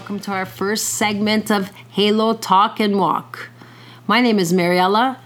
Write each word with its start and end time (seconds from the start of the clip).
welcome 0.00 0.18
to 0.18 0.30
our 0.30 0.46
first 0.46 0.94
segment 0.94 1.50
of 1.50 1.68
Halo 1.90 2.32
Talk 2.32 2.80
and 2.80 2.96
Walk. 2.96 3.50
My 4.06 4.22
name 4.22 4.38
is 4.38 4.50
Mariella, 4.50 5.20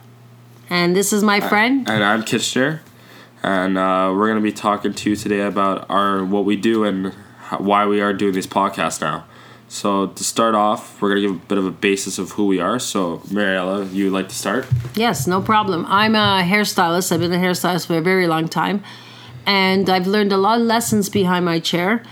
and 0.68 0.96
this 0.96 1.12
is 1.12 1.22
my 1.22 1.38
friend. 1.38 1.88
And 1.88 2.02
I'm 2.02 2.24
Kitchener, 2.24 2.82
and 3.44 3.78
uh, 3.78 4.12
we're 4.12 4.26
going 4.26 4.38
to 4.38 4.42
be 4.42 4.50
talking 4.50 4.92
to 4.92 5.10
you 5.10 5.14
today 5.14 5.42
about 5.42 5.88
our 5.88 6.24
what 6.24 6.44
we 6.44 6.56
do 6.56 6.82
and 6.82 7.14
how, 7.38 7.58
why 7.58 7.86
we 7.86 8.00
are 8.00 8.12
doing 8.12 8.34
these 8.34 8.48
podcasts 8.48 9.00
now. 9.00 9.26
So 9.68 10.08
to 10.08 10.24
start 10.24 10.56
off, 10.56 11.00
we're 11.00 11.10
going 11.10 11.22
to 11.22 11.28
give 11.28 11.36
a 11.40 11.46
bit 11.46 11.58
of 11.58 11.66
a 11.66 11.70
basis 11.70 12.18
of 12.18 12.32
who 12.32 12.46
we 12.46 12.58
are. 12.58 12.80
So 12.80 13.22
Mariella, 13.30 13.84
you 13.84 14.06
would 14.06 14.12
like 14.12 14.28
to 14.30 14.34
start? 14.34 14.66
Yes, 14.96 15.28
no 15.28 15.40
problem. 15.40 15.86
I'm 15.86 16.16
a 16.16 16.42
hairstylist. 16.44 17.12
I've 17.12 17.20
been 17.20 17.32
a 17.32 17.36
hairstylist 17.36 17.86
for 17.86 17.96
a 17.96 18.02
very 18.02 18.26
long 18.26 18.48
time, 18.48 18.82
and 19.46 19.88
I've 19.88 20.08
learned 20.08 20.32
a 20.32 20.36
lot 20.36 20.60
of 20.60 20.66
lessons 20.66 21.08
behind 21.08 21.44
my 21.44 21.60
chair, 21.60 22.02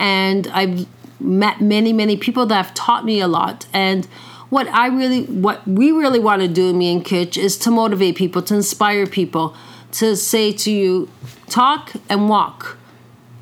and 0.00 0.48
I've 0.48 0.88
met 1.20 1.60
many 1.60 1.92
many 1.92 2.16
people 2.16 2.46
that 2.46 2.54
have 2.54 2.74
taught 2.74 3.04
me 3.04 3.20
a 3.20 3.28
lot 3.28 3.66
and 3.72 4.06
what 4.48 4.66
i 4.68 4.86
really 4.86 5.24
what 5.24 5.66
we 5.66 5.90
really 5.92 6.18
want 6.18 6.42
to 6.42 6.48
do 6.48 6.72
me 6.72 6.92
and 6.92 7.04
kitch 7.04 7.36
is 7.36 7.56
to 7.58 7.70
motivate 7.70 8.16
people 8.16 8.42
to 8.42 8.54
inspire 8.54 9.06
people 9.06 9.54
to 9.92 10.16
say 10.16 10.52
to 10.52 10.70
you 10.70 11.08
talk 11.48 11.92
and 12.08 12.28
walk 12.28 12.76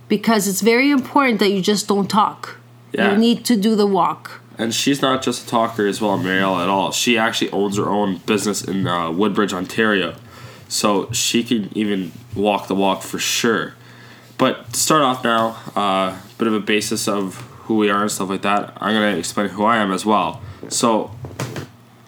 because 0.09 0.49
it's 0.49 0.61
very 0.63 0.91
important 0.91 1.39
that 1.39 1.51
you 1.51 1.61
just 1.63 1.87
don't 1.89 2.09
talk 2.09 2.59
Yeah. 2.93 3.13
you 3.13 3.19
need 3.19 3.45
to 3.45 3.57
do 3.57 3.77
the 3.77 3.87
walk 3.87 4.41
And 4.61 4.75
she's 4.75 5.01
not 5.01 5.23
just 5.23 5.47
a 5.47 5.49
talker 5.49 5.87
as 5.87 6.01
well, 6.01 6.19
Mariella, 6.19 6.65
at 6.65 6.69
all. 6.69 6.91
She 6.91 7.17
actually 7.17 7.49
owns 7.53 7.77
her 7.77 7.89
own 7.89 8.17
business 8.27 8.61
in 8.65 8.89
uh, 8.89 9.09
Woodbridge, 9.13 9.53
Ontario. 9.55 10.17
So 10.69 11.13
she 11.13 11.45
can 11.45 11.71
even 11.79 12.11
walk 12.35 12.67
the 12.67 12.75
walk 12.75 13.03
for 13.03 13.21
sure. 13.21 13.75
But 14.37 14.73
to 14.73 14.81
start 14.81 15.03
off 15.03 15.23
now, 15.23 15.57
a 15.77 15.81
uh, 15.81 16.17
bit 16.39 16.49
of 16.49 16.55
a 16.55 16.61
basis 16.61 17.07
of 17.07 17.48
who 17.69 17.77
we 17.77 17.91
are 17.91 18.01
and 18.01 18.11
stuff 18.11 18.31
like 18.31 18.41
that. 18.43 18.73
I'm 18.79 18.95
to 18.95 19.19
explain 19.19 19.51
who 19.51 19.65
I 19.65 19.77
am 19.77 19.93
as 19.93 20.05
well. 20.05 20.41
So 20.69 21.11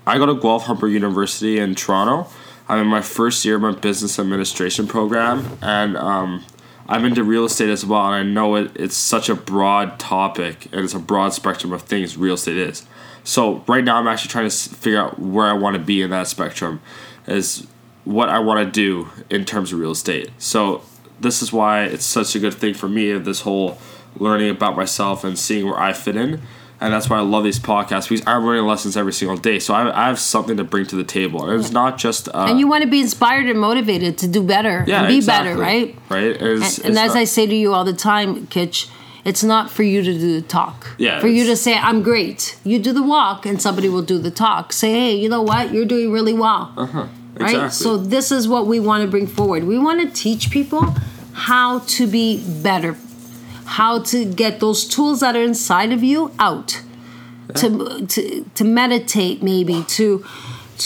I 0.06 0.16
go 0.16 0.24
to 0.24 0.34
Guelph 0.34 0.64
Humber 0.64 0.88
University 0.88 1.58
in 1.58 1.74
Toronto. 1.74 2.28
I'm 2.66 2.80
in 2.80 2.86
my 2.86 3.02
first 3.02 3.44
year 3.44 3.56
of 3.56 3.62
my 3.62 3.72
business 3.72 4.18
administration 4.18 4.86
program, 4.86 5.58
and 5.60 5.98
um, 5.98 6.44
I'm 6.88 7.04
into 7.04 7.22
real 7.22 7.44
estate 7.44 7.68
as 7.68 7.84
well. 7.84 8.06
And 8.06 8.14
I 8.14 8.22
know 8.22 8.54
it, 8.54 8.72
it's 8.74 8.96
such 8.96 9.28
a 9.28 9.34
broad 9.34 9.98
topic, 9.98 10.64
and 10.72 10.82
it's 10.82 10.94
a 10.94 10.98
broad 10.98 11.34
spectrum 11.34 11.74
of 11.74 11.82
things 11.82 12.16
real 12.16 12.34
estate 12.34 12.56
is. 12.56 12.86
So 13.22 13.62
right 13.68 13.84
now, 13.84 13.96
I'm 13.96 14.08
actually 14.08 14.30
trying 14.30 14.48
to 14.48 14.56
figure 14.56 14.98
out 14.98 15.18
where 15.18 15.46
I 15.46 15.52
want 15.52 15.76
to 15.76 15.82
be 15.82 16.00
in 16.00 16.08
that 16.10 16.26
spectrum, 16.26 16.80
is 17.26 17.66
what 18.04 18.30
I 18.30 18.38
want 18.38 18.64
to 18.64 18.70
do 18.70 19.10
in 19.28 19.44
terms 19.44 19.74
of 19.74 19.78
real 19.78 19.90
estate. 19.90 20.30
So 20.38 20.82
this 21.20 21.42
is 21.42 21.52
why 21.52 21.84
it's 21.84 22.06
such 22.06 22.34
a 22.34 22.38
good 22.38 22.54
thing 22.54 22.72
for 22.72 22.88
me 22.88 23.10
of 23.10 23.26
this 23.26 23.42
whole 23.42 23.78
learning 24.16 24.50
about 24.50 24.76
myself 24.76 25.24
and 25.24 25.38
seeing 25.38 25.66
where 25.66 25.78
I 25.78 25.92
fit 25.92 26.16
in. 26.16 26.40
And 26.82 26.94
that's 26.94 27.10
why 27.10 27.18
I 27.18 27.20
love 27.20 27.44
these 27.44 27.58
podcasts 27.58 28.08
because 28.08 28.26
I'm 28.26 28.42
learning 28.44 28.64
lessons 28.64 28.96
every 28.96 29.12
single 29.12 29.36
day. 29.36 29.58
So 29.58 29.74
I, 29.74 30.04
I 30.04 30.06
have 30.06 30.18
something 30.18 30.56
to 30.56 30.64
bring 30.64 30.86
to 30.86 30.96
the 30.96 31.04
table. 31.04 31.44
And 31.48 31.60
it's 31.60 31.72
not 31.72 31.98
just. 31.98 32.28
Uh, 32.28 32.46
and 32.48 32.58
you 32.58 32.66
want 32.66 32.82
to 32.84 32.88
be 32.88 33.00
inspired 33.00 33.46
and 33.46 33.60
motivated 33.60 34.16
to 34.18 34.26
do 34.28 34.42
better 34.42 34.84
yeah, 34.86 35.00
and 35.00 35.08
be 35.08 35.16
exactly. 35.16 35.50
better 35.50 35.60
right 35.60 35.96
Right? 36.08 36.24
It's- 36.36 36.78
and, 36.78 36.86
and 36.86 36.94
it's 36.94 37.00
as 37.00 37.14
not- 37.14 37.16
I 37.16 37.24
say 37.24 37.46
to 37.46 37.54
you 37.54 37.74
all 37.74 37.84
the 37.84 37.92
time, 37.92 38.46
Kitch, 38.46 38.88
it's 39.26 39.44
not 39.44 39.70
for 39.70 39.82
you 39.82 40.02
to 40.02 40.12
do 40.14 40.40
the 40.40 40.46
talk. 40.46 40.94
Yeah, 40.96 41.20
For 41.20 41.28
you 41.28 41.44
to 41.44 41.54
say, 41.56 41.74
I'm 41.74 42.02
great. 42.02 42.56
You 42.64 42.78
do 42.78 42.94
the 42.94 43.02
walk 43.02 43.44
and 43.44 43.60
somebody 43.60 43.90
will 43.90 44.00
do 44.00 44.16
the 44.18 44.30
talk. 44.30 44.72
Say, 44.72 44.90
hey, 44.92 45.14
you 45.16 45.28
know 45.28 45.42
what? 45.42 45.74
You're 45.74 45.84
doing 45.84 46.10
really 46.10 46.32
well. 46.32 46.72
Uh-huh. 46.78 47.06
Right? 47.34 47.50
Exactly. 47.50 47.70
So 47.70 47.96
this 47.98 48.32
is 48.32 48.48
what 48.48 48.66
we 48.66 48.80
want 48.80 49.02
to 49.04 49.10
bring 49.10 49.26
forward. 49.26 49.64
We 49.64 49.78
want 49.78 50.00
to 50.00 50.08
teach 50.22 50.50
people 50.50 50.94
how 51.34 51.80
to 51.80 52.06
be 52.06 52.42
better, 52.62 52.96
how 53.70 54.00
to 54.02 54.24
get 54.24 54.58
those 54.58 54.84
tools 54.84 55.20
that 55.20 55.36
are 55.36 55.42
inside 55.42 55.92
of 55.92 56.02
you 56.02 56.32
out. 56.38 56.82
To, 57.56 58.06
to 58.06 58.44
to 58.54 58.64
meditate 58.64 59.42
maybe 59.42 59.82
to 59.96 60.24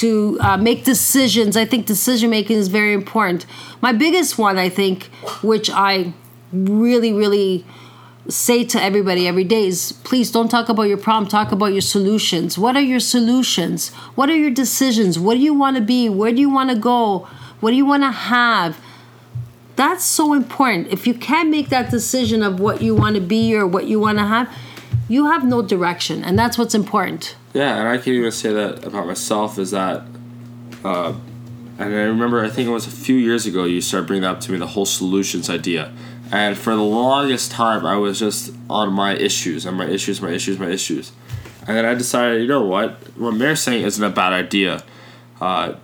to 0.01 0.39
uh, 0.41 0.57
make 0.57 0.85
decisions. 0.85 1.59
I 1.59 1.67
think 1.67 1.85
decision 1.85 2.31
making 2.31 2.57
is 2.57 2.69
very 2.69 2.95
important. 2.95 3.45
My 3.83 3.93
biggest 3.93 4.39
one, 4.39 4.57
I 4.57 4.71
think, 4.71 5.05
which 5.43 5.69
I 5.69 6.15
really, 6.53 7.13
really 7.13 7.67
say 8.29 8.65
to 8.65 8.83
everybody 8.83 9.29
every 9.29 9.45
day 9.45 9.67
is 9.67 9.93
please 10.05 10.31
don't 10.31 10.49
talk 10.49 10.71
about 10.71 10.85
your 10.85 10.97
problem, 10.97 11.29
talk 11.29 11.53
about 11.53 11.73
your 11.73 11.83
solutions. 11.83 12.57
What 12.57 12.77
are 12.77 12.87
your 12.95 13.01
solutions? 13.01 13.91
What 14.15 14.31
are 14.31 14.37
your 14.37 14.51
decisions? 14.51 15.19
What 15.19 15.35
do 15.35 15.41
you 15.41 15.53
want 15.53 15.77
to 15.77 15.83
be? 15.83 16.09
Where 16.09 16.33
do 16.33 16.41
you 16.41 16.49
want 16.49 16.71
to 16.71 16.77
go? 16.77 17.29
What 17.61 17.71
do 17.73 17.77
you 17.77 17.85
want 17.85 18.05
to 18.05 18.11
have? 18.11 18.81
That's 19.77 20.05
so 20.05 20.35
important. 20.35 20.89
If 20.89 21.07
you 21.07 21.15
can't 21.15 21.51
make 21.51 21.69
that 21.71 21.91
decision 21.91 22.43
of 22.43 22.61
what 22.61 22.81
you 22.81 22.95
want 22.95 23.17
to 23.17 23.21
be 23.21 23.55
or 23.57 23.67
what 23.67 23.87
you 23.87 23.99
want 23.99 24.19
to 24.19 24.25
have, 24.27 24.55
you 25.09 25.27
have 25.27 25.45
no 25.45 25.63
direction. 25.63 26.25
And 26.25 26.39
that's 26.39 26.57
what's 26.57 26.75
important. 26.75 27.37
Yeah, 27.53 27.79
and 27.79 27.89
I 27.89 27.99
can 27.99 28.15
even 28.15 28.33
say 28.33 28.53
that 28.53 28.85
about 28.85 29.07
myself 29.07 29.59
is 29.59 29.71
that, 29.71 30.03
uh, 30.85 31.15
and 31.79 31.95
I 31.95 32.03
remember 32.03 32.45
I 32.45 32.51
think 32.51 32.69
it 32.69 32.73
was 32.73 32.87
a 32.87 32.91
few 32.91 33.17
years 33.17 33.47
ago 33.47 33.65
you 33.65 33.81
started 33.81 34.07
bringing 34.07 34.25
up 34.25 34.41
to 34.43 34.53
me 34.53 34.59
the 34.59 34.67
whole 34.67 34.87
solutions 34.87 35.49
idea, 35.49 35.93
and 36.33 36.59
for 36.59 36.75
the 36.75 36.83
longest 36.83 37.53
time 37.53 37.87
I 37.87 37.97
was 37.97 38.19
just 38.19 38.53
on 38.69 38.93
my 38.93 39.15
issues 39.15 39.67
and 39.67 39.77
my 39.77 39.87
issues, 39.87 40.21
my 40.21 40.31
issues, 40.31 40.59
my 40.59 40.69
issues, 40.69 41.13
and 41.67 41.77
then 41.77 41.85
I 41.85 41.95
decided 41.95 42.43
you 42.43 42.49
know 42.49 42.65
what 42.65 42.97
what 43.17 43.35
Mayor's 43.35 43.61
saying 43.61 43.85
isn't 43.85 44.03
a 44.03 44.11
bad 44.11 44.33
idea. 44.33 44.83
Uh, 45.41 45.75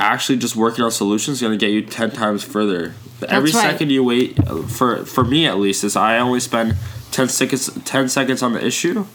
actually, 0.00 0.38
just 0.38 0.56
working 0.56 0.84
on 0.84 0.90
solutions 0.90 1.36
is 1.36 1.42
going 1.42 1.58
to 1.58 1.64
get 1.64 1.72
you 1.72 1.82
ten 1.82 2.10
times 2.10 2.42
further. 2.42 2.94
Every 3.28 3.50
right. 3.52 3.70
second 3.70 3.90
you 3.90 4.02
wait, 4.02 4.38
uh, 4.40 4.62
for 4.62 5.04
for 5.04 5.24
me 5.24 5.46
at 5.46 5.58
least, 5.58 5.84
is 5.84 5.96
I 5.96 6.18
only 6.18 6.40
spend 6.40 6.76
ten 7.10 7.28
seconds 7.28 7.70
ten 7.84 8.08
seconds 8.08 8.42
on 8.42 8.52
the 8.54 8.64
issue. 8.64 9.06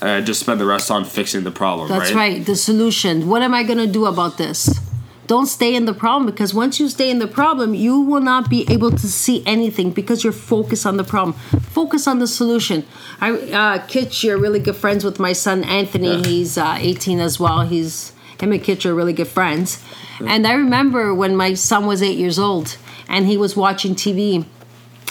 And 0.00 0.10
I 0.10 0.20
just 0.20 0.40
spend 0.40 0.60
the 0.60 0.66
rest 0.66 0.90
on 0.90 1.04
fixing 1.04 1.44
the 1.44 1.50
problem. 1.50 1.88
That's 1.88 2.12
right. 2.12 2.44
The 2.44 2.56
solution. 2.56 3.28
What 3.28 3.42
am 3.42 3.54
I 3.54 3.62
going 3.62 3.78
to 3.78 3.86
do 3.86 4.06
about 4.06 4.36
this? 4.38 4.80
Don't 5.26 5.46
stay 5.46 5.74
in 5.74 5.86
the 5.86 5.94
problem 5.94 6.26
because 6.26 6.52
once 6.52 6.78
you 6.78 6.88
stay 6.88 7.10
in 7.10 7.18
the 7.18 7.26
problem, 7.26 7.74
you 7.74 8.00
will 8.00 8.20
not 8.20 8.50
be 8.50 8.66
able 8.70 8.90
to 8.90 9.08
see 9.08 9.42
anything 9.46 9.90
because 9.90 10.22
you're 10.22 10.34
focused 10.34 10.84
on 10.84 10.98
the 10.98 11.04
problem. 11.04 11.32
Focus 11.70 12.06
on 12.06 12.18
the 12.18 12.26
solution. 12.26 12.84
I, 13.20 13.30
uh, 13.30 13.86
Kitch, 13.86 14.22
you're 14.22 14.36
really 14.36 14.58
good 14.58 14.76
friends 14.76 15.02
with 15.02 15.18
my 15.18 15.32
son 15.32 15.64
Anthony. 15.64 16.16
Yeah. 16.16 16.26
He's 16.26 16.58
uh, 16.58 16.76
18 16.78 17.20
as 17.20 17.40
well. 17.40 17.62
He's 17.62 18.12
him 18.40 18.52
and 18.52 18.62
Kitch 18.62 18.86
are 18.86 18.94
really 18.94 19.12
good 19.12 19.28
friends. 19.28 19.82
And 20.20 20.46
I 20.46 20.52
remember 20.52 21.14
when 21.14 21.36
my 21.36 21.54
son 21.54 21.86
was 21.86 22.02
eight 22.02 22.18
years 22.18 22.38
old 22.38 22.76
and 23.08 23.26
he 23.26 23.36
was 23.36 23.56
watching 23.56 23.94
TV 23.94 24.44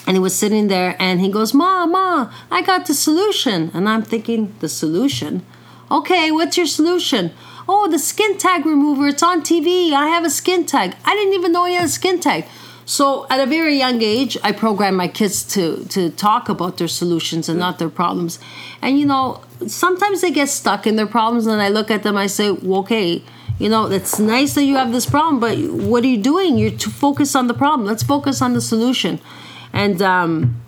and 0.06 0.16
he 0.16 0.20
was 0.20 0.36
sitting 0.36 0.68
there 0.68 0.96
and 1.00 1.22
he 1.22 1.30
goes, 1.30 1.54
Ma, 1.54 1.86
Ma, 1.86 2.32
I 2.52 2.62
got 2.62 2.86
the 2.86 2.94
solution. 2.94 3.72
And 3.74 3.88
I'm 3.88 4.04
thinking, 4.04 4.56
The 4.60 4.70
solution? 4.70 5.46
Okay, 5.92 6.32
what's 6.32 6.58
your 6.58 6.66
solution? 6.66 7.32
Oh, 7.68 7.88
the 7.90 8.00
skin 8.00 8.38
tag 8.38 8.66
remover. 8.66 9.08
It's 9.08 9.24
on 9.24 9.42
TV. 9.42 9.94
I 9.94 10.08
have 10.08 10.26
a 10.26 10.30
skin 10.30 10.66
tag. 10.66 10.96
I 11.06 11.16
didn't 11.16 11.34
even 11.34 11.52
know 11.52 11.66
he 11.66 11.76
had 11.76 11.86
a 11.86 11.90
skin 11.90 12.20
tag. 12.20 12.46
So 12.86 13.26
at 13.30 13.40
a 13.40 13.46
very 13.46 13.78
young 13.78 14.02
age, 14.02 14.38
I 14.44 14.52
programmed 14.52 14.98
my 14.98 15.08
kids 15.08 15.44
to 15.54 15.86
to 15.86 16.10
talk 16.10 16.50
about 16.50 16.78
their 16.78 16.88
solutions 16.88 17.50
and 17.50 17.60
not 17.60 17.80
their 17.80 17.90
problems. 17.90 18.40
And 18.82 19.00
you 19.00 19.06
know, 19.06 19.42
sometimes 19.68 20.22
they 20.22 20.32
get 20.32 20.50
stuck 20.50 20.86
in 20.86 20.96
their 20.96 21.08
problems, 21.08 21.48
and 21.48 21.62
I 21.62 21.70
look 21.70 21.90
at 21.90 22.04
them. 22.04 22.18
I 22.18 22.28
say, 22.28 22.52
well, 22.52 22.82
okay, 22.82 23.24
you 23.60 23.70
know, 23.70 23.90
it's 23.90 24.20
nice 24.20 24.56
that 24.56 24.64
you 24.64 24.76
have 24.76 24.92
this 24.92 25.06
problem, 25.06 25.40
but 25.40 25.58
what 25.72 26.04
are 26.04 26.08
you 26.08 26.22
doing? 26.22 26.58
You're 26.58 26.72
too 26.72 26.90
focused 26.90 27.36
on 27.36 27.48
the 27.48 27.54
problem. 27.54 27.88
Let's 27.88 28.04
focus 28.04 28.42
on 28.42 28.54
the 28.54 28.62
solution. 28.62 29.20
And 29.72 30.02
um, 30.02 30.63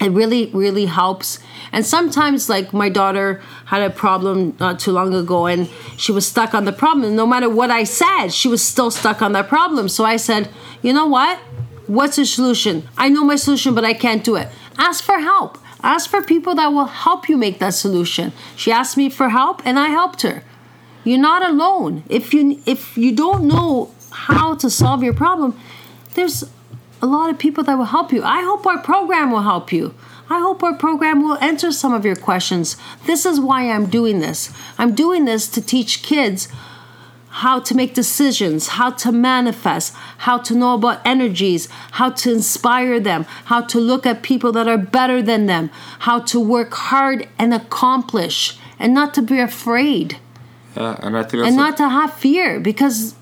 it 0.00 0.10
really 0.10 0.46
really 0.52 0.86
helps. 0.86 1.38
And 1.72 1.84
sometimes 1.84 2.48
like 2.48 2.72
my 2.72 2.88
daughter 2.88 3.42
had 3.66 3.82
a 3.82 3.90
problem 3.90 4.56
not 4.60 4.78
too 4.78 4.92
long 4.92 5.14
ago 5.14 5.46
and 5.46 5.68
she 5.96 6.12
was 6.12 6.26
stuck 6.26 6.54
on 6.54 6.64
the 6.64 6.72
problem. 6.72 7.16
No 7.16 7.26
matter 7.26 7.48
what 7.48 7.70
i 7.70 7.84
said 7.84 8.28
she 8.28 8.48
was 8.48 8.62
still 8.62 8.90
stuck 8.90 9.22
on 9.22 9.32
that 9.32 9.48
problem. 9.48 9.88
So 9.88 10.04
i 10.04 10.16
said 10.16 10.48
you 10.82 10.92
know 10.92 11.06
what? 11.06 11.38
What's 11.86 12.16
the 12.16 12.26
solution? 12.26 12.88
I 12.96 13.08
know 13.08 13.24
my 13.24 13.36
solution 13.36 13.74
but 13.74 13.84
i 13.84 13.94
can't 13.94 14.24
do 14.24 14.36
it. 14.36 14.48
Ask 14.78 15.04
for 15.04 15.18
help. 15.18 15.58
Ask 15.82 16.10
for 16.10 16.22
people 16.22 16.54
that 16.56 16.68
will 16.68 16.86
help 16.86 17.28
you 17.28 17.36
make 17.36 17.58
that 17.60 17.74
solution. 17.74 18.32
She 18.56 18.72
asked 18.72 18.96
me 18.96 19.08
for 19.08 19.30
help 19.30 19.62
and 19.64 19.78
i 19.78 19.88
helped 19.88 20.22
her. 20.22 20.42
You're 21.04 21.20
not 21.20 21.48
alone. 21.48 22.02
If 22.08 22.34
you 22.34 22.60
if 22.66 22.98
you 22.98 23.12
don't 23.12 23.46
know 23.46 23.92
how 24.10 24.54
to 24.56 24.68
solve 24.70 25.02
your 25.02 25.14
problem 25.14 25.58
there's 26.16 26.44
a 27.02 27.06
lot 27.06 27.30
of 27.30 27.38
people 27.38 27.64
that 27.64 27.76
will 27.76 27.84
help 27.84 28.12
you. 28.12 28.22
I 28.22 28.42
hope 28.42 28.66
our 28.66 28.78
program 28.78 29.30
will 29.30 29.42
help 29.42 29.72
you. 29.72 29.94
I 30.28 30.40
hope 30.40 30.62
our 30.62 30.74
program 30.74 31.22
will 31.22 31.38
answer 31.38 31.70
some 31.70 31.94
of 31.94 32.04
your 32.04 32.16
questions. 32.16 32.76
This 33.06 33.24
is 33.24 33.38
why 33.38 33.70
I'm 33.70 33.86
doing 33.86 34.20
this. 34.20 34.50
I'm 34.76 34.94
doing 34.94 35.24
this 35.24 35.48
to 35.48 35.62
teach 35.62 36.02
kids 36.02 36.48
how 37.28 37.60
to 37.60 37.74
make 37.74 37.92
decisions, 37.92 38.68
how 38.68 38.90
to 38.90 39.12
manifest, 39.12 39.94
how 40.18 40.38
to 40.38 40.54
know 40.54 40.74
about 40.74 41.02
energies, 41.04 41.68
how 41.92 42.08
to 42.10 42.32
inspire 42.32 42.98
them, 42.98 43.24
how 43.44 43.60
to 43.60 43.78
look 43.78 44.06
at 44.06 44.22
people 44.22 44.52
that 44.52 44.66
are 44.66 44.78
better 44.78 45.20
than 45.20 45.44
them, 45.46 45.68
how 46.00 46.18
to 46.20 46.40
work 46.40 46.72
hard 46.72 47.28
and 47.38 47.52
accomplish, 47.52 48.58
and 48.78 48.94
not 48.94 49.12
to 49.14 49.22
be 49.22 49.38
afraid 49.38 50.16
Yeah, 50.74 50.96
and 51.02 51.16
I 51.16 51.22
think 51.24 51.44
and 51.44 51.56
not 51.56 51.76
to 51.76 51.88
have 51.88 52.14
fear 52.14 52.58
because 52.58 53.14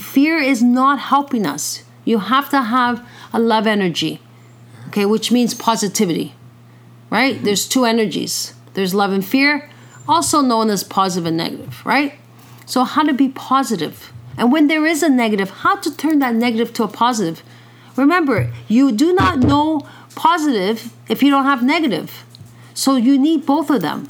fear 0.00 0.38
is 0.38 0.62
not 0.62 0.98
helping 0.98 1.46
us. 1.46 1.82
You 2.04 2.18
have 2.18 2.50
to 2.50 2.62
have 2.62 3.06
a 3.32 3.38
love 3.38 3.66
energy, 3.66 4.20
okay, 4.88 5.06
which 5.06 5.30
means 5.30 5.54
positivity, 5.54 6.34
right? 7.10 7.42
There's 7.42 7.68
two 7.68 7.84
energies 7.84 8.54
there's 8.74 8.94
love 8.94 9.12
and 9.12 9.24
fear, 9.24 9.70
also 10.08 10.40
known 10.40 10.70
as 10.70 10.84
positive 10.84 11.26
and 11.26 11.36
negative, 11.36 11.84
right? 11.84 12.14
So, 12.66 12.84
how 12.84 13.02
to 13.02 13.12
be 13.12 13.28
positive. 13.28 14.12
And 14.36 14.50
when 14.50 14.68
there 14.68 14.86
is 14.86 15.02
a 15.02 15.08
negative, 15.08 15.50
how 15.50 15.76
to 15.76 15.94
turn 15.94 16.18
that 16.20 16.34
negative 16.34 16.72
to 16.74 16.84
a 16.84 16.88
positive. 16.88 17.42
Remember, 17.96 18.52
you 18.68 18.92
do 18.92 19.12
not 19.12 19.38
know 19.38 19.86
positive 20.14 20.92
if 21.08 21.22
you 21.22 21.30
don't 21.30 21.44
have 21.44 21.62
negative. 21.62 22.24
So, 22.74 22.96
you 22.96 23.18
need 23.18 23.44
both 23.44 23.68
of 23.70 23.82
them. 23.82 24.08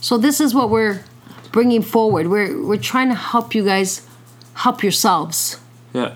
So, 0.00 0.16
this 0.16 0.40
is 0.40 0.54
what 0.54 0.70
we're 0.70 1.04
bringing 1.50 1.82
forward. 1.82 2.28
We're, 2.28 2.64
we're 2.64 2.78
trying 2.78 3.08
to 3.08 3.14
help 3.14 3.54
you 3.54 3.64
guys 3.64 4.06
help 4.54 4.82
yourselves. 4.82 5.58
Yeah. 5.92 6.14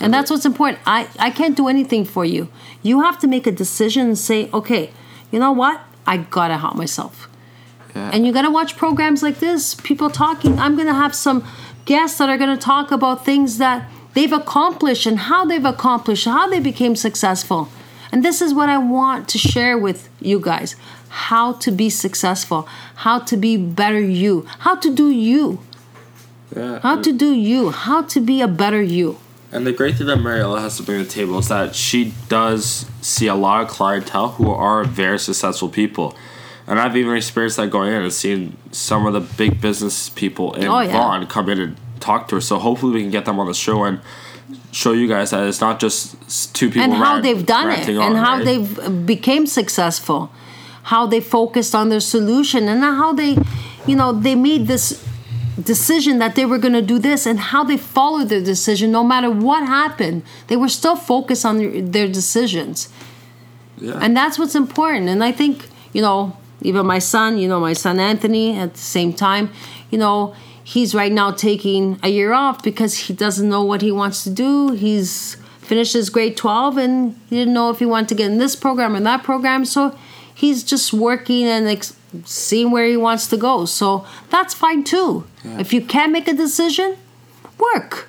And 0.00 0.14
that's 0.14 0.30
what's 0.30 0.46
important. 0.46 0.78
I, 0.86 1.08
I 1.18 1.30
can't 1.30 1.56
do 1.56 1.68
anything 1.68 2.04
for 2.04 2.24
you. 2.24 2.48
You 2.82 3.02
have 3.02 3.18
to 3.20 3.26
make 3.26 3.46
a 3.46 3.52
decision 3.52 4.06
and 4.06 4.18
say, 4.18 4.48
okay, 4.52 4.90
you 5.30 5.38
know 5.38 5.52
what? 5.52 5.80
I 6.06 6.18
gotta 6.18 6.56
help 6.56 6.76
myself. 6.76 7.28
Yeah. 7.94 8.10
And 8.12 8.26
you 8.26 8.32
gotta 8.32 8.50
watch 8.50 8.76
programs 8.76 9.22
like 9.22 9.40
this, 9.40 9.74
people 9.74 10.08
talking. 10.08 10.58
I'm 10.58 10.76
gonna 10.76 10.94
have 10.94 11.14
some 11.14 11.44
guests 11.84 12.18
that 12.18 12.28
are 12.28 12.38
gonna 12.38 12.56
talk 12.56 12.90
about 12.90 13.24
things 13.24 13.58
that 13.58 13.88
they've 14.14 14.32
accomplished 14.32 15.06
and 15.06 15.18
how 15.18 15.44
they've 15.44 15.64
accomplished, 15.64 16.24
how 16.26 16.48
they 16.48 16.60
became 16.60 16.94
successful. 16.94 17.68
And 18.12 18.24
this 18.24 18.40
is 18.40 18.54
what 18.54 18.68
I 18.68 18.78
want 18.78 19.28
to 19.30 19.38
share 19.38 19.76
with 19.76 20.08
you 20.20 20.40
guys 20.40 20.76
how 21.08 21.54
to 21.54 21.70
be 21.70 21.90
successful, 21.90 22.68
how 22.96 23.18
to 23.18 23.36
be 23.36 23.56
better 23.56 24.00
you, 24.00 24.46
how 24.60 24.76
to 24.76 24.94
do 24.94 25.10
you, 25.10 25.60
yeah. 26.54 26.80
how 26.80 27.00
to 27.00 27.12
do 27.12 27.32
you, 27.32 27.70
how 27.70 28.02
to 28.02 28.20
be 28.20 28.40
a 28.40 28.48
better 28.48 28.82
you. 28.82 29.18
And 29.50 29.66
the 29.66 29.72
great 29.72 29.96
thing 29.96 30.06
that 30.08 30.16
Mariella 30.18 30.60
has 30.60 30.76
to 30.76 30.82
bring 30.82 30.98
to 30.98 31.04
the 31.04 31.10
table 31.10 31.38
is 31.38 31.48
that 31.48 31.74
she 31.74 32.12
does 32.28 32.84
see 33.00 33.26
a 33.28 33.34
lot 33.34 33.62
of 33.62 33.68
clientele 33.68 34.28
who 34.32 34.50
are 34.50 34.84
very 34.84 35.18
successful 35.18 35.68
people. 35.68 36.14
And 36.66 36.78
I've 36.78 36.96
even 36.96 37.16
experienced 37.16 37.56
that 37.56 37.70
going 37.70 37.92
in 37.94 38.02
and 38.02 38.12
seeing 38.12 38.56
some 38.72 39.06
of 39.06 39.14
the 39.14 39.20
big 39.20 39.58
business 39.60 40.10
people 40.10 40.52
in 40.54 40.66
Oh, 40.66 40.80
yeah. 40.80 40.92
Vaughan 40.92 41.26
come 41.26 41.48
in 41.48 41.60
and 41.60 41.76
talk 41.98 42.28
to 42.28 42.34
her. 42.34 42.40
So 42.42 42.58
hopefully 42.58 42.92
we 42.92 43.00
can 43.00 43.10
get 43.10 43.24
them 43.24 43.40
on 43.40 43.46
the 43.46 43.54
show 43.54 43.84
and 43.84 44.00
show 44.70 44.92
you 44.92 45.08
guys 45.08 45.30
that 45.30 45.46
it's 45.48 45.62
not 45.62 45.80
just 45.80 46.54
two 46.54 46.68
people 46.68 46.82
and 46.82 46.92
how 46.92 47.12
rant- 47.14 47.22
they've 47.22 47.46
done 47.46 47.70
it 47.70 47.88
and 47.88 47.98
on, 47.98 48.16
how 48.16 48.36
right? 48.36 48.44
they've 48.44 48.78
uh, 48.80 48.90
became 48.90 49.46
successful 49.46 50.30
how 50.84 51.06
they 51.06 51.20
focused 51.20 51.74
on 51.74 51.88
their 51.88 52.00
solution 52.00 52.68
and 52.68 52.82
how 52.82 53.12
they 53.12 53.36
you 53.86 53.96
know 53.96 54.12
they 54.12 54.34
made 54.34 54.66
this 54.66 55.02
decision 55.62 56.18
that 56.18 56.34
they 56.34 56.46
were 56.46 56.58
going 56.58 56.74
to 56.74 56.82
do 56.82 56.98
this 56.98 57.26
and 57.26 57.38
how 57.38 57.64
they 57.64 57.76
followed 57.76 58.28
their 58.28 58.42
decision 58.42 58.90
no 58.92 59.02
matter 59.04 59.30
what 59.30 59.66
happened. 59.66 60.22
They 60.46 60.56
were 60.56 60.68
still 60.68 60.96
focused 60.96 61.44
on 61.44 61.58
their, 61.58 61.82
their 61.82 62.08
decisions. 62.08 62.88
Yeah. 63.78 63.98
and 64.00 64.16
that's 64.16 64.38
what's 64.38 64.56
important. 64.56 65.08
And 65.08 65.22
i 65.22 65.30
think 65.30 65.68
you 65.92 66.02
know 66.02 66.36
even 66.62 66.84
my 66.84 66.98
son 66.98 67.38
you 67.38 67.48
know 67.48 67.60
my 67.60 67.72
son 67.72 68.00
anthony 68.00 68.58
at 68.58 68.74
the 68.74 68.80
same 68.80 69.12
time 69.12 69.50
you 69.90 69.98
know 69.98 70.34
he's 70.68 70.94
right 70.94 71.12
now 71.12 71.30
taking 71.30 71.98
a 72.02 72.08
year 72.10 72.34
off 72.34 72.62
because 72.62 72.94
he 72.94 73.14
doesn't 73.14 73.48
know 73.48 73.64
what 73.64 73.80
he 73.80 73.90
wants 73.90 74.22
to 74.22 74.28
do. 74.28 74.72
He's 74.72 75.36
finished 75.60 75.94
his 75.94 76.10
grade 76.10 76.36
12 76.36 76.76
and 76.76 77.18
he 77.30 77.36
didn't 77.36 77.54
know 77.54 77.70
if 77.70 77.78
he 77.78 77.86
wanted 77.86 78.10
to 78.10 78.14
get 78.14 78.30
in 78.30 78.36
this 78.36 78.54
program 78.54 78.94
or 78.94 79.00
that 79.00 79.22
program. 79.22 79.64
So 79.64 79.96
he's 80.34 80.62
just 80.62 80.92
working 80.92 81.44
and 81.44 81.66
ex- 81.66 81.96
seeing 82.24 82.70
where 82.70 82.86
he 82.86 82.96
wants 82.96 83.26
to 83.26 83.36
go 83.36 83.64
so 83.64 84.06
that's 84.30 84.54
fine 84.54 84.82
too 84.82 85.24
if 85.58 85.72
you 85.72 85.80
can't 85.80 86.12
make 86.12 86.26
a 86.28 86.34
decision 86.34 86.96
work 87.58 88.08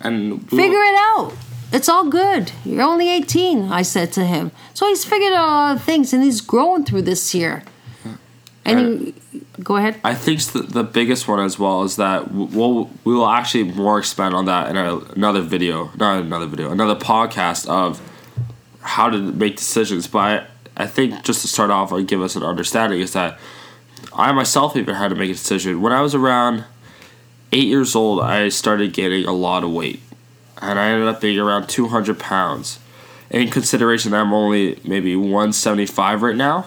and 0.00 0.48
Figure 0.48 0.82
it 0.82 0.94
out. 0.98 1.32
It's 1.72 1.88
all 1.88 2.08
good. 2.08 2.50
You're 2.64 2.82
only 2.82 3.08
18, 3.08 3.70
I 3.70 3.82
said 3.82 4.12
to 4.12 4.24
him. 4.24 4.50
So 4.74 4.88
he's 4.88 5.04
figured 5.04 5.32
out 5.32 5.48
a 5.48 5.52
lot 5.52 5.76
of 5.76 5.82
things 5.82 6.12
and 6.12 6.22
he's 6.22 6.40
growing 6.40 6.84
through 6.84 7.02
this 7.02 7.34
year. 7.34 7.62
Yeah. 8.04 8.16
And 8.64 9.14
he, 9.30 9.42
go 9.62 9.76
ahead. 9.76 10.00
I 10.02 10.14
think 10.14 10.42
the, 10.42 10.62
the 10.62 10.82
biggest 10.82 11.28
one 11.28 11.38
as 11.38 11.58
well 11.58 11.84
is 11.84 11.96
that 11.96 12.32
we'll 12.32 12.90
we 13.04 13.14
will 13.14 13.28
actually 13.28 13.64
more 13.64 13.98
expand 13.98 14.34
on 14.34 14.46
that 14.46 14.70
in 14.70 14.76
a, 14.76 14.96
another 15.14 15.42
video, 15.42 15.90
not 15.96 16.20
another 16.22 16.46
video, 16.46 16.70
another 16.70 16.96
podcast 16.96 17.68
of 17.68 18.00
how 18.80 19.10
to 19.10 19.18
make 19.18 19.56
decisions. 19.56 20.08
But 20.08 20.18
I, 20.18 20.46
I 20.80 20.86
think 20.86 21.22
just 21.24 21.42
to 21.42 21.48
start 21.48 21.70
off 21.70 21.92
and 21.92 22.08
give 22.08 22.22
us 22.22 22.36
an 22.36 22.42
understanding 22.42 23.00
is 23.00 23.12
that 23.12 23.38
I 24.14 24.32
myself 24.32 24.76
even 24.76 24.94
had 24.94 25.08
to 25.08 25.14
make 25.14 25.30
a 25.30 25.34
decision 25.34 25.82
when 25.82 25.92
I 25.92 26.00
was 26.00 26.14
around 26.14 26.64
eight 27.52 27.66
years 27.68 27.94
old. 27.94 28.20
I 28.22 28.48
started 28.48 28.94
gaining 28.94 29.26
a 29.26 29.32
lot 29.32 29.62
of 29.62 29.70
weight, 29.70 30.00
and 30.62 30.78
I 30.78 30.88
ended 30.88 31.06
up 31.06 31.20
being 31.20 31.38
around 31.38 31.68
two 31.68 31.88
hundred 31.88 32.18
pounds. 32.18 32.78
In 33.30 33.48
consideration 33.50 34.10
that 34.10 34.20
I'm 34.22 34.32
only 34.32 34.80
maybe 34.84 35.14
one 35.16 35.52
seventy 35.52 35.86
five 35.86 36.22
right 36.22 36.36
now. 36.36 36.66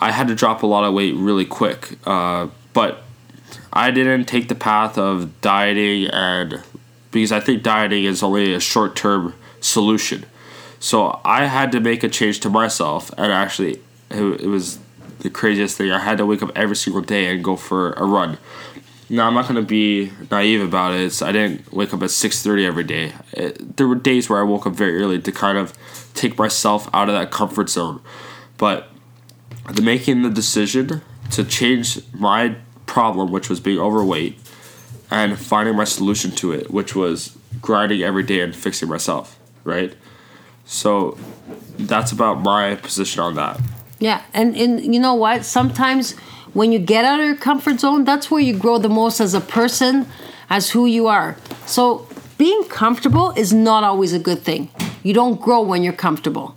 I 0.00 0.12
had 0.12 0.28
to 0.28 0.34
drop 0.34 0.62
a 0.62 0.66
lot 0.66 0.84
of 0.84 0.94
weight 0.94 1.14
really 1.14 1.44
quick. 1.44 1.98
Uh, 2.06 2.48
but 2.72 3.02
I 3.72 3.90
didn't 3.90 4.24
take 4.24 4.48
the 4.48 4.54
path 4.54 4.96
of 4.96 5.40
dieting 5.40 6.06
and 6.10 6.62
because 7.10 7.32
I 7.32 7.40
think 7.40 7.62
dieting 7.62 8.04
is 8.04 8.22
only 8.22 8.54
a 8.54 8.60
short 8.60 8.96
term 8.96 9.34
solution. 9.60 10.24
So 10.80 11.20
I 11.26 11.44
had 11.44 11.70
to 11.72 11.80
make 11.80 12.02
a 12.02 12.08
change 12.08 12.40
to 12.40 12.50
myself, 12.50 13.10
and 13.18 13.30
actually, 13.30 13.80
it, 14.10 14.46
was 14.46 14.78
the 15.20 15.28
craziest 15.28 15.76
thing. 15.76 15.92
I 15.92 15.98
had 15.98 16.16
to 16.18 16.26
wake 16.26 16.42
up 16.42 16.50
every 16.56 16.74
single 16.74 17.02
day 17.02 17.26
and 17.26 17.44
go 17.44 17.54
for 17.54 17.92
a 17.92 18.04
run. 18.04 18.38
Now 19.10 19.26
I'm 19.26 19.34
not 19.34 19.46
gonna 19.46 19.60
be 19.60 20.10
naive 20.30 20.62
about 20.62 20.94
it. 20.94 21.02
It's, 21.02 21.20
I 21.20 21.32
didn't 21.32 21.70
wake 21.72 21.92
up 21.92 22.02
at 22.02 22.10
six 22.10 22.42
thirty 22.42 22.64
every 22.64 22.84
day. 22.84 23.12
It, 23.32 23.76
there 23.76 23.86
were 23.86 23.94
days 23.94 24.30
where 24.30 24.40
I 24.40 24.42
woke 24.42 24.66
up 24.66 24.72
very 24.72 25.02
early 25.02 25.20
to 25.20 25.30
kind 25.30 25.58
of 25.58 25.74
take 26.14 26.38
myself 26.38 26.88
out 26.94 27.08
of 27.08 27.14
that 27.14 27.30
comfort 27.30 27.68
zone, 27.68 28.00
but 28.56 28.88
the 29.68 29.82
making 29.82 30.22
the 30.22 30.30
decision 30.30 31.02
to 31.32 31.44
change 31.44 32.00
my 32.14 32.56
problem, 32.86 33.30
which 33.30 33.50
was 33.50 33.60
being 33.60 33.78
overweight, 33.78 34.38
and 35.10 35.38
finding 35.38 35.76
my 35.76 35.84
solution 35.84 36.30
to 36.30 36.52
it, 36.52 36.70
which 36.70 36.96
was 36.96 37.36
grinding 37.60 38.02
every 38.02 38.22
day 38.22 38.40
and 38.40 38.56
fixing 38.56 38.88
myself, 38.88 39.38
right? 39.64 39.94
So 40.70 41.18
that's 41.76 42.12
about 42.12 42.42
my 42.42 42.76
position 42.76 43.20
on 43.20 43.34
that. 43.34 43.60
Yeah, 43.98 44.22
and, 44.32 44.56
and 44.56 44.94
you 44.94 45.00
know 45.00 45.14
what? 45.14 45.44
Sometimes 45.44 46.12
when 46.52 46.70
you 46.70 46.78
get 46.78 47.04
out 47.04 47.18
of 47.18 47.26
your 47.26 47.36
comfort 47.36 47.80
zone, 47.80 48.04
that's 48.04 48.30
where 48.30 48.40
you 48.40 48.56
grow 48.56 48.78
the 48.78 48.88
most 48.88 49.20
as 49.20 49.34
a 49.34 49.40
person, 49.40 50.06
as 50.48 50.70
who 50.70 50.86
you 50.86 51.08
are. 51.08 51.36
So 51.66 52.06
being 52.38 52.62
comfortable 52.68 53.32
is 53.32 53.52
not 53.52 53.82
always 53.82 54.12
a 54.12 54.20
good 54.20 54.42
thing. 54.42 54.70
You 55.02 55.12
don't 55.12 55.40
grow 55.40 55.60
when 55.60 55.82
you're 55.82 55.92
comfortable. 55.92 56.56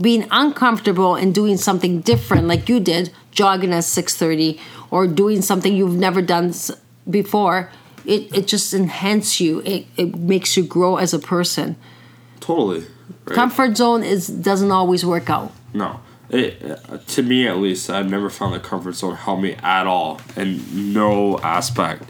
Being 0.00 0.26
uncomfortable 0.30 1.14
and 1.14 1.34
doing 1.34 1.58
something 1.58 2.00
different, 2.00 2.48
like 2.48 2.66
you 2.70 2.80
did, 2.80 3.12
jogging 3.30 3.74
at 3.74 3.84
six 3.84 4.16
thirty, 4.16 4.58
or 4.90 5.06
doing 5.06 5.42
something 5.42 5.76
you've 5.76 5.98
never 5.98 6.22
done 6.22 6.54
before, 7.08 7.70
it, 8.06 8.34
it 8.34 8.46
just 8.46 8.72
enhances 8.72 9.38
you. 9.38 9.60
It, 9.66 9.86
it 9.98 10.16
makes 10.16 10.56
you 10.56 10.64
grow 10.64 10.96
as 10.96 11.12
a 11.12 11.18
person. 11.18 11.76
Totally. 12.40 12.86
Right? 13.30 13.36
Comfort 13.36 13.76
zone 13.76 14.02
is 14.02 14.26
doesn't 14.26 14.70
always 14.70 15.04
work 15.06 15.30
out. 15.30 15.52
No. 15.72 16.00
It, 16.28 17.06
to 17.08 17.22
me, 17.22 17.48
at 17.48 17.58
least, 17.58 17.90
I've 17.90 18.08
never 18.08 18.30
found 18.30 18.54
the 18.54 18.60
comfort 18.60 18.92
zone 18.92 19.16
help 19.16 19.40
me 19.40 19.54
at 19.54 19.86
all 19.86 20.20
in 20.36 20.92
no 20.92 21.38
aspect. 21.40 22.04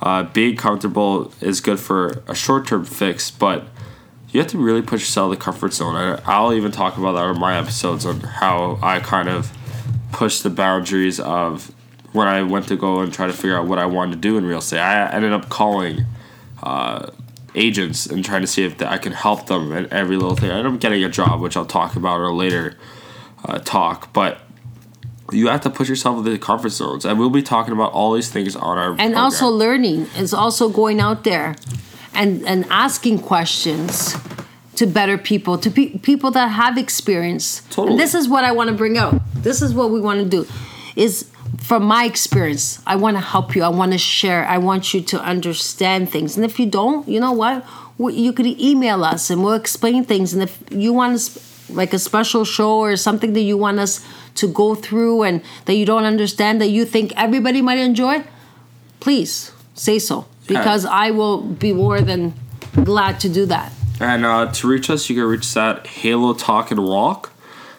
Uh, 0.00 0.24
being 0.24 0.56
comfortable 0.56 1.32
is 1.40 1.60
good 1.60 1.78
for 1.78 2.22
a 2.26 2.34
short 2.34 2.66
term 2.66 2.84
fix, 2.84 3.30
but 3.30 3.64
you 4.30 4.40
have 4.40 4.50
to 4.50 4.58
really 4.58 4.82
push 4.82 5.02
yourself 5.02 5.26
in 5.26 5.38
the 5.38 5.44
comfort 5.44 5.72
zone. 5.72 5.94
I, 5.94 6.20
I'll 6.24 6.52
even 6.52 6.72
talk 6.72 6.96
about 6.96 7.12
that 7.12 7.28
in 7.28 7.40
my 7.40 7.56
episodes 7.56 8.06
on 8.06 8.20
how 8.20 8.78
I 8.82 8.98
kind 9.00 9.28
of 9.28 9.52
push 10.10 10.40
the 10.40 10.50
boundaries 10.50 11.20
of 11.20 11.72
when 12.12 12.28
I 12.28 12.42
went 12.42 12.68
to 12.68 12.76
go 12.76 13.00
and 13.00 13.12
try 13.12 13.26
to 13.26 13.32
figure 13.32 13.56
out 13.56 13.66
what 13.66 13.78
I 13.78 13.86
wanted 13.86 14.12
to 14.12 14.18
do 14.18 14.38
in 14.38 14.44
real 14.44 14.58
estate. 14.58 14.80
I 14.80 15.10
ended 15.12 15.32
up 15.32 15.48
calling 15.48 16.04
uh, 16.62 17.10
agents 17.54 18.06
and 18.06 18.24
trying 18.24 18.40
to 18.40 18.46
see 18.46 18.64
if 18.64 18.80
I 18.82 18.98
can 18.98 19.12
help 19.12 19.46
them 19.46 19.72
in 19.72 19.92
every 19.92 20.16
little 20.16 20.36
thing. 20.36 20.50
I'm 20.50 20.78
getting 20.78 21.02
a 21.04 21.08
job, 21.08 21.40
which 21.40 21.56
I'll 21.56 21.66
talk 21.66 21.96
about 21.96 22.16
in 22.16 22.22
a 22.22 22.32
later 22.32 22.76
uh, 23.44 23.58
talk, 23.58 24.12
but 24.12 24.40
you 25.30 25.48
have 25.48 25.60
to 25.62 25.70
put 25.70 25.88
yourself 25.88 26.18
in 26.18 26.24
the 26.32 26.38
comfort 26.38 26.70
zones, 26.70 27.04
and 27.04 27.18
we'll 27.18 27.30
be 27.30 27.42
talking 27.42 27.72
about 27.72 27.92
all 27.92 28.12
these 28.12 28.30
things 28.30 28.54
on 28.56 28.78
our 28.78 28.90
and 28.90 28.98
program. 28.98 29.16
also 29.18 29.48
learning 29.48 30.06
is 30.16 30.34
also 30.34 30.68
going 30.68 31.00
out 31.00 31.24
there 31.24 31.56
and 32.14 32.46
and 32.46 32.66
asking 32.68 33.18
questions 33.18 34.14
to 34.76 34.86
better 34.86 35.16
people 35.16 35.56
to 35.58 35.70
pe- 35.70 35.96
people 35.98 36.30
that 36.30 36.48
have 36.48 36.76
experience 36.76 37.62
Totally. 37.70 37.92
and 37.92 38.00
this 38.00 38.14
is 38.14 38.28
what 38.28 38.44
i 38.44 38.52
want 38.52 38.68
to 38.68 38.74
bring 38.76 38.98
out 38.98 39.20
this 39.34 39.62
is 39.62 39.72
what 39.72 39.90
we 39.90 40.00
want 40.00 40.18
to 40.20 40.28
do 40.28 40.46
is 40.96 41.30
from 41.62 41.84
my 41.84 42.04
experience 42.04 42.82
i 42.86 42.96
want 42.96 43.16
to 43.16 43.20
help 43.20 43.54
you 43.54 43.62
i 43.62 43.68
want 43.68 43.92
to 43.92 43.98
share 43.98 44.44
i 44.46 44.58
want 44.58 44.92
you 44.92 45.00
to 45.00 45.20
understand 45.20 46.10
things. 46.10 46.36
And 46.36 46.44
if 46.44 46.58
you 46.58 46.66
don't 46.66 47.08
you 47.08 47.20
know 47.20 47.32
what? 47.32 47.64
We, 47.98 48.14
you 48.14 48.32
could 48.32 48.46
email 48.46 49.04
us 49.04 49.30
and 49.30 49.44
we'll 49.44 49.52
explain 49.52 50.04
things. 50.04 50.32
And 50.32 50.42
if 50.42 50.62
you 50.70 50.92
want 50.92 51.14
us 51.14 51.70
like 51.70 51.92
a 51.92 51.98
special 51.98 52.44
show 52.44 52.78
or 52.78 52.96
something 52.96 53.34
that 53.34 53.42
you 53.42 53.56
want 53.56 53.78
us 53.78 54.04
to 54.36 54.48
go 54.48 54.74
through 54.74 55.22
and 55.22 55.42
that 55.66 55.74
you 55.74 55.84
don't 55.86 56.04
understand 56.04 56.60
that 56.60 56.68
you 56.68 56.84
think 56.84 57.12
everybody 57.16 57.60
might 57.62 57.78
enjoy 57.78 58.24
please 59.02 59.52
say 59.74 59.98
so. 59.98 60.26
Because 60.46 60.84
I 60.84 61.10
will 61.10 61.42
be 61.42 61.72
more 61.72 62.00
than 62.00 62.34
glad 62.84 63.20
to 63.20 63.28
do 63.28 63.46
that. 63.46 63.72
And 64.00 64.24
uh, 64.24 64.52
to 64.52 64.68
reach 64.68 64.90
us, 64.90 65.08
you 65.08 65.16
can 65.16 65.24
reach 65.24 65.42
us 65.42 65.56
at 65.56 65.86
Halo 65.86 66.34
Talk 66.34 66.70
and 66.70 66.84
Walk. 66.84 67.31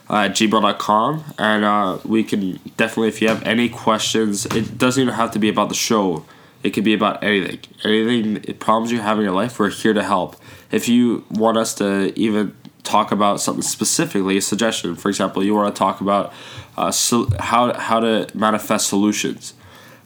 Uh, 0.09 0.15
at 0.25 0.31
gmail.com. 0.31 1.23
And 1.37 1.63
uh, 1.65 1.97
we 2.05 2.23
can 2.23 2.59
definitely, 2.77 3.09
if 3.09 3.21
you 3.21 3.27
have 3.29 3.43
any 3.43 3.69
questions, 3.69 4.45
it 4.47 4.77
doesn't 4.77 5.01
even 5.01 5.13
have 5.13 5.31
to 5.31 5.39
be 5.39 5.49
about 5.49 5.69
the 5.69 5.75
show. 5.75 6.25
It 6.61 6.71
could 6.71 6.83
be 6.83 6.93
about 6.93 7.23
anything. 7.23 7.59
Anything, 7.83 8.53
problems 8.55 8.91
you 8.91 8.99
have 9.01 9.17
in 9.17 9.23
your 9.23 9.33
life, 9.33 9.59
we're 9.59 9.69
here 9.69 9.93
to 9.93 10.03
help. 10.03 10.35
If 10.71 10.87
you 10.87 11.25
want 11.29 11.57
us 11.57 11.73
to 11.75 12.17
even 12.17 12.55
talk 12.83 13.11
about 13.11 13.39
something 13.41 13.61
specifically, 13.61 14.37
a 14.37 14.41
suggestion, 14.41 14.95
for 14.95 15.09
example, 15.09 15.43
you 15.43 15.53
want 15.55 15.73
to 15.75 15.77
talk 15.79 16.01
about 16.01 16.33
uh, 16.77 16.91
so 16.91 17.27
how, 17.39 17.73
how 17.73 17.99
to 17.99 18.27
manifest 18.33 18.87
solutions. 18.87 19.53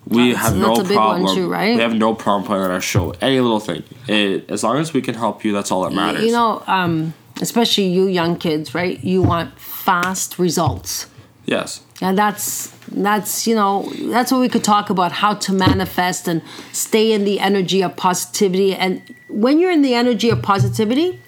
We 0.05 0.31
That's- 0.31 0.47
have 0.47 0.57
no 0.57 0.77
that's 0.77 0.89
one 0.89 0.95
problem. 0.95 1.35
too, 1.35 1.49
right? 1.49 1.75
We 1.75 1.81
have 1.81 1.93
no 1.93 2.13
problem 2.13 2.47
putting 2.47 2.63
on 2.63 2.71
our 2.71 2.81
show. 2.81 3.11
Any 3.21 3.39
little 3.41 3.59
thing. 3.59 3.83
It, 4.07 4.49
as 4.49 4.63
long 4.63 4.77
as 4.77 4.93
we 4.93 5.01
can 5.01 5.15
help 5.15 5.43
you, 5.43 5.51
that's 5.53 5.69
all 5.69 5.83
that 5.83 5.93
matters. 5.93 6.23
You 6.23 6.31
know, 6.31 6.63
um, 6.65 7.13
especially 7.41 7.87
you 7.87 8.07
young 8.07 8.37
kids, 8.37 8.73
right? 8.73 9.03
You 9.03 9.21
want 9.21 9.59
fast 9.59 10.39
results. 10.39 11.07
yes. 11.45 11.81
And 11.99 12.17
that's 12.17 12.71
that's 12.91 13.45
you 13.47 13.55
know 13.55 13.89
that's 14.11 14.31
what 14.31 14.39
we 14.39 14.49
could 14.49 14.63
talk 14.63 14.89
about 14.89 15.11
how 15.11 15.33
to 15.33 15.53
manifest 15.53 16.27
and 16.27 16.41
stay 16.71 17.11
in 17.11 17.25
the 17.25 17.39
energy 17.39 17.81
of 17.81 17.95
positivity 17.95 18.73
and 18.73 19.01
when 19.29 19.59
you're 19.59 19.71
in 19.71 19.81
the 19.81 19.93
energy 19.93 20.29
of 20.29 20.41
positivity 20.41 21.19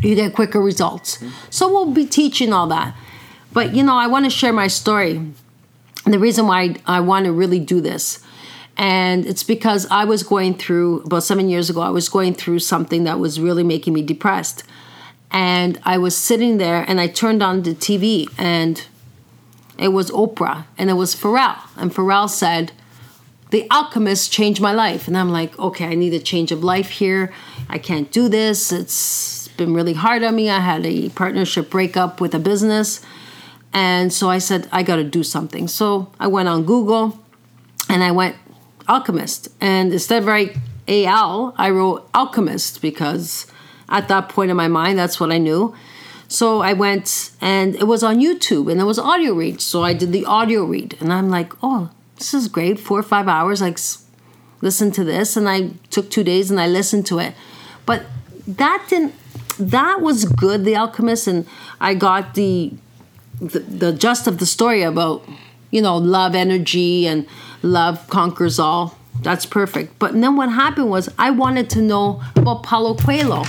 you 0.00 0.14
get 0.14 0.34
quicker 0.34 0.60
results 0.60 1.22
so 1.50 1.68
we'll 1.68 1.92
be 1.92 2.06
teaching 2.06 2.52
all 2.52 2.66
that 2.66 2.96
but 3.52 3.74
you 3.74 3.82
know 3.82 3.96
i 3.96 4.06
want 4.06 4.24
to 4.24 4.30
share 4.30 4.52
my 4.52 4.66
story 4.66 5.16
and 5.16 6.14
the 6.14 6.18
reason 6.18 6.46
why 6.46 6.74
i 6.86 7.00
want 7.00 7.26
to 7.26 7.32
really 7.32 7.60
do 7.60 7.80
this 7.80 8.24
and 8.76 9.26
it's 9.26 9.42
because 9.42 9.86
i 9.90 10.04
was 10.04 10.22
going 10.22 10.54
through 10.54 11.02
about 11.02 11.22
seven 11.22 11.48
years 11.50 11.68
ago 11.68 11.82
i 11.82 11.90
was 11.90 12.08
going 12.08 12.32
through 12.32 12.58
something 12.58 13.04
that 13.04 13.18
was 13.18 13.38
really 13.38 13.62
making 13.62 13.92
me 13.92 14.02
depressed 14.02 14.64
and 15.34 15.78
i 15.84 15.98
was 15.98 16.16
sitting 16.16 16.56
there 16.56 16.82
and 16.88 16.98
i 16.98 17.06
turned 17.06 17.42
on 17.42 17.62
the 17.62 17.74
tv 17.74 18.26
and 18.38 18.86
it 19.78 19.88
was 19.88 20.10
Oprah 20.10 20.64
and 20.78 20.90
it 20.90 20.94
was 20.94 21.14
Pharrell. 21.14 21.58
And 21.76 21.92
Pharrell 21.92 22.28
said, 22.28 22.72
The 23.50 23.68
Alchemist 23.70 24.32
changed 24.32 24.60
my 24.60 24.72
life. 24.72 25.08
And 25.08 25.16
I'm 25.16 25.30
like, 25.30 25.58
okay, 25.58 25.86
I 25.86 25.94
need 25.94 26.14
a 26.14 26.20
change 26.20 26.52
of 26.52 26.62
life 26.62 26.90
here. 26.90 27.32
I 27.68 27.78
can't 27.78 28.10
do 28.10 28.28
this. 28.28 28.72
It's 28.72 29.48
been 29.56 29.74
really 29.74 29.94
hard 29.94 30.22
on 30.22 30.36
me. 30.36 30.50
I 30.50 30.60
had 30.60 30.86
a 30.86 31.08
partnership 31.10 31.70
breakup 31.70 32.20
with 32.20 32.34
a 32.34 32.38
business. 32.38 33.04
And 33.72 34.12
so 34.12 34.30
I 34.30 34.38
said, 34.38 34.68
I 34.70 34.82
got 34.82 34.96
to 34.96 35.04
do 35.04 35.24
something. 35.24 35.66
So 35.66 36.12
I 36.20 36.28
went 36.28 36.48
on 36.48 36.64
Google 36.64 37.18
and 37.88 38.04
I 38.04 38.12
went 38.12 38.36
Alchemist. 38.88 39.48
And 39.60 39.92
instead 39.92 40.22
of 40.22 40.28
write 40.28 40.56
AL, 40.86 41.54
I 41.56 41.70
wrote 41.70 42.08
Alchemist 42.14 42.80
because 42.80 43.46
at 43.88 44.08
that 44.08 44.28
point 44.28 44.50
in 44.50 44.56
my 44.56 44.68
mind, 44.68 44.98
that's 44.98 45.18
what 45.20 45.32
I 45.32 45.38
knew. 45.38 45.74
So 46.28 46.62
I 46.62 46.72
went 46.72 47.30
and 47.40 47.74
it 47.76 47.84
was 47.84 48.02
on 48.02 48.18
YouTube 48.18 48.70
and 48.70 48.80
it 48.80 48.84
was 48.84 48.98
audio 48.98 49.34
read. 49.34 49.60
So 49.60 49.82
I 49.82 49.92
did 49.92 50.12
the 50.12 50.24
audio 50.24 50.64
read 50.64 50.96
and 51.00 51.12
I'm 51.12 51.28
like, 51.30 51.52
oh, 51.62 51.90
this 52.16 52.34
is 52.34 52.48
great. 52.48 52.80
Four 52.80 53.00
or 53.00 53.02
five 53.02 53.28
hours, 53.28 53.60
like 53.60 53.78
listen 54.60 54.90
to 54.92 55.04
this. 55.04 55.36
And 55.36 55.48
I 55.48 55.70
took 55.90 56.10
two 56.10 56.24
days 56.24 56.50
and 56.50 56.60
I 56.60 56.66
listened 56.66 57.06
to 57.06 57.18
it. 57.18 57.34
But 57.86 58.04
that 58.46 58.86
didn't, 58.88 59.14
that 59.58 60.00
was 60.00 60.24
good, 60.24 60.64
The 60.64 60.76
Alchemist. 60.76 61.26
And 61.26 61.46
I 61.80 61.94
got 61.94 62.34
the, 62.34 62.72
the, 63.40 63.60
the 63.60 63.92
gist 63.92 64.26
of 64.26 64.38
the 64.38 64.46
story 64.46 64.82
about, 64.82 65.24
you 65.70 65.82
know, 65.82 65.96
love 65.96 66.34
energy 66.34 67.06
and 67.06 67.26
love 67.62 68.08
conquers 68.08 68.58
all. 68.58 68.98
That's 69.20 69.46
perfect. 69.46 69.98
But 69.98 70.12
then 70.12 70.36
what 70.36 70.50
happened 70.50 70.90
was 70.90 71.08
I 71.18 71.30
wanted 71.30 71.70
to 71.70 71.82
know 71.82 72.22
about 72.34 72.62
Paulo 72.62 72.94
Coelho, 72.94 73.44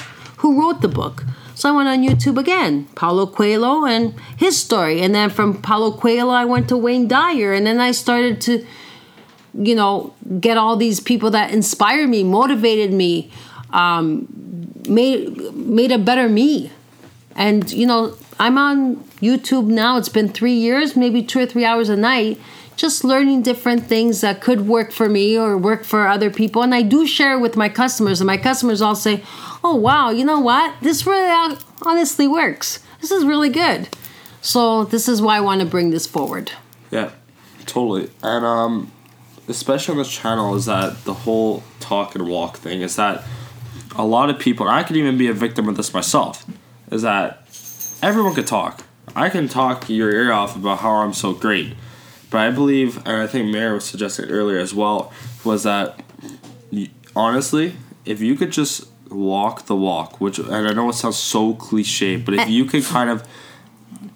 who 0.46 0.62
wrote 0.62 0.82
the 0.82 0.88
book. 0.88 1.24
So 1.56 1.70
I 1.70 1.76
went 1.76 1.90
on 1.90 2.04
YouTube 2.04 2.38
again, 2.38 2.86
Paulo 2.94 3.26
Coelho 3.26 3.86
and 3.86 4.14
his 4.38 4.60
story. 4.60 5.02
And 5.02 5.16
then 5.16 5.32
from 5.32 5.60
Paulo 5.60 5.92
Coelho, 5.92 6.30
I 6.30 6.46
went 6.46 6.70
to 6.70 6.78
Wayne 6.78 7.08
Dyer. 7.08 7.52
And 7.52 7.66
then 7.66 7.80
I 7.80 7.92
started 7.92 8.40
to, 8.42 8.64
you 9.56 9.74
know, 9.74 10.14
get 10.40 10.56
all 10.56 10.76
these 10.78 11.00
people 11.00 11.32
that 11.32 11.52
inspired 11.52 12.10
me, 12.10 12.24
motivated 12.24 12.94
me, 12.94 13.32
um, 13.72 14.28
made 14.88 15.56
made 15.56 15.92
a 15.92 15.98
better 15.98 16.30
me. 16.30 16.72
And 17.36 17.72
you 17.72 17.88
know, 17.88 18.16
I'm 18.40 18.60
on 18.60 18.98
YouTube 19.20 19.66
now. 19.66 19.98
It's 19.98 20.10
been 20.10 20.30
three 20.30 20.54
years, 20.54 20.96
maybe 20.96 21.24
two 21.24 21.40
or 21.40 21.48
three 21.48 21.66
hours 21.66 21.90
a 21.90 21.98
night, 21.98 22.40
just 22.76 23.04
learning 23.04 23.42
different 23.42 23.86
things 23.86 24.22
that 24.22 24.42
could 24.42 24.68
work 24.68 24.92
for 24.92 25.08
me 25.08 25.38
or 25.38 25.58
work 25.58 25.84
for 25.84 26.08
other 26.08 26.30
people. 26.30 26.62
And 26.62 26.76
I 26.76 26.82
do 26.82 27.08
share 27.08 27.40
with 27.40 27.56
my 27.56 27.70
customers, 27.70 28.22
and 28.22 28.28
my 28.28 28.38
customers 28.38 28.82
all 28.82 28.96
say, 28.96 29.24
"Oh 29.64 29.76
wow, 29.76 30.10
you 30.10 30.26
know 30.26 30.40
what? 30.40 30.74
This 30.82 31.06
really 31.06 31.58
honestly 31.82 32.28
works. 32.28 32.80
This 33.02 33.12
is 33.12 33.26
really 33.26 33.50
good." 33.50 33.90
So 34.42 34.84
this 34.84 35.08
is 35.08 35.22
why 35.22 35.38
I 35.38 35.42
want 35.42 35.62
to 35.62 35.66
bring 35.66 35.90
this 35.90 36.06
forward. 36.06 36.52
Yeah, 36.92 37.12
totally. 37.66 38.12
And 38.22 38.46
um, 38.46 38.92
especially 39.48 39.94
on 39.94 39.98
this 39.98 40.12
channel 40.12 40.56
is 40.56 40.66
that 40.66 41.04
the 41.04 41.14
whole 41.14 41.64
talk 41.80 42.16
and 42.16 42.28
walk 42.28 42.58
thing 42.58 42.82
is 42.82 42.96
that 42.96 43.24
a 43.98 44.06
lot 44.06 44.30
of 44.30 44.38
people, 44.40 44.68
and 44.68 44.76
I 44.76 44.84
could 44.84 44.98
even 44.98 45.18
be 45.18 45.28
a 45.28 45.34
victim 45.34 45.68
of 45.68 45.78
this 45.78 45.94
myself, 45.94 46.46
is 46.92 47.02
that 47.02 47.48
everyone 48.02 48.36
could 48.36 48.48
talk. 48.48 48.84
I 49.16 49.30
can 49.30 49.48
talk 49.48 49.90
your 49.90 50.12
ear 50.12 50.32
off 50.32 50.56
about 50.56 50.80
how 50.80 50.92
I'm 50.96 51.14
so 51.14 51.34
great. 51.34 51.74
But 52.36 52.42
I 52.42 52.52
believe, 52.52 52.98
and 53.08 53.16
I 53.16 53.28
think 53.28 53.50
Mayor 53.50 53.76
was 53.76 53.86
suggesting 53.86 54.30
earlier 54.30 54.60
as 54.60 54.74
well, 54.74 55.14
was 55.46 55.64
that 55.64 55.98
honestly, 57.16 57.78
if 58.04 58.20
you 58.20 58.36
could 58.36 58.52
just 58.52 58.90
walk 59.10 59.68
the 59.68 59.76
walk, 59.78 60.20
which, 60.20 60.38
and 60.38 60.68
I 60.68 60.74
know 60.74 60.90
it 60.90 60.96
sounds 60.96 61.16
so 61.16 61.54
cliche, 61.54 62.18
but 62.18 62.34
if 62.34 62.42
eh. 62.42 62.48
you 62.48 62.66
could 62.66 62.84
kind 62.84 63.10
of 63.10 63.26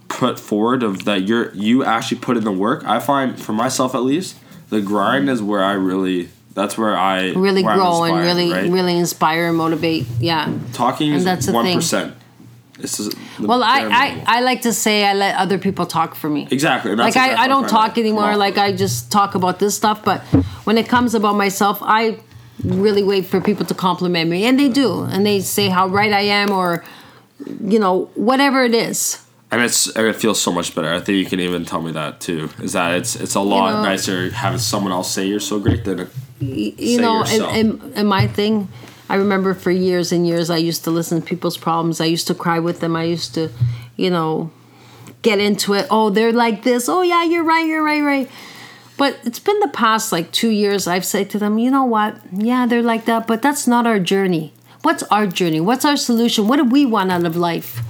put 0.09 0.37
forward 0.37 0.83
of 0.83 1.05
that 1.05 1.21
you're 1.29 1.53
you 1.53 1.85
actually 1.85 2.19
put 2.19 2.35
in 2.35 2.43
the 2.43 2.51
work 2.51 2.83
i 2.83 2.99
find 2.99 3.39
for 3.39 3.53
myself 3.53 3.93
at 3.93 4.01
least 4.01 4.35
the 4.69 4.81
grind 4.81 5.29
is 5.29 5.39
where 5.39 5.63
i 5.63 5.71
really 5.71 6.27
that's 6.55 6.77
where 6.77 6.97
i 6.97 7.29
Really 7.29 7.63
where 7.63 7.75
grow 7.75 8.03
and 8.03 8.17
really, 8.17 8.51
right? 8.51 8.69
really 8.69 8.97
inspire 8.97 9.47
and 9.47 9.55
motivate. 9.55 10.07
Yeah. 10.19 10.51
talking 10.73 11.13
is 11.13 11.25
and 11.25 11.27
that's 11.27 11.47
one 11.47 11.73
percent 11.73 12.15
Well, 13.39 13.63
I, 13.63 13.81
I. 13.81 14.23
I 14.37 14.41
like 14.41 14.61
to 14.61 14.73
say 14.73 15.05
I 15.05 15.13
let 15.13 15.35
other 15.35 15.57
people 15.57 15.85
talk 15.85 16.15
for 16.15 16.29
me. 16.29 16.47
exactly 16.51 16.95
like 16.95 17.13
that's 17.13 17.39
I, 17.39 17.43
I 17.43 17.47
don't 17.47 17.63
what 17.63 17.65
I'm 17.65 17.69
trying 17.69 17.89
talk 17.89 17.97
anymore. 17.97 18.35
Like. 18.37 18.57
I 18.57 18.71
just 18.71 19.11
talk 19.11 19.35
about 19.35 19.59
this 19.59 19.75
stuff. 19.75 20.03
But 20.03 20.21
when 20.65 20.77
it 20.77 20.87
comes 20.87 21.13
about 21.15 21.35
myself, 21.35 21.79
I 21.81 22.19
really 22.63 23.03
wait 23.03 23.25
for 23.25 23.39
people 23.41 23.65
to 23.65 23.73
compliment 23.73 24.29
me, 24.29 24.45
and 24.45 24.59
they 24.59 24.69
do, 24.69 25.03
and 25.03 25.25
they 25.25 25.39
say 25.41 25.69
how 25.69 25.87
right 25.87 26.11
I 26.13 26.21
am, 26.21 26.51
or 26.51 26.83
you 27.63 27.79
know 27.79 28.09
whatever 28.15 28.63
it 28.63 28.73
is. 28.73 29.23
and 29.51 29.61
it's 29.61 29.87
and 29.95 30.05
it 30.07 30.15
feels 30.15 30.39
so 30.39 30.51
much 30.51 30.75
better 30.75 30.93
i 30.93 30.99
think 30.99 31.17
you 31.17 31.25
can 31.25 31.39
even 31.39 31.65
tell 31.65 31.81
me 31.81 31.91
that 31.91 32.19
too 32.19 32.49
is 32.61 32.73
that 32.73 32.93
it's 32.99 33.15
it's 33.15 33.33
a 33.35 33.39
lot 33.39 33.71
know- 33.71 33.83
nicer 33.83 34.29
having 34.29 34.59
someone 34.59 34.91
else 34.91 35.09
say 35.11 35.25
you're 35.25 35.39
so 35.39 35.57
great 35.59 35.83
than 35.85 36.07
You 36.39 37.01
know, 37.01 37.23
and, 37.27 37.43
and, 37.59 37.93
and 37.97 38.07
my 38.07 38.27
thing, 38.27 38.67
I 39.09 39.15
remember 39.15 39.53
for 39.53 39.71
years 39.71 40.11
and 40.11 40.27
years, 40.27 40.49
I 40.49 40.57
used 40.57 40.83
to 40.83 40.91
listen 40.91 41.19
to 41.19 41.27
people's 41.27 41.57
problems. 41.57 41.99
I 41.99 42.05
used 42.05 42.27
to 42.27 42.35
cry 42.35 42.59
with 42.59 42.79
them. 42.79 42.95
I 42.95 43.03
used 43.03 43.33
to, 43.33 43.49
you 43.95 44.11
know, 44.11 44.51
get 45.23 45.39
into 45.39 45.73
it. 45.73 45.87
Oh, 45.89 46.11
they're 46.11 46.31
like 46.31 46.63
this. 46.63 46.87
Oh, 46.87 47.01
yeah, 47.01 47.23
you're 47.23 47.43
right, 47.43 47.65
you're 47.65 47.83
right, 47.83 48.03
right. 48.03 48.29
But 48.97 49.17
it's 49.23 49.39
been 49.39 49.59
the 49.61 49.69
past 49.69 50.11
like 50.11 50.31
two 50.31 50.49
years. 50.49 50.85
I've 50.85 51.05
said 51.05 51.29
to 51.31 51.39
them, 51.39 51.57
you 51.57 51.71
know 51.71 51.85
what? 51.85 52.17
Yeah, 52.31 52.67
they're 52.67 52.83
like 52.83 53.05
that, 53.05 53.25
but 53.25 53.41
that's 53.41 53.65
not 53.65 53.87
our 53.87 53.99
journey. 53.99 54.53
What's 54.83 55.03
our 55.03 55.25
journey? 55.25 55.59
What's 55.59 55.85
our 55.85 55.97
solution? 55.97 56.47
What 56.47 56.57
do 56.57 56.65
we 56.65 56.85
want 56.85 57.11
out 57.11 57.25
of 57.25 57.35
life? 57.35 57.81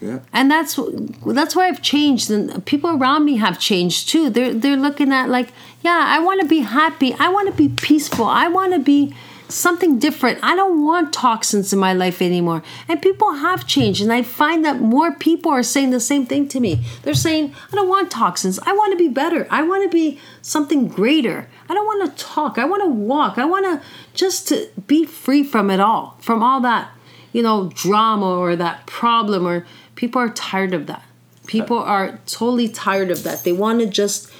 yeah 0.00 0.18
and 0.32 0.50
that's 0.50 0.78
that's 1.26 1.54
why 1.54 1.68
I've 1.68 1.80
changed, 1.80 2.30
and 2.30 2.64
people 2.66 2.90
around 2.90 3.24
me 3.24 3.36
have 3.36 3.58
changed 3.60 4.08
too. 4.08 4.30
They're 4.30 4.52
they're 4.52 4.76
looking 4.76 5.12
at 5.12 5.28
like, 5.28 5.50
yeah, 5.82 6.04
I 6.08 6.18
want 6.18 6.40
to 6.40 6.46
be 6.46 6.60
happy. 6.60 7.14
I 7.18 7.28
want 7.28 7.48
to 7.48 7.54
be 7.54 7.68
peaceful. 7.68 8.24
I 8.24 8.48
want 8.48 8.72
to 8.72 8.80
be 8.80 9.14
something 9.52 9.98
different. 9.98 10.38
I 10.42 10.56
don't 10.56 10.84
want 10.84 11.12
toxins 11.12 11.72
in 11.72 11.78
my 11.78 11.92
life 11.92 12.22
anymore. 12.22 12.62
And 12.88 13.00
people 13.00 13.34
have 13.34 13.66
changed, 13.66 14.02
and 14.02 14.12
I 14.12 14.22
find 14.22 14.64
that 14.64 14.80
more 14.80 15.12
people 15.12 15.52
are 15.52 15.62
saying 15.62 15.90
the 15.90 16.00
same 16.00 16.26
thing 16.26 16.48
to 16.48 16.60
me. 16.60 16.84
They're 17.02 17.14
saying, 17.14 17.54
I 17.72 17.76
don't 17.76 17.88
want 17.88 18.10
toxins. 18.10 18.58
I 18.60 18.72
want 18.72 18.92
to 18.92 18.98
be 18.98 19.08
better. 19.08 19.46
I 19.50 19.62
want 19.62 19.84
to 19.84 19.88
be 19.88 20.18
something 20.40 20.88
greater. 20.88 21.48
I 21.68 21.74
don't 21.74 21.86
want 21.86 22.16
to 22.16 22.24
talk. 22.24 22.58
I 22.58 22.64
want 22.64 22.82
to 22.82 22.88
walk. 22.88 23.38
I 23.38 23.44
want 23.44 23.64
to 23.66 23.86
just 24.14 24.48
to 24.48 24.68
be 24.86 25.04
free 25.04 25.44
from 25.44 25.70
it 25.70 25.80
all, 25.80 26.16
from 26.20 26.42
all 26.42 26.60
that, 26.60 26.90
you 27.32 27.42
know, 27.42 27.70
drama 27.74 28.38
or 28.38 28.56
that 28.56 28.86
problem 28.86 29.46
or 29.46 29.66
people 29.96 30.20
are 30.20 30.30
tired 30.30 30.74
of 30.74 30.86
that. 30.86 31.04
People 31.46 31.78
are 31.78 32.20
totally 32.26 32.68
tired 32.68 33.10
of 33.10 33.24
that. 33.24 33.44
They 33.44 33.52
want 33.52 33.80
to 33.80 33.86
just 33.86 34.30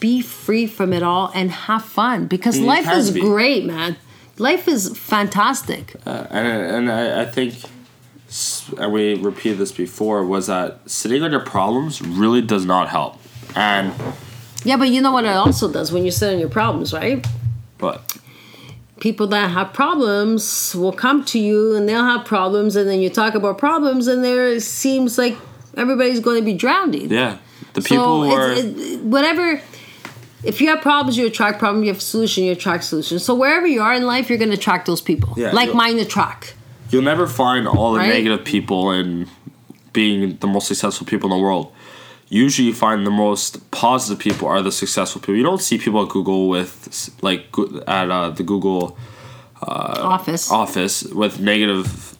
be 0.00 0.22
free 0.22 0.66
from 0.66 0.92
it 0.92 1.02
all 1.02 1.30
and 1.34 1.50
have 1.50 1.84
fun 1.84 2.26
because 2.26 2.58
life 2.58 2.90
is 2.90 3.10
be. 3.10 3.20
great, 3.20 3.64
man. 3.64 3.96
Life 4.40 4.66
is 4.68 4.96
fantastic. 4.98 5.94
Uh, 6.06 6.26
and 6.30 6.46
and 6.46 6.92
I, 6.92 7.22
I 7.22 7.24
think, 7.26 7.54
and 8.78 8.90
we 8.92 9.14
repeated 9.14 9.58
this 9.58 9.70
before, 9.70 10.24
was 10.24 10.46
that 10.46 10.80
sitting 10.90 11.22
on 11.22 11.30
your 11.30 11.44
problems 11.44 12.00
really 12.00 12.40
does 12.40 12.64
not 12.64 12.88
help. 12.88 13.18
And 13.54 13.92
Yeah, 14.64 14.78
but 14.78 14.88
you 14.88 15.02
know 15.02 15.12
what 15.12 15.24
it 15.24 15.36
also 15.36 15.70
does 15.70 15.92
when 15.92 16.04
you 16.04 16.10
sit 16.10 16.32
on 16.32 16.40
your 16.40 16.48
problems, 16.48 16.92
right? 16.92 17.24
but 17.78 18.16
People 18.98 19.26
that 19.28 19.50
have 19.50 19.72
problems 19.72 20.74
will 20.74 20.92
come 20.92 21.24
to 21.24 21.38
you 21.38 21.74
and 21.74 21.88
they'll 21.88 22.04
have 22.04 22.26
problems, 22.26 22.76
and 22.76 22.88
then 22.88 23.00
you 23.00 23.08
talk 23.10 23.34
about 23.34 23.56
problems, 23.58 24.06
and 24.06 24.22
there 24.22 24.60
seems 24.60 25.16
like 25.16 25.36
everybody's 25.76 26.20
going 26.20 26.38
to 26.38 26.44
be 26.44 26.52
drowning. 26.54 27.10
Yeah, 27.10 27.38
the 27.72 27.80
people 27.80 28.24
who 28.24 28.30
are. 28.30 28.52
it, 28.52 29.00
whatever. 29.00 29.60
If 30.42 30.60
you 30.60 30.68
have 30.68 30.80
problems, 30.80 31.16
you 31.18 31.26
attract 31.26 31.58
problems. 31.58 31.86
You 31.86 31.92
have 31.92 32.02
solution, 32.02 32.44
you 32.44 32.52
attract 32.52 32.84
solutions. 32.84 33.24
So 33.24 33.34
wherever 33.34 33.66
you 33.66 33.82
are 33.82 33.94
in 33.94 34.06
life, 34.06 34.28
you're 34.28 34.38
going 34.38 34.50
to 34.50 34.56
attract 34.56 34.86
those 34.86 35.00
people. 35.00 35.34
Yeah, 35.36 35.52
like 35.52 35.74
mine 35.74 35.98
attract. 35.98 36.54
You'll 36.90 37.02
never 37.02 37.26
find 37.26 37.68
all 37.68 37.92
the 37.92 37.98
Right? 38.00 38.08
negative 38.08 38.44
people 38.44 38.90
and 38.90 39.28
being 39.92 40.36
the 40.38 40.46
most 40.46 40.66
successful 40.68 41.06
people 41.06 41.30
in 41.32 41.36
the 41.38 41.42
world. 41.42 41.72
Usually, 42.28 42.68
you 42.68 42.74
find 42.74 43.04
the 43.06 43.10
most 43.10 43.70
positive 43.72 44.18
people 44.18 44.46
are 44.48 44.62
the 44.62 44.70
successful 44.72 45.20
people. 45.20 45.34
You 45.36 45.42
don't 45.42 45.60
see 45.60 45.78
people 45.78 46.02
at 46.02 46.08
Google 46.08 46.48
with 46.48 47.10
like 47.22 47.46
at 47.88 48.10
uh, 48.10 48.30
the 48.30 48.42
Google 48.44 48.96
Office. 49.62 50.50
office 50.50 51.02
with 51.04 51.40
negative 51.40 52.16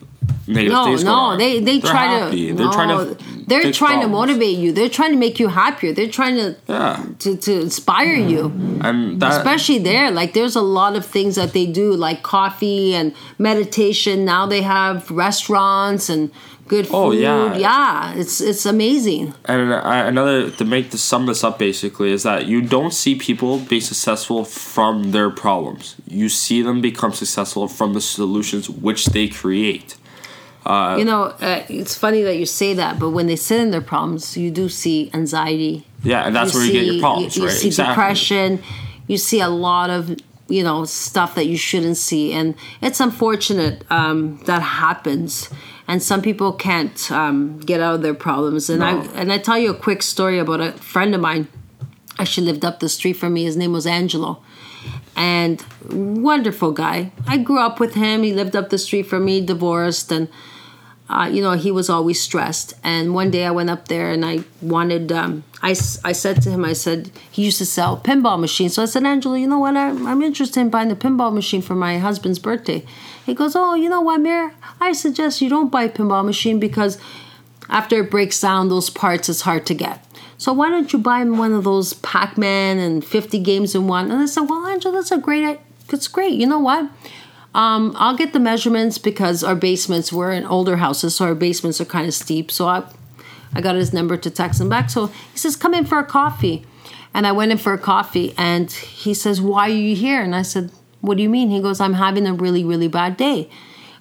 negative 0.47 0.73
no, 0.73 0.85
things 0.85 1.05
no, 1.05 1.37
they 1.37 1.61
they 1.61 1.79
They're 1.79 1.91
try 1.91 2.07
happy. 2.07 2.49
to. 2.49 2.55
They're 2.55 2.67
no, 2.67 2.73
trying 2.73 2.89
to. 3.17 3.25
They're 3.47 3.73
trying 3.73 4.01
to 4.03 4.09
motivate 4.09 4.59
you. 4.59 4.71
They're 4.73 4.89
trying 4.89 5.11
to 5.13 5.19
make 5.19 5.41
you 5.41 5.49
happier. 5.49 5.93
They're 5.93 6.09
trying 6.21 6.37
to 6.37 6.57
Yeah, 6.69 7.05
to, 7.19 7.37
to 7.37 7.61
inspire 7.61 8.15
you. 8.15 8.53
and 8.83 9.21
that 9.21 9.33
especially 9.39 9.79
there 9.79 10.11
like 10.13 10.33
there's 10.35 10.55
a 10.57 10.61
lot 10.81 10.95
of 10.97 11.05
things 11.05 11.35
that 11.35 11.53
they 11.53 11.67
do 11.67 11.93
like 12.07 12.23
coffee 12.23 12.95
and 12.95 13.13
meditation 13.39 14.25
now 14.25 14.47
they 14.47 14.63
have 14.63 15.11
restaurants 15.11 16.09
and 16.09 16.31
good 16.69 16.87
food 16.87 16.95
Oh, 16.95 17.11
yeah. 17.11 17.57
yeah 17.57 18.15
it's 18.15 18.41
it's 18.41 18.65
amazing 18.67 19.35
And 19.47 19.73
uh, 19.73 19.81
another 20.13 20.51
to 20.59 20.65
make 20.65 20.91
to 20.91 20.99
sum 20.99 21.27
this 21.27 21.43
up 21.43 21.59
basically 21.59 22.11
is 22.13 22.23
that 22.23 22.47
you 22.47 22.61
don't 22.63 22.95
see 23.03 23.15
people 23.17 23.59
be 23.59 23.81
successful 23.81 24.45
from 24.45 25.11
their 25.11 25.31
problems. 25.45 25.97
You 26.07 26.29
see 26.29 26.63
them 26.63 26.81
become 26.81 27.13
successful 27.13 27.67
from 27.69 27.95
the 27.95 28.01
solutions 28.01 28.71
which 28.71 29.03
they 29.07 29.27
create. 29.29 29.97
You 30.67 31.05
know 31.05 31.25
uh, 31.41 31.65
it's 31.69 31.95
funny 31.97 32.23
that 32.23 32.37
you 32.37 32.47
say 32.47 32.75
that 32.75 32.99
but 32.99 33.11
when 33.11 33.27
they 33.27 33.37
sit 33.37 33.61
in 33.61 33.71
their 33.71 33.81
problems 33.81 34.37
you 34.37 34.51
do 34.51 34.69
see 34.69 35.11
anxiety. 35.15 35.87
Yeah, 36.03 36.27
and 36.27 36.35
that's 36.35 36.55
where 36.55 36.65
you 36.65 36.73
get 36.73 36.85
your 36.85 37.01
problems, 37.01 37.37
you, 37.37 37.43
you 37.43 37.49
right? 37.49 37.57
see 37.57 37.71
depression. 37.71 38.63
You 39.07 39.19
see 39.19 39.41
a 39.41 39.49
lot 39.49 39.91
of 39.91 40.17
you 40.49 40.63
know 40.63 40.85
stuff 40.85 41.35
that 41.35 41.47
you 41.47 41.57
shouldn't 41.57 41.97
see 41.97 42.33
and 42.33 42.55
it's 42.81 43.01
unfortunate 43.01 43.85
um, 43.91 44.39
that 44.47 44.63
happens. 44.63 45.49
And 45.89 46.01
some 46.01 46.23
people 46.23 46.53
can't 46.53 47.11
um, 47.11 47.59
get 47.59 47.81
out 47.81 47.97
of 47.97 48.03
their 48.03 48.15
problems. 48.15 48.71
And 48.71 48.79
No. 48.81 48.87
i 48.87 48.93
and 49.21 49.33
i 49.33 49.39
tell 49.39 49.59
you 49.59 49.71
a 49.71 49.75
quick 49.75 50.03
story 50.03 50.39
about 50.39 50.61
a 50.61 50.73
friend 50.73 51.15
of 51.15 51.21
mine. 51.21 51.49
Actually 52.19 52.47
lived 52.47 52.65
up 52.65 52.79
the 52.81 52.89
street 52.89 53.15
from 53.15 53.33
me. 53.33 53.45
His 53.45 53.57
name 53.57 53.73
was 53.73 53.87
angelo. 53.87 54.43
And 55.17 55.63
wonderful 55.91 56.73
guy. 56.73 57.13
I 57.27 57.37
grew 57.39 57.59
up 57.61 57.81
with 57.81 57.95
him. 57.95 58.23
He 58.23 58.33
lived 58.33 58.55
up 58.55 58.71
the 58.71 58.79
street 58.79 59.03
from 59.05 59.25
me 59.25 59.41
divorced 59.41 60.13
and 60.13 60.29
uh, 61.11 61.27
you 61.27 61.43
know, 61.43 61.53
he 61.53 61.73
was 61.73 61.91
always 61.91 62.23
stressed. 62.23 62.75
And 62.85 63.15
one 63.15 63.33
day 63.33 63.45
I 63.45 63.51
went 63.51 63.69
up 63.69 63.89
there 63.89 64.13
and 64.13 64.25
I 64.25 64.45
wanted, 64.63 65.11
um, 65.11 65.43
I, 65.61 65.71
I 65.71 66.13
said 66.13 66.41
to 66.43 66.51
him, 66.51 66.65
I 66.65 66.73
said, 66.73 67.11
he 67.29 67.45
used 67.45 67.59
to 67.59 67.67
sell 67.67 67.97
pinball 67.97 68.39
machines. 68.39 68.75
So 68.75 68.85
I 68.85 68.87
said, 68.87 69.05
Angelo, 69.05 69.35
you 69.35 69.49
know 69.49 69.59
what? 69.59 69.77
I'm, 69.77 70.07
I'm 70.07 70.23
interested 70.23 70.61
in 70.61 70.71
buying 70.71 70.93
a 70.93 70.97
pinball 70.97 71.35
machine 71.35 71.63
for 71.63 71.75
my 71.75 71.99
husband's 71.99 72.39
birthday. 72.39 72.85
He 73.27 73.35
goes, 73.35 73.57
Oh, 73.57 73.75
you 73.75 73.89
know 73.89 74.01
what, 74.01 74.21
Mayor? 74.21 74.53
I 74.81 74.93
suggest 74.93 75.41
you 75.41 75.49
don't 75.49 75.71
buy 75.73 75.83
a 75.83 75.89
pinball 75.89 76.25
machine 76.25 76.61
because 76.61 76.97
after 77.69 78.03
it 78.03 78.11
breaks 78.11 78.41
down, 78.41 78.69
those 78.69 78.89
parts 78.89 79.29
is 79.29 79.41
hard 79.41 79.67
to 79.67 79.75
get. 79.75 80.05
So 80.39 80.53
why 80.53 80.71
don't 80.71 80.93
you 80.93 80.99
buy 81.01 81.25
one 81.25 81.53
of 81.53 81.65
those 81.65 81.95
Pac-Man 81.95 82.79
and 82.79 83.05
50 83.05 83.41
games 83.41 83.75
in 83.75 83.89
one? 83.89 84.13
And 84.13 84.23
I 84.23 84.27
said, 84.27 84.43
well, 84.43 84.65
Angelo, 84.67 84.95
that's 84.95 85.11
a 85.11 85.19
great, 85.19 85.59
it's 85.93 86.09
great. 86.09 86.35
You 86.35 86.47
know 86.47 86.61
what? 86.61 86.89
Um, 87.55 87.95
I'll 87.97 88.17
get 88.17 88.33
the 88.33 88.41
measurements 88.41 88.99
because 88.99 89.43
our 89.43 89.57
basements 89.57 90.13
were 90.13 90.31
in 90.31 90.45
older 90.45 90.77
houses, 90.77 91.17
so 91.17 91.25
our 91.25 91.35
basements 91.35 91.81
are 91.81 91.85
kind 91.85 92.07
of 92.07 92.15
steep. 92.15 92.51
So 92.51 92.69
I, 92.69 92.85
I 93.55 93.61
got 93.61 93.75
his 93.75 93.93
number 93.93 94.17
to 94.17 94.31
text 94.31 94.61
him 94.61 94.69
back. 94.69 94.91
So 94.91 95.09
he 95.09 95.39
says, 95.39 95.57
"Come 95.57 95.75
in 95.75 95.85
for 95.85 95.99
a 95.99 96.05
coffee," 96.05 96.65
and 97.13 97.27
I 97.27 97.33
went 97.33 97.53
in 97.53 97.59
for 97.59 97.73
a 97.73 97.79
coffee, 97.79 98.35
and 98.39 98.71
he 98.71 99.15
says, 99.15 99.41
"Why 99.41 99.69
are 99.69 99.75
you 99.75 99.97
here?" 99.97 100.23
And 100.23 100.35
I 100.35 100.43
said, 100.43 100.71
"What 101.01 101.17
do 101.17 101.23
you 101.23 101.29
mean?" 101.29 101.51
He 101.51 101.61
goes, 101.61 101.81
"I'm 101.81 101.95
having 101.95 102.27
a 102.27 102.35
really, 102.35 102.65
really 102.65 102.89
bad 102.89 103.17
day," 103.17 103.51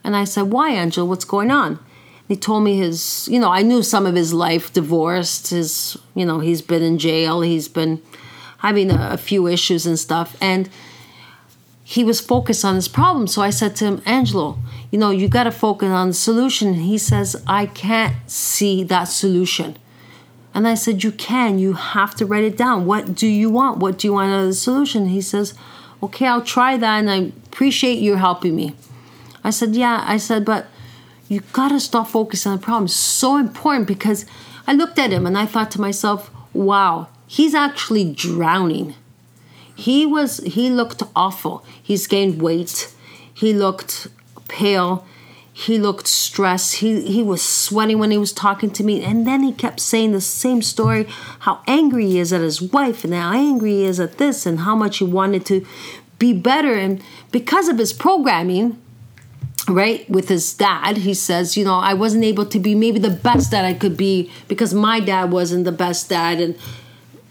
and 0.03 0.15
I 0.15 0.25
said, 0.25 0.51
"Why, 0.51 0.69
Angel? 0.71 1.07
What's 1.07 1.25
going 1.25 1.49
on?" 1.49 1.79
He 2.27 2.35
told 2.35 2.63
me 2.63 2.77
his, 2.77 3.27
you 3.31 3.39
know, 3.39 3.49
I 3.49 3.63
knew 3.63 3.81
some 3.81 4.05
of 4.05 4.13
his 4.13 4.35
life, 4.35 4.71
divorced, 4.71 5.47
his, 5.47 5.97
you 6.13 6.23
know, 6.23 6.39
he's 6.39 6.61
been 6.61 6.83
in 6.83 6.99
jail, 6.99 7.41
he's 7.41 7.67
been 7.67 8.03
having 8.59 8.91
a, 8.91 9.09
a 9.13 9.17
few 9.17 9.47
issues 9.47 9.87
and 9.87 9.97
stuff, 9.97 10.37
and 10.39 10.69
he 11.89 12.03
was 12.03 12.21
focused 12.21 12.63
on 12.63 12.75
his 12.75 12.87
problem. 12.87 13.25
So 13.25 13.41
I 13.41 13.49
said 13.49 13.75
to 13.77 13.85
him, 13.85 14.01
Angelo, 14.05 14.59
you 14.91 14.99
know, 14.99 15.09
you 15.09 15.27
got 15.27 15.45
to 15.45 15.51
focus 15.51 15.89
on 15.89 16.09
the 16.09 16.13
solution. 16.13 16.75
He 16.75 16.99
says, 16.99 17.35
I 17.47 17.65
can't 17.65 18.15
see 18.29 18.83
that 18.83 19.05
solution. 19.05 19.75
And 20.53 20.67
I 20.67 20.75
said, 20.75 21.03
You 21.03 21.11
can. 21.11 21.57
You 21.57 21.73
have 21.73 22.13
to 22.17 22.27
write 22.27 22.43
it 22.43 22.55
down. 22.55 22.85
What 22.85 23.15
do 23.15 23.25
you 23.25 23.49
want? 23.49 23.79
What 23.79 23.97
do 23.97 24.05
you 24.05 24.13
want 24.13 24.31
out 24.31 24.41
of 24.41 24.45
the 24.45 24.53
solution? 24.53 25.07
He 25.07 25.19
says, 25.19 25.55
Okay, 26.03 26.27
I'll 26.27 26.43
try 26.43 26.77
that 26.77 26.99
and 26.99 27.09
I 27.09 27.31
appreciate 27.47 27.97
you 27.97 28.17
helping 28.17 28.55
me. 28.55 28.75
I 29.43 29.49
said, 29.49 29.75
Yeah. 29.75 30.03
I 30.05 30.17
said, 30.17 30.45
But 30.45 30.67
you 31.27 31.39
got 31.53 31.69
to 31.69 31.79
stop 31.79 32.07
focusing 32.07 32.51
on 32.51 32.59
the 32.59 32.63
problem. 32.63 32.85
It's 32.85 32.93
so 32.93 33.37
important 33.37 33.87
because 33.87 34.27
I 34.67 34.73
looked 34.73 34.99
at 34.99 35.09
him 35.09 35.25
and 35.25 35.35
I 35.35 35.47
thought 35.47 35.71
to 35.71 35.81
myself, 35.81 36.29
Wow, 36.53 37.07
he's 37.25 37.55
actually 37.55 38.13
drowning 38.13 38.93
he 39.79 40.05
was 40.05 40.37
he 40.39 40.69
looked 40.69 41.01
awful. 41.15 41.63
He's 41.81 42.05
gained 42.05 42.41
weight. 42.41 42.93
He 43.33 43.53
looked 43.53 44.07
pale. 44.49 45.05
He 45.53 45.77
looked 45.77 46.05
stressed. 46.05 46.75
He 46.75 47.07
he 47.07 47.23
was 47.23 47.41
sweating 47.41 47.97
when 47.97 48.11
he 48.11 48.17
was 48.17 48.33
talking 48.33 48.71
to 48.71 48.83
me. 48.83 49.01
And 49.01 49.25
then 49.25 49.41
he 49.41 49.53
kept 49.53 49.79
saying 49.79 50.11
the 50.11 50.21
same 50.21 50.61
story 50.61 51.07
how 51.39 51.61
angry 51.65 52.07
he 52.07 52.19
is 52.19 52.33
at 52.33 52.41
his 52.41 52.61
wife 52.61 53.05
and 53.05 53.13
how 53.13 53.31
angry 53.31 53.71
he 53.71 53.85
is 53.85 54.01
at 54.01 54.17
this 54.17 54.45
and 54.45 54.59
how 54.59 54.75
much 54.75 54.97
he 54.97 55.05
wanted 55.05 55.45
to 55.45 55.65
be 56.17 56.33
better. 56.33 56.73
And 56.73 57.01
because 57.31 57.69
of 57.69 57.77
his 57.77 57.93
programming 57.93 58.81
right 59.67 60.09
with 60.09 60.29
his 60.29 60.51
dad 60.55 60.97
he 60.97 61.13
says 61.13 61.55
you 61.55 61.63
know 61.63 61.75
i 61.75 61.93
wasn't 61.93 62.23
able 62.23 62.45
to 62.45 62.59
be 62.59 62.73
maybe 62.73 62.97
the 62.97 63.09
best 63.09 63.51
that 63.51 63.65
i 63.65 63.73
could 63.73 63.95
be 63.95 64.31
because 64.47 64.73
my 64.73 64.99
dad 64.99 65.31
wasn't 65.31 65.63
the 65.63 65.71
best 65.71 66.09
dad. 66.09 66.41
And 66.41 66.57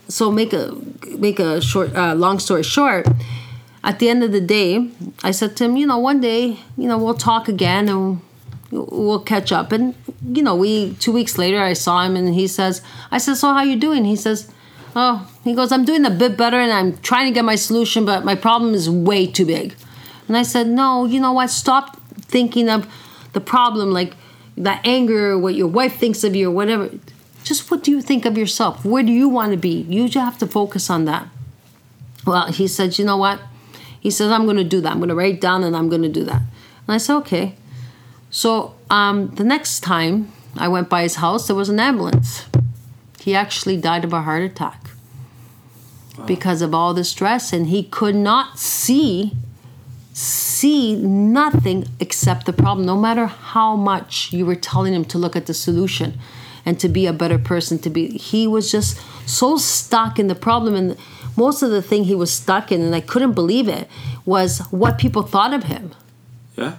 so 0.08 0.30
make 0.30 0.52
a 0.52 0.76
make 1.18 1.38
a 1.38 1.60
short 1.60 1.94
uh, 1.94 2.14
long 2.14 2.38
story 2.38 2.62
short 2.62 3.06
at 3.84 3.98
the 3.98 4.08
end 4.08 4.24
of 4.24 4.32
the 4.32 4.40
day 4.40 4.90
i 5.22 5.30
said 5.30 5.56
to 5.56 5.64
him 5.64 5.76
you 5.76 5.86
know 5.86 5.98
one 5.98 6.20
day 6.20 6.58
you 6.76 6.88
know 6.88 6.98
we'll 6.98 7.14
talk 7.14 7.48
again 7.48 7.88
and 7.88 8.20
we'll 8.70 9.20
catch 9.20 9.52
up. 9.52 9.72
And 9.72 9.94
you 10.26 10.42
know 10.42 10.54
we 10.54 10.94
two 10.94 11.12
weeks 11.12 11.38
later 11.38 11.60
i 11.60 11.72
saw 11.72 12.02
him 12.02 12.16
and 12.16 12.34
he 12.34 12.46
says 12.46 12.82
i 13.10 13.18
said 13.18 13.36
so 13.36 13.52
how 13.52 13.62
you 13.62 13.76
doing? 13.76 14.04
He 14.04 14.16
says 14.16 14.50
oh 14.96 15.30
he 15.44 15.54
goes 15.54 15.72
i'm 15.72 15.84
doing 15.84 16.04
a 16.04 16.10
bit 16.10 16.36
better 16.36 16.58
and 16.58 16.72
i'm 16.72 16.96
trying 16.98 17.26
to 17.26 17.34
get 17.34 17.44
my 17.44 17.54
solution 17.54 18.04
but 18.04 18.24
my 18.24 18.34
problem 18.34 18.74
is 18.74 18.90
way 18.90 19.26
too 19.26 19.46
big. 19.46 19.74
And 20.26 20.36
i 20.36 20.42
said 20.42 20.66
no 20.66 21.04
you 21.04 21.20
know 21.20 21.32
what? 21.32 21.50
Stop 21.50 22.00
thinking 22.20 22.68
of 22.68 22.86
the 23.32 23.40
problem 23.40 23.90
like 23.90 24.14
that 24.56 24.80
anger 24.84 25.38
what 25.38 25.54
your 25.54 25.68
wife 25.68 25.96
thinks 25.96 26.24
of 26.24 26.34
you 26.34 26.48
or 26.48 26.52
whatever 26.52 26.90
just 27.48 27.70
what 27.70 27.82
do 27.82 27.90
you 27.90 28.02
think 28.02 28.26
of 28.26 28.36
yourself? 28.36 28.84
Where 28.84 29.02
do 29.02 29.10
you 29.10 29.26
want 29.28 29.52
to 29.52 29.58
be? 29.58 29.86
You 29.88 30.04
just 30.08 30.22
have 30.22 30.38
to 30.38 30.46
focus 30.46 30.90
on 30.90 31.06
that. 31.06 31.28
Well 32.26 32.52
he 32.52 32.68
said 32.68 32.98
you 32.98 33.04
know 33.06 33.16
what? 33.16 33.40
He 33.98 34.10
says 34.10 34.30
i'm 34.30 34.44
going 34.44 34.58
to 34.58 34.64
do 34.64 34.80
that. 34.82 34.92
I'm 34.92 34.98
going 34.98 35.08
to 35.08 35.14
write 35.14 35.40
down 35.40 35.64
and 35.64 35.74
i'm 35.74 35.88
going 35.88 36.02
to 36.02 36.08
do 36.08 36.24
that. 36.24 36.42
And 36.42 36.88
i 36.88 36.98
said 36.98 37.16
okay. 37.16 37.56
So 38.30 38.74
um, 38.90 39.34
the 39.34 39.44
next 39.44 39.80
time 39.80 40.30
i 40.56 40.68
went 40.68 40.90
by 40.90 41.02
his 41.02 41.16
house 41.16 41.46
there 41.46 41.56
was 41.56 41.70
an 41.70 41.80
ambulance. 41.80 42.46
He 43.20 43.34
actually 43.34 43.78
died 43.78 44.04
of 44.04 44.12
a 44.12 44.22
heart 44.22 44.42
attack 44.42 44.90
because 46.26 46.62
of 46.62 46.74
all 46.74 46.92
the 46.94 47.04
stress 47.04 47.52
and 47.52 47.68
he 47.68 47.82
could 47.82 48.14
not 48.14 48.58
see 48.58 49.32
see 50.12 50.96
nothing 50.96 51.86
except 52.00 52.44
the 52.44 52.52
problem 52.52 52.84
no 52.84 52.96
matter 52.96 53.26
how 53.26 53.76
much 53.76 54.32
you 54.32 54.44
were 54.44 54.56
telling 54.56 54.92
him 54.92 55.04
to 55.04 55.16
look 55.16 55.36
at 55.36 55.46
the 55.46 55.54
solution 55.54 56.18
and 56.68 56.78
to 56.78 56.86
be 56.86 57.06
a 57.06 57.14
better 57.14 57.38
person 57.38 57.78
to 57.78 57.88
be 57.88 58.18
he 58.18 58.46
was 58.46 58.70
just 58.70 59.00
so 59.26 59.56
stuck 59.56 60.18
in 60.18 60.26
the 60.26 60.34
problem. 60.34 60.74
And 60.74 60.98
most 61.34 61.62
of 61.62 61.70
the 61.70 61.80
thing 61.80 62.04
he 62.04 62.14
was 62.14 62.30
stuck 62.30 62.70
in 62.70 62.82
and 62.82 62.94
i 62.94 63.00
couldn't 63.00 63.32
believe 63.32 63.68
it 63.68 63.88
was 64.26 64.58
what 64.70 64.98
people 64.98 65.22
thought 65.22 65.54
of 65.54 65.64
him. 65.64 65.94
Yeah. 66.56 66.76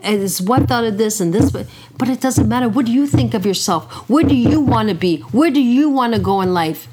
and 0.00 0.22
it's 0.22 0.40
what 0.40 0.66
thought 0.66 0.82
of 0.82 0.98
this 0.98 1.20
and 1.20 1.32
this? 1.32 1.52
But 1.52 1.68
but 1.96 2.08
it 2.08 2.20
doesn't 2.20 2.48
matter. 2.48 2.68
What 2.68 2.86
do 2.86 2.92
you 2.92 3.06
think 3.06 3.32
of 3.32 3.46
yourself? 3.46 3.84
Where 4.10 4.24
do 4.24 4.34
you 4.34 4.60
want 4.60 4.88
to 4.88 4.96
be? 4.96 5.18
Where 5.38 5.52
do 5.52 5.62
you 5.62 5.88
want 5.88 6.14
to 6.14 6.20
go 6.20 6.40
in 6.40 6.52
life? 6.52 6.88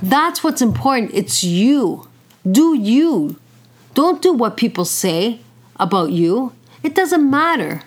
That's 0.00 0.44
what's 0.44 0.62
important. 0.62 1.10
It's 1.12 1.42
you. 1.42 2.06
Do 2.58 2.74
you. 2.78 3.36
Don't 3.94 4.22
do 4.22 4.32
what 4.32 4.56
people 4.56 4.84
say 4.84 5.40
about 5.76 6.12
you. 6.12 6.52
It 6.84 6.94
doesn't 6.94 7.28
matter 7.28 7.82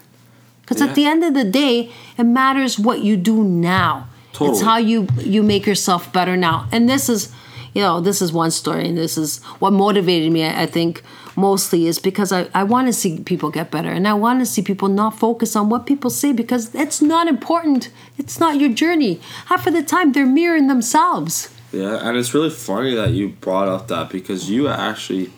because 0.71 0.81
Yeah. 0.81 0.89
at 0.89 0.95
the 0.95 1.05
end 1.05 1.23
of 1.23 1.33
the 1.33 1.43
day 1.43 1.91
it 2.17 2.23
matters 2.23 2.79
what 2.79 3.01
you 3.01 3.17
do 3.17 3.43
now 3.43 4.07
it's 4.39 4.61
how 4.61 4.77
you 4.77 5.07
you 5.19 5.43
make 5.43 5.65
yourself 5.65 6.11
better 6.13 6.35
now 6.37 6.67
and 6.71 6.89
this 6.89 7.09
is 7.09 7.31
you 7.73 7.81
know, 7.81 8.01
this 8.01 8.21
is 8.21 8.33
one 8.33 8.51
story, 8.51 8.87
and 8.89 8.97
this 8.97 9.17
is 9.17 9.41
what 9.59 9.71
motivated 9.71 10.29
me. 10.31 10.43
I, 10.43 10.63
I 10.63 10.65
think 10.65 11.03
mostly 11.37 11.87
is 11.87 11.99
because 11.99 12.31
I, 12.33 12.49
I 12.53 12.63
want 12.63 12.87
to 12.87 12.93
see 12.93 13.19
people 13.21 13.49
get 13.49 13.71
better, 13.71 13.89
and 13.89 14.05
I 14.07 14.13
want 14.13 14.41
to 14.41 14.45
see 14.45 14.61
people 14.61 14.89
not 14.89 15.17
focus 15.17 15.55
on 15.55 15.69
what 15.69 15.85
people 15.85 16.09
say 16.09 16.33
because 16.33 16.75
it's 16.75 17.01
not 17.01 17.27
important. 17.27 17.89
It's 18.17 18.39
not 18.41 18.59
your 18.59 18.69
journey. 18.69 19.21
Half 19.45 19.67
of 19.67 19.73
the 19.73 19.83
time, 19.83 20.11
they're 20.11 20.25
mirroring 20.25 20.67
themselves. 20.67 21.49
Yeah, 21.71 22.05
and 22.05 22.17
it's 22.17 22.33
really 22.33 22.49
funny 22.49 22.93
that 22.95 23.11
you 23.11 23.29
brought 23.29 23.69
up 23.69 23.87
that 23.87 24.09
because 24.09 24.49
you 24.49 24.67
actually 24.67 25.31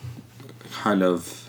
kind 0.71 1.03
of 1.03 1.47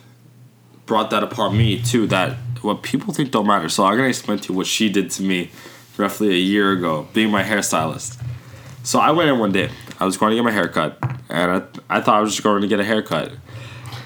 brought 0.85 1.09
that 1.11 1.23
upon 1.23 1.57
me 1.57 1.81
too. 1.81 2.07
That 2.09 2.37
what 2.65 2.83
people 2.83 3.15
think 3.15 3.31
don't 3.31 3.47
matter. 3.47 3.69
So 3.69 3.85
I'm 3.85 3.97
gonna 3.97 4.09
explain 4.09 4.39
to 4.41 4.53
you 4.53 4.57
what 4.57 4.67
she 4.67 4.89
did 4.89 5.11
to 5.13 5.23
me 5.23 5.51
roughly 5.97 6.31
a 6.31 6.39
year 6.39 6.73
ago, 6.73 7.09
being 7.13 7.31
my 7.31 7.43
hairstylist. 7.43 8.21
So 8.83 8.99
I 8.99 9.11
went 9.13 9.31
in 9.31 9.39
one 9.39 9.53
day. 9.53 9.71
I 9.99 10.05
was 10.05 10.17
going 10.17 10.31
to 10.31 10.37
get 10.37 10.45
my 10.45 10.51
haircut, 10.51 10.99
and 11.29 11.51
I, 11.89 11.97
I 11.97 12.01
thought 12.01 12.17
I 12.17 12.21
was 12.21 12.33
just 12.33 12.43
going 12.43 12.63
to 12.63 12.69
get 12.69 12.81
a 12.81 12.85
haircut. 12.85 13.33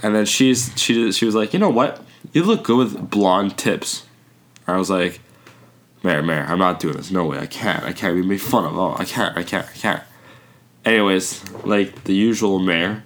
And 0.03 0.15
then 0.15 0.27
she's 0.27 0.73
she 0.77 1.11
she 1.13 1.25
was 1.25 1.35
like, 1.35 1.53
you 1.53 1.59
know 1.59 1.71
what? 1.71 2.03
You 2.33 2.45
look 2.45 2.63
good 2.63 2.77
with 2.77 3.11
blonde 3.11 3.57
tips. 3.57 4.07
I 4.67 4.77
was 4.77 4.91
like, 4.91 5.21
Mayor, 6.05 6.23
Mayor, 6.23 6.45
I'm 6.47 6.59
not 6.59 6.79
doing 6.79 6.97
this. 6.97 7.11
No 7.11 7.25
way, 7.25 7.39
I 7.39 7.47
can't. 7.47 7.83
I 7.85 7.93
can't 7.93 8.15
be 8.15 8.23
made 8.23 8.41
fun 8.41 8.65
of. 8.65 8.79
Oh, 8.79 8.95
I 8.97 9.05
can't. 9.05 9.37
I 9.37 9.43
can't. 9.43 9.67
I 9.67 9.73
can't. 9.73 10.03
Anyways, 10.85 11.51
like 11.65 12.05
the 12.05 12.15
usual 12.15 12.59
Mayor, 12.61 13.03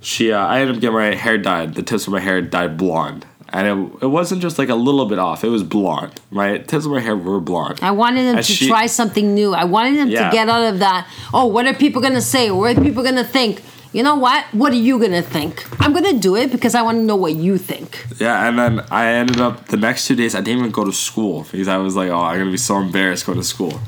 she 0.00 0.32
uh, 0.32 0.46
I 0.46 0.60
ended 0.60 0.76
up 0.76 0.80
getting 0.80 0.94
my 0.94 1.14
hair 1.14 1.38
dyed. 1.38 1.74
The 1.74 1.82
tips 1.82 2.06
of 2.06 2.12
my 2.12 2.20
hair 2.20 2.40
dyed 2.40 2.76
blonde, 2.76 3.26
and 3.50 3.66
it, 3.66 4.02
it 4.02 4.06
wasn't 4.06 4.42
just 4.42 4.58
like 4.58 4.68
a 4.68 4.74
little 4.74 5.06
bit 5.06 5.18
off. 5.18 5.44
It 5.44 5.48
was 5.48 5.62
blonde. 5.62 6.20
My 6.30 6.58
tips 6.58 6.84
of 6.84 6.90
my 6.92 7.00
hair 7.00 7.16
were 7.16 7.40
blonde. 7.40 7.78
I 7.82 7.90
wanted 7.92 8.24
them 8.24 8.36
to 8.36 8.42
she- 8.42 8.68
try 8.68 8.86
something 8.86 9.34
new. 9.34 9.54
I 9.54 9.64
wanted 9.64 9.96
them 9.98 10.08
Yeah. 10.08 10.30
to 10.30 10.32
get 10.36 10.48
out 10.48 10.62
of 10.72 10.78
that. 10.80 11.06
Oh, 11.32 11.46
what 11.46 11.66
are 11.66 11.74
people 11.74 12.02
gonna 12.02 12.20
say? 12.20 12.50
What 12.50 12.76
are 12.76 12.80
people 12.82 13.02
gonna 13.02 13.24
think? 13.24 13.62
You 13.92 14.02
know 14.02 14.16
what? 14.16 14.44
What 14.52 14.72
are 14.72 14.76
you 14.76 14.98
gonna 14.98 15.22
think? 15.22 15.64
I'm 15.80 15.92
gonna 15.94 16.12
do 16.18 16.36
it 16.36 16.52
because 16.52 16.74
I 16.74 16.82
want 16.82 16.98
to 16.98 17.02
know 17.02 17.16
what 17.16 17.34
you 17.34 17.56
think. 17.56 18.04
Yeah, 18.18 18.46
and 18.46 18.58
then 18.58 18.80
I 18.90 19.06
ended 19.12 19.40
up 19.40 19.68
the 19.68 19.76
next 19.78 20.06
two 20.06 20.16
days. 20.16 20.34
I 20.34 20.40
didn't 20.40 20.58
even 20.58 20.70
go 20.70 20.84
to 20.84 20.92
school 20.92 21.46
because 21.50 21.68
I 21.68 21.78
was 21.78 21.96
like, 21.96 22.10
oh, 22.10 22.20
I'm 22.20 22.38
gonna 22.38 22.50
be 22.50 22.56
so 22.58 22.76
embarrassed 22.78 23.24
going 23.26 23.38
to 23.38 23.44
school. 23.44 23.80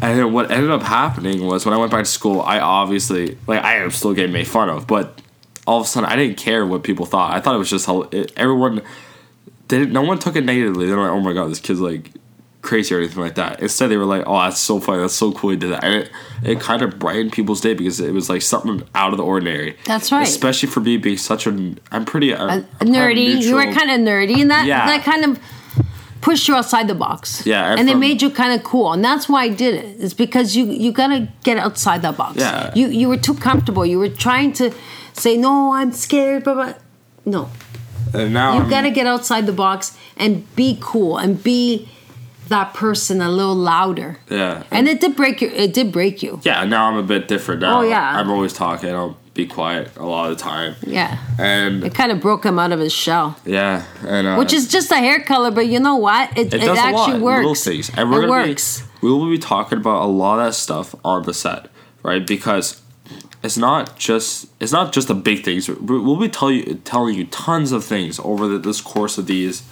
And 0.00 0.18
then 0.18 0.32
what 0.32 0.50
ended 0.50 0.70
up 0.70 0.82
happening 0.82 1.46
was 1.46 1.64
when 1.64 1.72
I 1.74 1.76
went 1.76 1.92
back 1.92 2.04
to 2.04 2.10
school, 2.10 2.40
I 2.40 2.58
obviously 2.60 3.36
like 3.46 3.62
I 3.62 3.76
am 3.76 3.90
still 3.90 4.14
getting 4.14 4.32
made 4.32 4.48
fun 4.48 4.68
of, 4.68 4.86
but 4.86 5.20
all 5.66 5.80
of 5.80 5.86
a 5.86 5.88
sudden 5.88 6.08
I 6.08 6.16
didn't 6.16 6.36
care 6.36 6.66
what 6.66 6.82
people 6.82 7.06
thought. 7.06 7.32
I 7.32 7.40
thought 7.40 7.54
it 7.54 7.58
was 7.58 7.70
just 7.70 7.86
how 7.86 8.02
it, 8.10 8.32
everyone 8.36 8.82
didn't. 9.68 9.92
No 9.92 10.02
one 10.02 10.18
took 10.18 10.36
it 10.36 10.44
negatively. 10.44 10.86
They're 10.86 10.96
like, 10.96 11.10
oh 11.10 11.20
my 11.20 11.32
god, 11.32 11.50
this 11.50 11.60
kid's 11.60 11.80
like 11.80 12.10
crazy 12.62 12.94
or 12.94 12.98
anything 12.98 13.20
like 13.20 13.34
that. 13.34 13.60
Instead, 13.60 13.88
they 13.88 13.96
were 13.96 14.04
like, 14.04 14.22
oh, 14.26 14.38
that's 14.38 14.58
so 14.58 14.78
funny. 14.80 15.00
That's 15.00 15.14
so 15.14 15.32
cool. 15.32 15.50
He 15.50 15.56
did 15.56 15.72
that, 15.72 15.84
and 15.84 15.94
it 15.94 16.10
it 16.42 16.60
kind 16.60 16.82
of 16.82 16.98
brightened 16.98 17.32
people's 17.32 17.60
day 17.60 17.74
because 17.74 18.00
it 18.00 18.12
was 18.12 18.28
like 18.28 18.42
something 18.42 18.86
out 18.94 19.12
of 19.12 19.18
the 19.18 19.24
ordinary. 19.24 19.76
That's 19.84 20.10
right. 20.12 20.22
Especially 20.26 20.68
for 20.68 20.80
me 20.80 20.96
being 20.96 21.16
such 21.18 21.46
a, 21.46 21.74
I'm 21.90 22.04
pretty 22.04 22.32
uh, 22.34 22.44
I'm 22.46 22.64
kind 22.64 22.82
of 22.82 22.88
nerdy. 22.88 23.42
You 23.42 23.54
were 23.56 23.64
kind 23.72 23.90
of 23.90 24.00
nerdy, 24.00 24.40
and 24.40 24.50
that 24.50 24.66
Yeah. 24.66 24.86
that 24.86 25.04
kind 25.04 25.24
of 25.24 25.38
pushed 26.20 26.46
you 26.46 26.54
outside 26.54 26.86
the 26.88 26.94
box. 26.94 27.44
Yeah, 27.44 27.70
and 27.70 27.80
and, 27.80 27.90
it 27.90 27.96
made 27.96 28.22
you 28.22 28.30
kind 28.30 28.52
of 28.52 28.64
cool, 28.64 28.92
and 28.92 29.04
that's 29.04 29.28
why 29.28 29.42
I 29.44 29.48
did 29.48 29.74
it. 29.74 30.00
It's 30.00 30.14
because 30.14 30.56
you 30.56 30.64
you 30.66 30.92
gotta 30.92 31.28
get 31.44 31.58
outside 31.58 32.02
that 32.02 32.16
box. 32.16 32.36
Yeah. 32.38 32.72
You 32.74 32.88
you 32.88 33.08
were 33.08 33.16
too 33.16 33.34
comfortable. 33.34 33.84
You 33.84 33.98
were 33.98 34.08
trying 34.08 34.52
to 34.54 34.72
say 35.12 35.36
no, 35.36 35.74
I'm 35.74 35.92
scared, 35.92 36.44
but, 36.44 36.54
blah. 36.54 36.72
No, 37.24 37.50
And 38.14 38.32
now 38.34 38.54
you 38.54 38.60
I'm- 38.60 38.70
gotta 38.70 38.90
get 38.90 39.06
outside 39.06 39.46
the 39.46 39.52
box 39.52 39.96
and 40.16 40.44
be 40.56 40.78
cool 40.80 41.18
and 41.18 41.42
be 41.42 41.88
that 42.48 42.74
person 42.74 43.22
a 43.22 43.30
little 43.30 43.54
louder. 43.54 44.18
Yeah. 44.28 44.64
And 44.70 44.88
it 44.88 45.00
did 45.00 45.16
break 45.16 45.40
you. 45.40 45.48
It 45.48 45.72
did 45.72 45.90
break 45.92 46.22
you. 46.22 46.40
yeah, 46.42 46.64
now 46.64 46.90
I'm 46.90 46.96
a 46.98 47.02
bit 47.02 47.26
different 47.28 47.60
now. 47.62 47.78
Oh, 47.78 47.82
yeah. 47.82 48.18
I'm 48.18 48.30
always 48.30 48.52
talking. 48.52 48.90
I'll 48.90 49.16
be 49.32 49.46
quiet 49.46 49.90
a 49.96 50.04
lot 50.04 50.30
of 50.30 50.36
the 50.36 50.42
time. 50.42 50.74
Yeah. 50.86 51.16
And 51.38 51.82
It 51.82 51.94
kind 51.94 52.12
of 52.12 52.20
broke 52.20 52.44
him 52.44 52.58
out 52.58 52.70
of 52.72 52.80
his 52.80 52.92
shell. 52.92 53.36
yeah, 53.46 53.84
and 54.06 54.26
uh, 54.26 54.36
Which 54.36 54.52
is 54.52 54.68
just 54.68 54.90
a 54.90 54.96
hair 54.96 55.20
color, 55.22 55.50
but 55.50 55.66
you 55.68 55.80
know 55.80 55.96
what? 55.96 56.36
It, 56.36 56.52
it 56.52 56.62
it, 56.64 56.68
actually 56.76 57.20
works. 57.20 57.38
little 57.38 57.54
things, 57.54 57.90
and 57.96 58.10
we're 58.10 58.24
it 58.24 58.28
works. 58.28 58.82
Be, 59.00 59.06
we 59.06 59.12
will 59.12 59.30
be 59.30 59.38
talking 59.38 59.78
about 59.78 60.02
a 60.02 60.06
lot 60.06 60.38
of 60.38 60.46
that 60.48 60.52
stuff 60.54 60.94
on 61.02 61.22
the 61.22 61.32
set, 61.32 61.68
right? 62.02 62.26
Because 62.26 62.81
it's 63.42 63.56
not 63.56 63.98
just 63.98 64.46
it's 64.60 64.72
not 64.72 64.92
just 64.92 65.08
the 65.08 65.14
big 65.14 65.44
things. 65.44 65.68
We- 65.68 65.98
We'll 66.00 66.16
be 66.16 66.28
tell 66.28 66.50
you 66.50 66.80
telling 66.84 67.14
you 67.16 67.24
tons 67.26 67.72
of 67.72 67.84
things 67.84 68.18
over 68.20 68.46
the, 68.48 68.58
this 68.58 68.80
course 68.80 69.18
of 69.18 69.26
these. 69.26 69.62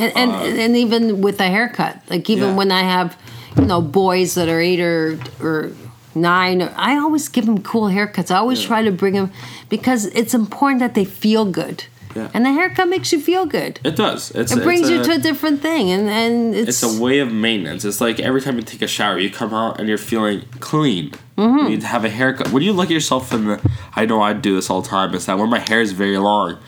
And, 0.00 0.12
and, 0.16 0.30
and 0.60 0.76
even 0.76 1.20
with 1.20 1.40
a 1.40 1.48
haircut, 1.48 2.02
like 2.08 2.30
even 2.30 2.44
Uh, 2.44 2.46
Yeah. 2.48 2.56
when 2.56 2.70
I 2.70 2.82
have, 2.82 3.16
you 3.56 3.64
know, 3.64 3.80
boys 3.82 4.34
that 4.34 4.48
are 4.48 4.60
eight 4.60 4.80
or 4.80 5.18
or 5.40 5.72
nine, 6.14 6.62
I 6.62 6.96
always 6.98 7.28
give 7.28 7.46
them 7.46 7.62
cool 7.62 7.88
haircuts. 7.88 8.30
I 8.30 8.36
always 8.38 8.60
try 8.62 8.82
to 8.84 8.92
bring 8.92 9.14
them 9.14 9.30
because 9.68 10.06
it's 10.06 10.34
important 10.34 10.80
that 10.80 10.94
they 10.94 11.04
feel 11.04 11.44
good. 11.44 11.84
Yeah. 12.16 12.30
And 12.34 12.44
the 12.46 12.52
haircut 12.52 12.88
makes 12.88 13.12
you 13.12 13.20
feel 13.20 13.44
good. 13.46 13.80
It 13.84 13.94
does. 13.96 14.30
It's 14.32 14.50
It 14.52 14.62
brings 14.64 14.88
it's 14.88 14.90
you 14.90 15.00
a- 15.00 15.04
to 15.04 15.12
a 15.12 15.18
different 15.18 15.60
thing, 15.62 15.90
and 15.90 16.08
and 16.08 16.54
it's, 16.54 16.82
it's 16.82 16.98
a 16.98 17.00
way 17.02 17.18
of 17.20 17.32
maintenance. 17.32 17.84
It's 17.84 18.00
like 18.00 18.18
every 18.18 18.40
time 18.40 18.56
you 18.56 18.62
take 18.62 18.82
a 18.82 18.88
shower, 18.88 19.18
you 19.18 19.30
come 19.30 19.52
out 19.54 19.78
and 19.78 19.88
you're 19.88 19.98
feeling 19.98 20.42
clean. 20.60 21.12
You 21.36 21.68
need 21.68 21.80
to 21.82 21.86
have 21.86 22.04
a 22.04 22.08
haircut. 22.10 22.50
When 22.50 22.64
you 22.64 22.72
look 22.72 22.86
at 22.86 22.90
yourself 22.92 23.32
in 23.32 23.44
the, 23.46 23.70
I 23.94 24.06
know 24.06 24.20
I 24.20 24.32
do 24.32 24.56
this 24.56 24.68
all 24.70 24.82
the 24.82 24.88
time. 24.88 25.14
Is 25.14 25.26
that 25.26 25.38
when 25.38 25.48
my 25.48 25.60
hair 25.60 25.80
is 25.80 25.92
very 25.92 26.18
long, 26.18 26.58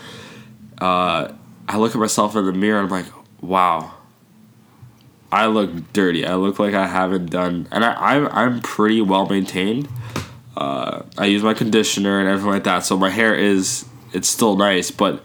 uh, 0.81 1.33
I 1.68 1.76
look 1.79 1.92
at 1.96 1.98
myself 1.98 2.37
in 2.37 2.44
the 2.46 2.53
mirror 2.53 2.79
and 2.81 2.87
I'm 2.87 3.03
like, 3.05 3.12
wow, 3.40 3.92
I 5.33 5.46
look 5.46 5.92
dirty. 5.92 6.24
I 6.26 6.37
look 6.37 6.59
like 6.61 6.74
I 6.74 6.87
haven't 6.87 7.31
done, 7.31 7.66
and 7.72 7.85
I, 7.85 7.94
I'm 7.94 8.26
I'm 8.29 8.61
pretty 8.61 9.00
well 9.00 9.26
maintained. 9.26 9.88
Uh, 10.57 11.03
I 11.18 11.26
use 11.26 11.42
my 11.42 11.55
conditioner 11.55 12.20
and 12.20 12.29
everything 12.29 12.50
like 12.50 12.64
that, 12.64 12.85
so 12.85 12.96
my 12.96 13.11
hair 13.11 13.35
is 13.35 13.85
it's 14.12 14.29
still 14.29 14.57
nice, 14.57 14.90
but 14.90 15.23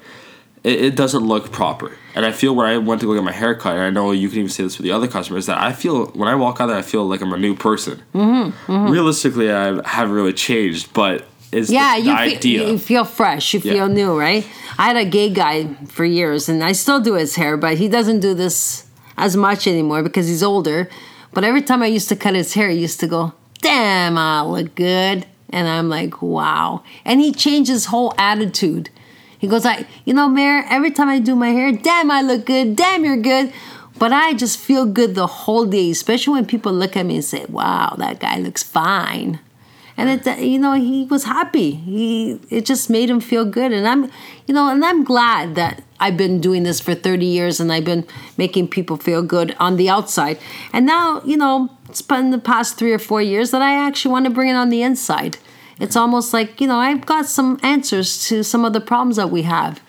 it, 0.64 0.86
it 0.86 0.96
doesn't 0.96 1.24
look 1.26 1.52
proper. 1.52 1.92
And 2.16 2.26
I 2.26 2.32
feel 2.32 2.56
when 2.56 2.66
I 2.66 2.78
went 2.78 3.02
to 3.02 3.08
go 3.08 3.14
get 3.14 3.24
my 3.24 3.32
haircut, 3.32 3.74
and 3.74 3.82
I 3.84 3.90
know 3.90 4.12
you 4.12 4.30
can 4.30 4.40
even 4.40 4.50
say 4.50 4.64
this 4.64 4.76
for 4.76 4.84
the 4.84 4.92
other 4.92 5.08
customers, 5.08 5.46
that 5.48 5.58
I 5.58 5.74
feel 5.74 6.08
when 6.08 6.28
I 6.30 6.36
walk 6.36 6.62
out 6.62 6.68
there, 6.68 6.78
I 6.78 6.82
feel 6.82 7.06
like 7.06 7.22
I'm 7.22 7.34
a 7.34 7.38
new 7.38 7.56
person. 7.56 8.02
Mm-hmm, 8.14 8.90
Realistically, 8.92 9.52
I 9.52 9.86
haven't 9.88 10.14
really 10.16 10.34
changed, 10.34 10.94
but 10.94 11.26
it's 11.52 11.70
yeah, 11.70 11.96
the, 11.98 12.02
you 12.06 12.12
the 12.12 12.18
feel, 12.18 12.38
idea. 12.38 12.68
you 12.72 12.78
feel 12.78 13.04
fresh, 13.06 13.54
you 13.54 13.60
Yeah. 13.64 13.74
feel 13.74 13.88
new, 13.90 14.18
right? 14.20 14.48
I 14.78 14.86
had 14.88 14.96
a 14.98 15.06
gay 15.06 15.30
guy 15.30 15.74
for 15.88 16.06
years, 16.06 16.48
and 16.50 16.64
I 16.64 16.72
still 16.74 17.00
do 17.00 17.14
his 17.16 17.36
hair, 17.36 17.58
but 17.58 17.78
he 17.78 17.88
doesn't 17.88 18.20
do 18.22 18.34
this 18.34 18.86
as 19.18 19.36
much 19.38 19.68
anymore 19.68 20.04
because 20.04 20.28
he's 20.28 20.44
older. 20.44 20.90
But 21.34 21.44
every 21.44 21.62
time 21.62 21.82
I 21.84 21.88
used 21.88 22.08
to 22.10 22.16
cut 22.16 22.34
his 22.34 22.54
hair, 22.54 22.70
he 22.70 22.80
used 22.80 23.00
to 23.02 23.08
go, 23.08 23.34
"Damn, 23.62 24.18
I 24.18 24.42
look 24.44 24.74
good," 24.76 25.26
and 25.50 25.68
I'm 25.68 25.90
like, 25.90 26.22
"Wow!" 26.22 26.84
And 27.04 27.20
he 27.20 27.32
changed 27.32 27.70
his 27.70 27.86
whole 27.86 28.14
attitude. 28.18 28.90
He 29.38 29.48
goes 29.48 29.66
like, 29.66 29.88
"You 30.06 30.14
know, 30.14 30.28
Mayor, 30.28 30.64
every 30.70 30.92
time 30.92 31.10
I 31.10 31.20
do 31.20 31.36
my 31.36 31.50
hair, 31.50 31.72
damn, 31.72 32.12
I 32.12 32.22
look 32.22 32.46
good. 32.46 32.76
Damn, 32.76 33.06
you're 33.06 33.18
good." 33.18 33.52
But 33.98 34.12
I 34.12 34.34
just 34.34 34.60
feel 34.60 34.86
good 34.86 35.16
the 35.16 35.28
whole 35.28 35.66
day, 35.66 35.90
especially 35.90 36.34
when 36.34 36.46
people 36.46 36.74
look 36.74 36.98
at 36.98 37.06
me 37.06 37.16
and 37.16 37.26
say, 37.26 37.46
"Wow, 37.48 37.96
that 37.98 38.20
guy 38.20 38.38
looks 38.38 38.64
fine." 38.64 39.40
and 39.98 40.10
it 40.10 40.40
you 40.40 40.60
know 40.60 40.74
he 40.74 41.06
was 41.06 41.24
happy 41.24 41.72
he 41.72 42.40
it 42.50 42.66
just 42.66 42.90
made 42.90 43.10
him 43.10 43.20
feel 43.20 43.46
good 43.46 43.72
and 43.72 43.88
i'm 43.88 44.12
you 44.46 44.54
know 44.54 44.70
and 44.70 44.84
i'm 44.84 45.04
glad 45.04 45.56
that 45.56 45.84
i've 46.00 46.18
been 46.18 46.40
doing 46.40 46.64
this 46.64 46.80
for 46.80 46.94
30 46.94 47.26
years 47.26 47.60
and 47.60 47.72
i've 47.72 47.86
been 47.86 48.06
making 48.38 48.68
people 48.68 48.98
feel 48.98 49.22
good 49.22 49.56
on 49.60 49.78
the 49.78 49.90
outside 49.90 50.38
and 50.74 50.86
now 50.86 51.22
you 51.24 51.38
know 51.38 51.70
it's 51.96 52.02
been 52.02 52.32
the 52.32 52.38
past 52.38 52.78
three 52.78 52.92
or 52.92 53.00
four 53.00 53.22
years 53.22 53.52
that 53.52 53.62
i 53.62 53.74
actually 53.74 54.12
want 54.12 54.26
to 54.26 54.30
bring 54.30 54.50
it 54.50 54.56
on 54.56 54.70
the 54.70 54.84
inside. 54.84 55.38
It's 55.80 55.96
almost 55.96 56.34
like 56.34 56.60
you 56.60 56.68
know 56.68 56.76
i've 56.76 57.06
got 57.06 57.26
some 57.26 57.58
answers 57.64 58.28
to 58.28 58.44
some 58.44 58.66
of 58.66 58.74
the 58.74 58.82
problems 58.82 59.16
that 59.16 59.30
we 59.30 59.44
have. 59.44 59.82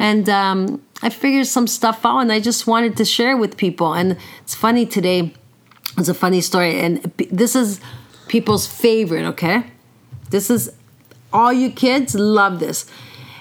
And 0.00 0.28
um, 0.28 0.82
i 1.02 1.08
figured 1.10 1.48
some 1.48 1.66
stuff 1.66 2.06
out 2.06 2.20
and 2.20 2.30
i 2.30 2.38
just 2.38 2.68
wanted 2.68 2.96
to 2.98 3.04
share 3.04 3.36
with 3.36 3.56
people. 3.56 3.92
And 3.92 4.18
it's 4.42 4.54
funny 4.54 4.86
today 4.86 5.34
it's 5.98 6.08
a 6.08 6.14
funny 6.14 6.40
story 6.40 6.78
and 6.78 6.98
this 7.28 7.56
is 7.56 7.80
people's 8.28 8.68
favorite 8.68 9.24
okay? 9.32 9.64
This 10.30 10.48
is 10.48 10.70
all 11.32 11.52
you 11.52 11.72
kids 11.72 12.14
love 12.14 12.60
this. 12.60 12.86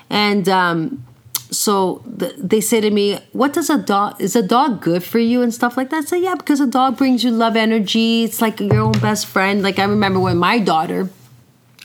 And 0.09 0.49
um, 0.49 1.05
so 1.51 2.01
the, 2.05 2.33
they 2.37 2.61
say 2.61 2.79
to 2.79 2.89
me 2.89 3.19
what 3.33 3.51
does 3.51 3.69
a 3.69 3.77
dog 3.77 4.19
is 4.21 4.35
a 4.35 4.41
dog 4.41 4.81
good 4.81 5.03
for 5.03 5.19
you? 5.19 5.41
and 5.41 5.53
stuff 5.53 5.75
like 5.75 5.89
that. 5.89 5.97
I 5.97 6.05
say 6.05 6.23
yeah 6.23 6.35
because 6.35 6.59
a 6.61 6.67
dog 6.67 6.97
brings 6.97 7.23
you 7.23 7.31
love 7.31 7.55
energy. 7.55 8.23
It's 8.23 8.41
like 8.41 8.59
your 8.59 8.79
own 8.79 8.93
best 8.93 9.25
friend. 9.27 9.61
Like 9.61 9.77
i 9.77 9.83
remember 9.83 10.19
when 10.19 10.37
my 10.37 10.59
daughter 10.59 11.09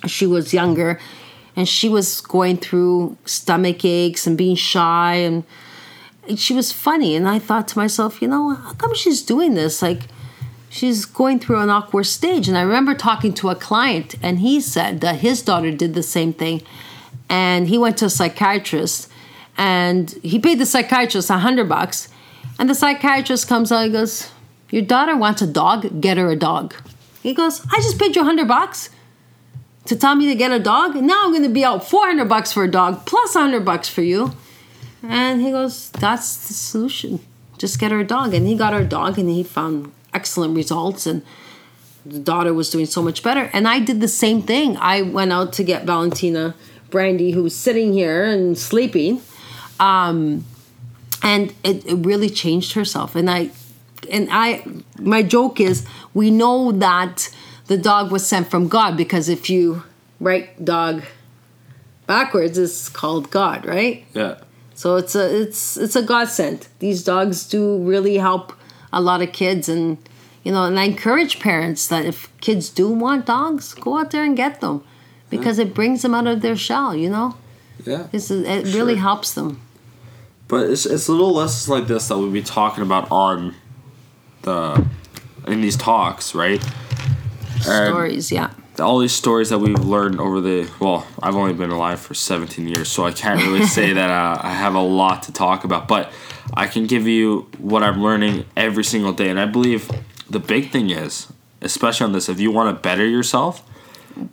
she 0.06 0.26
was 0.26 0.54
younger 0.54 1.00
and 1.56 1.68
she 1.68 1.88
was 1.88 2.20
going 2.20 2.58
through 2.58 3.16
stomach 3.24 3.84
aches 3.84 4.26
and 4.26 4.38
being 4.38 4.56
shy 4.56 5.14
and 5.14 5.44
she 6.36 6.54
was 6.54 6.70
funny. 6.70 7.16
And 7.16 7.28
i 7.28 7.40
thought 7.40 7.66
to 7.68 7.78
myself 7.78 8.22
you 8.22 8.28
know 8.28 8.54
how 8.54 8.74
come 8.74 8.94
she's 8.94 9.22
doing 9.22 9.54
this? 9.54 9.82
Like 9.82 10.02
she's 10.68 11.04
going 11.06 11.40
through 11.40 11.58
an 11.58 11.70
awkward 11.70 12.04
stage. 12.04 12.46
And 12.46 12.56
i 12.56 12.62
remember 12.62 12.94
talking 12.94 13.34
to 13.34 13.48
a 13.48 13.56
client 13.56 14.14
and 14.22 14.38
he 14.38 14.60
said 14.60 15.00
that 15.00 15.16
his 15.16 15.42
daughter 15.42 15.72
did 15.72 15.94
the 15.94 16.04
same 16.04 16.32
thing. 16.32 16.62
And 17.28 17.68
he 17.68 17.76
went 17.76 17.96
to 17.98 18.04
a 18.04 18.10
psychiatrist 18.10 19.10
and 19.56 20.10
he 20.22 20.38
paid 20.38 20.58
the 20.58 20.66
psychiatrist 20.66 21.30
a 21.30 21.38
hundred 21.38 21.68
bucks 21.68 22.08
and 22.58 22.68
the 22.68 22.74
psychiatrist 22.74 23.48
comes 23.48 23.72
out 23.72 23.84
and 23.84 23.92
goes 23.92 24.30
your 24.70 24.82
daughter 24.82 25.16
wants 25.16 25.42
a 25.42 25.46
dog 25.46 26.00
get 26.00 26.16
her 26.16 26.30
a 26.30 26.36
dog 26.36 26.74
he 27.22 27.34
goes 27.34 27.64
i 27.72 27.76
just 27.76 27.98
paid 27.98 28.14
you 28.14 28.22
a 28.22 28.24
hundred 28.24 28.48
bucks 28.48 28.90
to 29.86 29.96
tell 29.96 30.14
me 30.14 30.26
to 30.26 30.34
get 30.34 30.52
a 30.52 30.58
dog. 30.58 30.94
Now 30.96 31.24
I'm 31.24 31.30
going 31.30 31.42
to 31.42 31.48
be 31.48 31.64
out 31.64 31.88
400 31.88 32.28
bucks 32.28 32.52
for 32.52 32.64
a 32.64 32.70
dog 32.70 33.06
plus 33.06 33.34
100 33.34 33.64
bucks 33.64 33.88
for 33.88 34.02
you. 34.02 34.32
And 35.02 35.40
he 35.40 35.50
goes, 35.50 35.90
that's 35.90 36.48
the 36.48 36.54
solution. 36.54 37.20
Just 37.58 37.78
get 37.78 37.92
her 37.92 38.00
a 38.00 38.06
dog. 38.06 38.34
And 38.34 38.46
he 38.46 38.56
got 38.56 38.72
her 38.72 38.80
a 38.80 38.84
dog 38.84 39.18
and 39.18 39.28
he 39.28 39.42
found 39.42 39.92
excellent 40.12 40.56
results. 40.56 41.06
And 41.06 41.22
the 42.04 42.18
daughter 42.18 42.52
was 42.52 42.70
doing 42.70 42.86
so 42.86 43.02
much 43.02 43.22
better. 43.22 43.50
And 43.52 43.68
I 43.68 43.78
did 43.78 44.00
the 44.00 44.08
same 44.08 44.42
thing. 44.42 44.76
I 44.78 45.02
went 45.02 45.32
out 45.32 45.52
to 45.54 45.64
get 45.64 45.84
Valentina 45.84 46.54
Brandy, 46.90 47.32
who 47.32 47.42
was 47.42 47.54
sitting 47.54 47.92
here 47.92 48.24
and 48.24 48.58
sleeping. 48.58 49.20
Um, 49.80 50.44
and 51.22 51.52
it, 51.64 51.86
it 51.86 52.06
really 52.06 52.30
changed 52.30 52.72
herself. 52.74 53.14
And 53.16 53.30
I, 53.30 53.50
and 54.10 54.28
I, 54.30 54.64
my 54.98 55.22
joke 55.22 55.60
is, 55.60 55.86
we 56.14 56.30
know 56.30 56.72
that 56.72 57.28
the 57.66 57.76
dog 57.76 58.10
was 58.12 58.26
sent 58.26 58.48
from 58.48 58.68
God 58.68 58.96
because 58.96 59.28
if 59.28 59.50
you 59.50 59.82
write 60.20 60.64
dog 60.64 61.02
backwards, 62.06 62.58
it's 62.58 62.88
called 62.88 63.30
God, 63.30 63.66
right? 63.66 64.04
Yeah. 64.14 64.38
So 64.74 64.96
it's 64.96 65.14
a 65.14 65.42
it's 65.42 65.78
it's 65.78 65.96
a 65.96 66.02
godsend. 66.02 66.68
These 66.80 67.02
dogs 67.02 67.48
do 67.48 67.78
really 67.78 68.18
help 68.18 68.52
a 68.92 69.00
lot 69.00 69.22
of 69.22 69.32
kids, 69.32 69.70
and 69.70 69.96
you 70.44 70.52
know, 70.52 70.64
and 70.64 70.78
I 70.78 70.84
encourage 70.84 71.40
parents 71.40 71.88
that 71.88 72.04
if 72.04 72.28
kids 72.42 72.68
do 72.68 72.90
want 72.90 73.24
dogs, 73.24 73.72
go 73.72 73.98
out 73.98 74.10
there 74.10 74.22
and 74.22 74.36
get 74.36 74.60
them, 74.60 74.84
because 75.30 75.58
it 75.58 75.72
brings 75.72 76.02
them 76.02 76.14
out 76.14 76.26
of 76.26 76.42
their 76.42 76.56
shell. 76.56 76.94
You 76.94 77.08
know, 77.08 77.36
Yeah. 77.86 78.08
it's, 78.12 78.30
it 78.30 78.74
really 78.74 78.96
helps 78.96 79.32
them. 79.32 79.62
But 80.48 80.70
it's, 80.70 80.86
it's 80.86 81.08
little 81.08 81.32
lessons 81.32 81.68
like 81.68 81.88
this 81.88 82.08
that 82.08 82.18
we'll 82.18 82.30
be 82.30 82.42
talking 82.42 82.82
about 82.82 83.10
on 83.10 83.54
the 84.42 84.86
in 85.46 85.60
these 85.60 85.76
talks, 85.76 86.34
right? 86.34 86.62
And 87.66 87.92
Stories, 87.92 88.32
yeah. 88.32 88.50
all 88.78 88.98
these 88.98 89.12
stories 89.12 89.50
that 89.50 89.58
we've 89.58 89.78
learned 89.78 90.20
over 90.20 90.40
the 90.40 90.70
well, 90.78 91.06
I've 91.22 91.34
only 91.34 91.52
been 91.52 91.70
alive 91.70 92.00
for 92.00 92.14
17 92.14 92.68
years, 92.68 92.88
so 92.88 93.04
I 93.04 93.12
can't 93.12 93.42
really 93.42 93.66
say 93.66 93.92
that 93.92 94.10
uh, 94.10 94.40
I 94.42 94.52
have 94.52 94.74
a 94.74 94.80
lot 94.80 95.24
to 95.24 95.32
talk 95.32 95.64
about. 95.64 95.88
But 95.88 96.12
I 96.54 96.66
can 96.66 96.86
give 96.86 97.06
you 97.06 97.48
what 97.58 97.82
I'm 97.82 98.02
learning 98.02 98.44
every 98.56 98.84
single 98.84 99.12
day, 99.12 99.28
and 99.28 99.40
I 99.40 99.46
believe 99.46 99.90
the 100.30 100.38
big 100.38 100.70
thing 100.70 100.90
is, 100.90 101.32
especially 101.60 102.04
on 102.04 102.12
this, 102.12 102.28
if 102.28 102.38
you 102.38 102.50
want 102.50 102.74
to 102.76 102.80
better 102.80 103.06
yourself, 103.06 103.62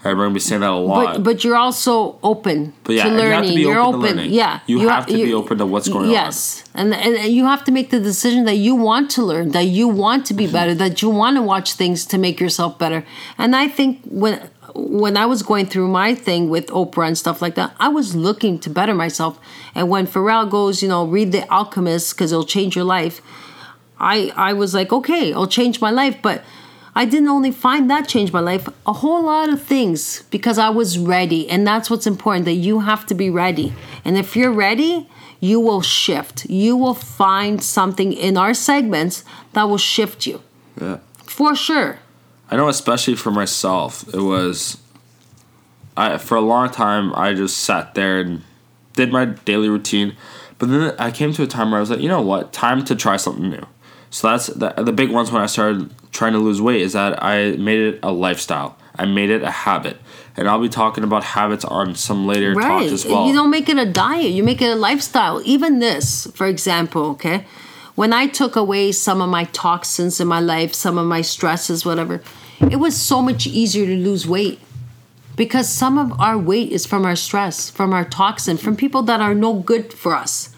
To 0.03 0.29
be 0.31 0.39
saying 0.39 0.61
that 0.61 0.69
a 0.69 0.75
lot. 0.75 1.15
But 1.15 1.23
but 1.23 1.43
you're 1.43 1.55
also 1.57 2.17
open 2.23 2.73
But 2.83 2.95
yeah, 2.95 3.03
to 3.03 3.09
you 3.09 3.15
learning. 3.17 3.31
have 3.33 3.45
to 3.47 3.55
be 3.55 3.61
you're 3.61 3.79
open 3.79 3.99
open. 4.01 4.15
learning. 4.17 4.31
Yeah, 4.33 4.59
You 4.65 4.87
ha- 4.87 4.95
have 4.95 5.07
to 5.07 5.13
be 5.13 5.33
open 5.33 5.57
to 5.57 5.65
what's 5.65 5.89
going 5.89 6.05
on. 6.05 6.11
Yes, 6.11 6.63
and, 6.73 6.93
and 6.93 7.33
you 7.33 7.45
have 7.45 7.63
to 7.65 7.71
make 7.71 7.89
the 7.89 7.99
decision 7.99 8.45
that 8.45 8.55
you 8.55 8.75
want 8.75 9.11
to 9.11 9.21
learn, 9.23 9.51
that 9.51 9.65
you 9.65 9.87
want 9.89 10.25
to 10.27 10.33
be 10.33 10.43
Mm-hmm. 10.45 10.53
better, 10.53 10.75
that 10.75 11.01
you 11.01 11.09
want 11.09 11.35
to 11.37 11.41
watch 11.41 11.73
things 11.73 12.05
to 12.07 12.17
make 12.17 12.39
yourself 12.39 12.77
better. 12.79 13.05
And 13.37 13.55
I 13.55 13.67
think 13.67 13.99
when 14.05 14.49
when 14.75 15.17
I 15.17 15.25
was 15.27 15.43
going 15.43 15.67
through 15.67 15.87
my 15.89 16.15
thing 16.15 16.49
with 16.49 16.67
Oprah 16.67 17.05
and 17.07 17.17
stuff 17.17 17.41
like 17.43 17.55
that, 17.55 17.75
I 17.79 17.89
was 17.89 18.15
looking 18.15 18.57
to 18.59 18.69
better 18.71 18.95
myself. 18.95 19.37
And 19.75 19.87
when 19.89 20.07
Pharrell 20.07 20.49
goes, 20.49 20.81
you 20.81 20.89
know, 20.89 21.05
read 21.05 21.31
The 21.31 21.43
Alchemist 21.53 22.15
because 22.15 22.31
it'll 22.31 22.45
change 22.57 22.75
your 22.75 22.85
life. 22.85 23.21
I 23.99 24.31
I 24.35 24.53
was 24.53 24.73
like, 24.73 24.91
okay, 24.91 25.29
it'll 25.31 25.47
change 25.59 25.79
my 25.81 25.91
life, 25.91 26.17
but 26.21 26.41
I 26.95 27.06
didn't 27.06 27.29
only 27.29 27.51
find 27.51 27.89
that 27.89 28.08
change 28.08 28.32
my 28.32 28.39
life, 28.39 28.69
a 28.86 28.93
whole 28.93 29.23
lot 29.23 29.49
of 29.49 29.62
things 29.62 30.23
because 30.29 30.58
I 30.60 30.69
was 30.69 30.97
ready. 30.97 31.49
And 31.49 31.65
that's 31.65 31.89
what's 31.89 32.06
important 32.06 32.45
that 32.45 32.53
you 32.53 32.82
have 32.82 33.06
to 33.08 33.15
be 33.15 33.29
ready. 33.29 33.73
And 34.06 34.17
if 34.17 34.36
you're 34.36 34.51
ready, 34.51 35.10
you 35.39 35.60
will 35.60 35.82
shift. 35.82 36.45
You 36.45 36.77
will 36.77 36.93
find 36.93 37.62
something 37.63 38.13
in 38.13 38.38
our 38.38 38.53
segments 38.53 39.23
that 39.53 39.63
will 39.63 39.77
shift 39.77 40.25
you. 40.25 40.41
yeah. 40.79 40.99
For 41.25 41.56
sure. 41.56 41.97
I 42.51 42.56
know, 42.56 42.67
especially 42.67 43.15
for 43.15 43.32
myself, 43.32 44.08
it 44.13 44.21
was. 44.21 44.77
I 45.97 46.17
for 46.19 46.36
a 46.36 46.41
long 46.41 46.69
time 46.69 47.13
I 47.15 47.34
just 47.34 47.58
sat 47.58 47.95
there 47.95 48.19
and 48.19 48.43
did 48.93 49.12
my 49.12 49.25
daily 49.25 49.69
routine, 49.69 50.15
but 50.60 50.69
then 50.69 50.95
I 50.99 51.10
came 51.10 51.34
to 51.34 51.43
a 51.43 51.47
time 51.47 51.71
where 51.71 51.79
I 51.79 51.82
was 51.82 51.89
like, 51.89 52.01
you 52.01 52.08
know 52.08 52.21
what, 52.21 52.53
time 52.53 52.86
to 52.86 52.95
try 52.95 53.17
something 53.17 53.49
new. 53.49 53.65
So 54.13 54.30
that's 54.30 54.45
the 54.45 54.69
the 54.78 54.93
big 54.93 55.10
ones 55.10 55.32
when 55.32 55.41
I 55.41 55.47
started 55.47 55.89
trying 56.12 56.34
to 56.34 56.39
lose 56.39 56.62
weight 56.62 56.82
is 56.84 56.93
that 56.93 57.21
I 57.23 57.54
made 57.54 57.80
it 57.80 57.99
a 58.04 58.12
lifestyle. 58.12 58.78
I 58.95 59.06
made 59.06 59.32
it 59.32 59.41
a 59.41 59.49
habit, 59.49 59.97
and 60.38 60.47
I'll 60.47 60.62
be 60.62 60.69
talking 60.69 61.04
about 61.04 61.23
habits 61.23 61.65
on 61.65 61.95
some 61.95 62.28
later 62.28 62.54
Right. 62.54 62.67
talks 62.67 62.91
as 62.91 63.06
well. 63.08 63.26
You 63.26 63.34
don't 63.34 63.49
make 63.49 63.69
it 63.69 63.80
a 63.80 63.88
diet, 63.88 64.30
you 64.32 64.43
make 64.43 64.62
it 64.62 64.69
a 64.69 64.76
lifestyle. 64.76 65.41
Even 65.45 65.80
this, 65.80 66.28
for 66.36 66.45
example, 66.45 67.02
okay? 67.15 67.45
When 67.95 68.13
I 68.13 68.28
took 68.28 68.56
away 68.56 68.91
some 68.91 69.19
of 69.19 69.30
my 69.30 69.45
toxins 69.45 70.19
in 70.19 70.28
my 70.28 70.39
life, 70.39 70.76
some 70.76 70.99
of 70.99 71.08
my 71.08 71.21
stresses, 71.21 71.84
whatever, 71.84 72.21
it 72.62 72.76
was 72.76 72.95
so 72.95 73.19
much 73.19 73.47
easier 73.47 73.88
to 73.88 73.95
lose 73.97 74.28
weight. 74.28 74.60
Because 75.36 75.67
some 75.67 75.97
of 75.97 76.13
our 76.19 76.38
weight 76.38 76.71
is 76.71 76.86
from 76.86 77.04
our 77.04 77.15
stress, 77.15 77.71
from 77.71 77.93
our 77.93 78.06
toxin, 78.06 78.58
from 78.58 78.76
people 78.76 79.02
that 79.10 79.21
are 79.21 79.34
no 79.34 79.54
good 79.56 79.91
for 79.91 80.15
us. 80.15 80.52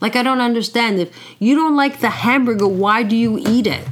Like, 0.00 0.16
I 0.16 0.22
don't 0.22 0.40
understand. 0.40 0.98
If 0.98 1.14
you 1.38 1.54
don't 1.54 1.76
like 1.76 2.00
the 2.00 2.10
hamburger, 2.10 2.66
why 2.68 3.02
do 3.02 3.16
you 3.16 3.38
eat 3.38 3.66
it? 3.66 3.86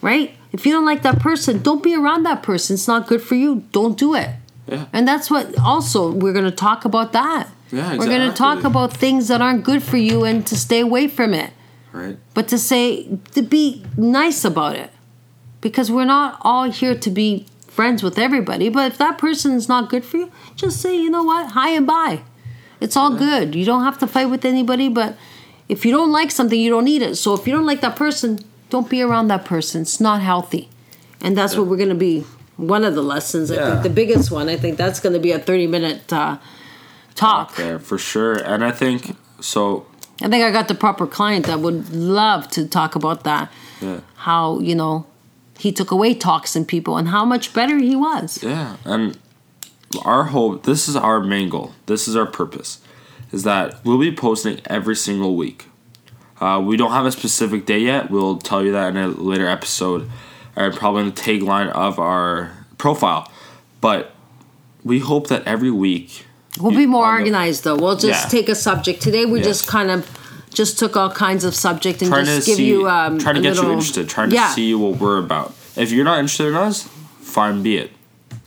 Right? 0.00 0.34
If 0.52 0.66
you 0.66 0.72
don't 0.72 0.84
like 0.84 1.02
that 1.02 1.18
person, 1.20 1.62
don't 1.62 1.82
be 1.82 1.94
around 1.94 2.24
that 2.24 2.42
person. 2.42 2.74
It's 2.74 2.88
not 2.88 3.06
good 3.06 3.22
for 3.22 3.34
you. 3.34 3.64
Don't 3.72 3.98
do 3.98 4.14
it. 4.14 4.30
Yeah. 4.66 4.86
And 4.92 5.06
that's 5.06 5.30
what 5.30 5.58
also 5.58 6.10
we're 6.12 6.32
going 6.32 6.44
to 6.44 6.50
talk 6.50 6.84
about 6.84 7.12
that. 7.12 7.48
Yeah, 7.70 7.80
exactly. 7.80 7.98
We're 7.98 8.18
going 8.18 8.30
to 8.30 8.36
talk 8.36 8.64
about 8.64 8.92
things 8.92 9.28
that 9.28 9.40
aren't 9.40 9.64
good 9.64 9.82
for 9.82 9.96
you 9.96 10.24
and 10.24 10.46
to 10.46 10.56
stay 10.56 10.80
away 10.80 11.08
from 11.08 11.32
it. 11.34 11.52
right. 11.92 12.18
But 12.34 12.48
to 12.48 12.58
say, 12.58 13.18
to 13.32 13.42
be 13.42 13.84
nice 13.96 14.44
about 14.44 14.76
it. 14.76 14.90
Because 15.60 15.90
we're 15.90 16.04
not 16.04 16.38
all 16.42 16.70
here 16.70 16.94
to 16.96 17.10
be 17.10 17.46
friends 17.68 18.02
with 18.02 18.18
everybody. 18.18 18.68
But 18.68 18.92
if 18.92 18.98
that 18.98 19.16
person 19.16 19.52
is 19.52 19.68
not 19.68 19.88
good 19.88 20.04
for 20.04 20.18
you, 20.18 20.32
just 20.56 20.80
say, 20.80 20.96
you 20.96 21.08
know 21.08 21.22
what, 21.22 21.52
hi 21.52 21.70
and 21.70 21.86
bye. 21.86 22.22
It's 22.82 22.96
all 22.96 23.16
good. 23.16 23.54
You 23.54 23.64
don't 23.64 23.84
have 23.84 23.98
to 24.00 24.06
fight 24.06 24.26
with 24.26 24.44
anybody. 24.44 24.88
But 24.88 25.16
if 25.68 25.86
you 25.86 25.92
don't 25.92 26.12
like 26.12 26.30
something, 26.30 26.58
you 26.58 26.70
don't 26.70 26.84
need 26.84 27.02
it. 27.02 27.16
So 27.16 27.34
if 27.34 27.46
you 27.46 27.52
don't 27.52 27.66
like 27.66 27.80
that 27.80 27.96
person, 27.96 28.40
don't 28.70 28.88
be 28.90 29.00
around 29.02 29.28
that 29.28 29.44
person. 29.44 29.82
It's 29.82 30.00
not 30.00 30.20
healthy. 30.20 30.68
And 31.20 31.36
that's 31.36 31.56
what 31.56 31.66
we're 31.68 31.76
going 31.76 31.88
to 31.88 31.94
be. 31.94 32.24
One 32.56 32.84
of 32.84 32.94
the 32.94 33.02
lessons, 33.02 33.50
I 33.50 33.56
think, 33.56 33.82
the 33.82 33.90
biggest 33.90 34.30
one. 34.30 34.48
I 34.48 34.56
think 34.56 34.76
that's 34.76 35.00
going 35.00 35.14
to 35.14 35.18
be 35.18 35.32
a 35.32 35.38
thirty-minute 35.38 36.12
uh, 36.12 36.36
talk. 37.14 37.56
There 37.56 37.78
for 37.78 37.98
sure, 37.98 38.34
and 38.34 38.62
I 38.62 38.70
think 38.70 39.16
so. 39.40 39.86
I 40.20 40.28
think 40.28 40.44
I 40.44 40.50
got 40.52 40.68
the 40.68 40.74
proper 40.74 41.06
client 41.06 41.46
that 41.46 41.60
would 41.60 41.90
love 41.90 42.48
to 42.50 42.68
talk 42.68 42.94
about 42.94 43.24
that. 43.24 43.50
Yeah. 43.80 44.00
How, 44.16 44.60
you 44.60 44.74
know, 44.74 45.06
he 45.58 45.72
took 45.72 45.90
away 45.90 46.14
toxin 46.14 46.64
people 46.64 46.98
and 46.98 47.08
how 47.08 47.24
much 47.24 47.54
better 47.54 47.78
he 47.78 47.96
was. 47.96 48.42
Yeah, 48.42 48.76
and 48.84 49.18
our 50.04 50.24
hope, 50.24 50.64
this 50.64 50.88
is 50.88 50.96
our 50.96 51.20
main 51.20 51.48
goal, 51.48 51.72
this 51.86 52.08
is 52.08 52.16
our 52.16 52.26
purpose, 52.26 52.80
is 53.32 53.42
that 53.44 53.84
we'll 53.84 53.98
be 53.98 54.14
posting 54.14 54.60
every 54.66 54.96
single 54.96 55.36
week. 55.36 55.66
Uh, 56.40 56.60
we 56.60 56.76
don't 56.76 56.90
have 56.92 57.06
a 57.06 57.12
specific 57.12 57.66
day 57.66 57.78
yet. 57.78 58.10
We'll 58.10 58.38
tell 58.38 58.64
you 58.64 58.72
that 58.72 58.88
in 58.88 58.96
a 58.96 59.08
later 59.08 59.46
episode, 59.46 60.10
or 60.56 60.70
probably 60.72 61.02
in 61.02 61.06
the 61.08 61.12
tagline 61.20 61.70
of 61.70 61.98
our 61.98 62.66
profile. 62.78 63.30
But 63.80 64.12
we 64.84 64.98
hope 64.98 65.28
that 65.28 65.44
every 65.46 65.70
week. 65.70 66.26
We'll 66.60 66.72
be 66.76 66.86
more 66.86 67.06
on 67.06 67.14
the- 67.14 67.20
organized 67.20 67.64
though. 67.64 67.76
We'll 67.76 67.96
just 67.96 68.24
Yeah. 68.24 68.28
take 68.28 68.48
a 68.48 68.54
subject. 68.54 69.00
Today 69.02 69.24
we 69.24 69.38
Yes. 69.38 69.46
just 69.46 69.66
kind 69.68 69.90
of 69.90 70.06
just 70.52 70.78
took 70.78 70.96
all 70.96 71.10
kinds 71.10 71.44
of 71.44 71.54
subject 71.54 72.02
and 72.02 72.10
Trying 72.10 72.26
just 72.26 72.46
give 72.46 72.56
see, 72.56 72.66
you 72.68 72.88
um, 72.88 73.18
trying 73.18 73.36
to 73.36 73.40
a 73.40 73.42
get 73.44 73.50
little, 73.54 73.64
you 73.66 73.70
interested, 73.72 74.08
trying 74.08 74.28
to 74.30 74.34
yeah. 74.34 74.50
see 74.52 74.74
what 74.74 74.98
we're 74.98 75.18
about. 75.18 75.54
If 75.76 75.92
you're 75.92 76.04
not 76.04 76.18
interested 76.18 76.48
in 76.48 76.54
us, 76.56 76.88
fine, 77.22 77.62
be 77.62 77.78
it. 77.78 77.90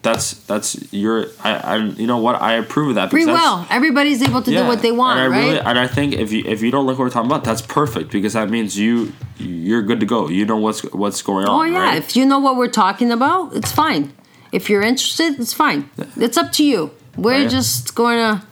That's 0.05 0.33
that's 0.45 0.93
your. 0.93 1.25
I, 1.43 1.55
I 1.55 1.75
you 1.77 2.05
know 2.05 2.19
what 2.19 2.39
I 2.39 2.53
approve 2.53 2.89
of 2.89 2.95
that. 2.95 3.09
Free 3.09 3.25
will. 3.25 3.65
Everybody's 3.71 4.21
able 4.21 4.43
to 4.43 4.51
do 4.51 4.63
what 4.63 4.83
they 4.83 4.91
want, 4.91 5.19
and 5.19 5.33
I 5.33 5.35
right? 5.35 5.45
Really, 5.47 5.59
and 5.59 5.79
I 5.79 5.87
think 5.87 6.13
if 6.13 6.31
you 6.31 6.43
if 6.45 6.61
you 6.61 6.69
don't 6.69 6.85
like 6.85 6.99
what 6.99 7.05
we're 7.05 7.09
talking 7.09 7.31
about, 7.31 7.43
that's 7.43 7.63
perfect 7.63 8.11
because 8.11 8.33
that 8.33 8.51
means 8.51 8.77
you 8.77 9.13
you're 9.37 9.81
good 9.81 9.99
to 10.01 10.05
go. 10.05 10.29
You 10.29 10.45
know 10.45 10.57
what's 10.57 10.83
what's 10.93 11.23
going 11.23 11.47
oh, 11.47 11.53
on. 11.53 11.69
oh 11.69 11.71
yeah, 11.71 11.79
right? 11.79 11.97
if 11.97 12.15
you 12.15 12.23
know 12.23 12.37
what 12.37 12.55
we're 12.55 12.67
talking 12.67 13.11
about, 13.11 13.55
it's 13.55 13.71
fine. 13.71 14.13
If 14.51 14.69
you're 14.69 14.83
interested, 14.83 15.39
it's 15.39 15.53
fine. 15.53 15.89
It's 16.17 16.37
up 16.37 16.51
to 16.53 16.63
you. 16.63 16.91
We're 17.17 17.49
just 17.49 17.95
going 17.95 18.17
to 18.17 18.45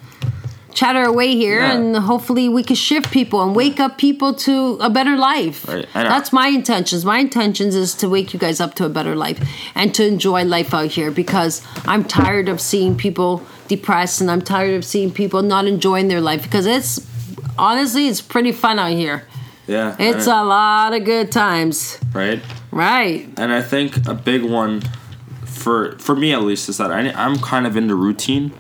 chatter 0.74 1.04
away 1.04 1.36
here, 1.36 1.60
Yeah. 1.60 1.74
and 1.74 1.96
hopefully 1.96 2.50
we 2.50 2.64
can 2.64 2.76
shift 2.76 3.12
people 3.12 3.42
and 3.44 3.56
wake 3.56 3.80
up 3.80 3.98
people 3.98 4.34
to 4.48 4.78
a 4.82 4.90
better 4.90 5.16
life. 5.16 5.68
Right. 5.68 5.88
That's 5.94 6.32
my 6.34 6.48
intentions. 6.48 7.06
My 7.06 7.20
intentions 7.20 7.76
is 7.76 7.94
to 7.96 8.10
wake 8.10 8.34
you 8.34 8.40
guys 8.40 8.60
up 8.60 8.74
to 8.76 8.86
a 8.86 8.90
better 8.90 9.16
life 9.16 9.40
and 9.76 9.94
to 9.96 10.06
enjoy 10.06 10.44
life 10.44 10.74
out 10.74 10.88
here 10.92 11.12
because 11.12 11.62
I'm 11.86 12.04
tired 12.04 12.50
of 12.50 12.60
seeing 12.60 12.96
people 12.98 13.42
depressed 13.68 14.22
and 14.22 14.30
I'm 14.32 14.42
tired 14.42 14.76
of 14.76 14.84
seeing 14.86 15.12
people 15.12 15.42
not 15.44 15.66
enjoying 15.66 16.08
their 16.08 16.22
life 16.22 16.44
because 16.44 16.66
it's 16.66 17.00
honestly 17.58 18.08
it's 18.08 18.22
pretty 18.22 18.52
fun 18.52 18.80
out 18.80 18.92
here. 18.92 19.24
yeah, 19.68 19.96
It's 20.00 20.28
a 20.28 20.44
lot 20.44 20.94
of 20.94 21.06
good 21.06 21.32
times. 21.32 21.98
right. 22.14 22.42
Right. 22.72 23.30
And 23.38 23.54
I 23.54 23.62
think 23.62 24.08
a 24.08 24.14
big 24.16 24.44
one 24.44 24.82
for 25.46 25.96
for 26.00 26.16
me 26.16 26.34
at 26.34 26.42
least 26.42 26.68
is 26.70 26.78
that 26.78 26.92
I 26.92 27.00
I'm 27.16 27.38
kind 27.38 27.68
of 27.68 27.78
into 27.78 27.96
routine. 27.96 28.52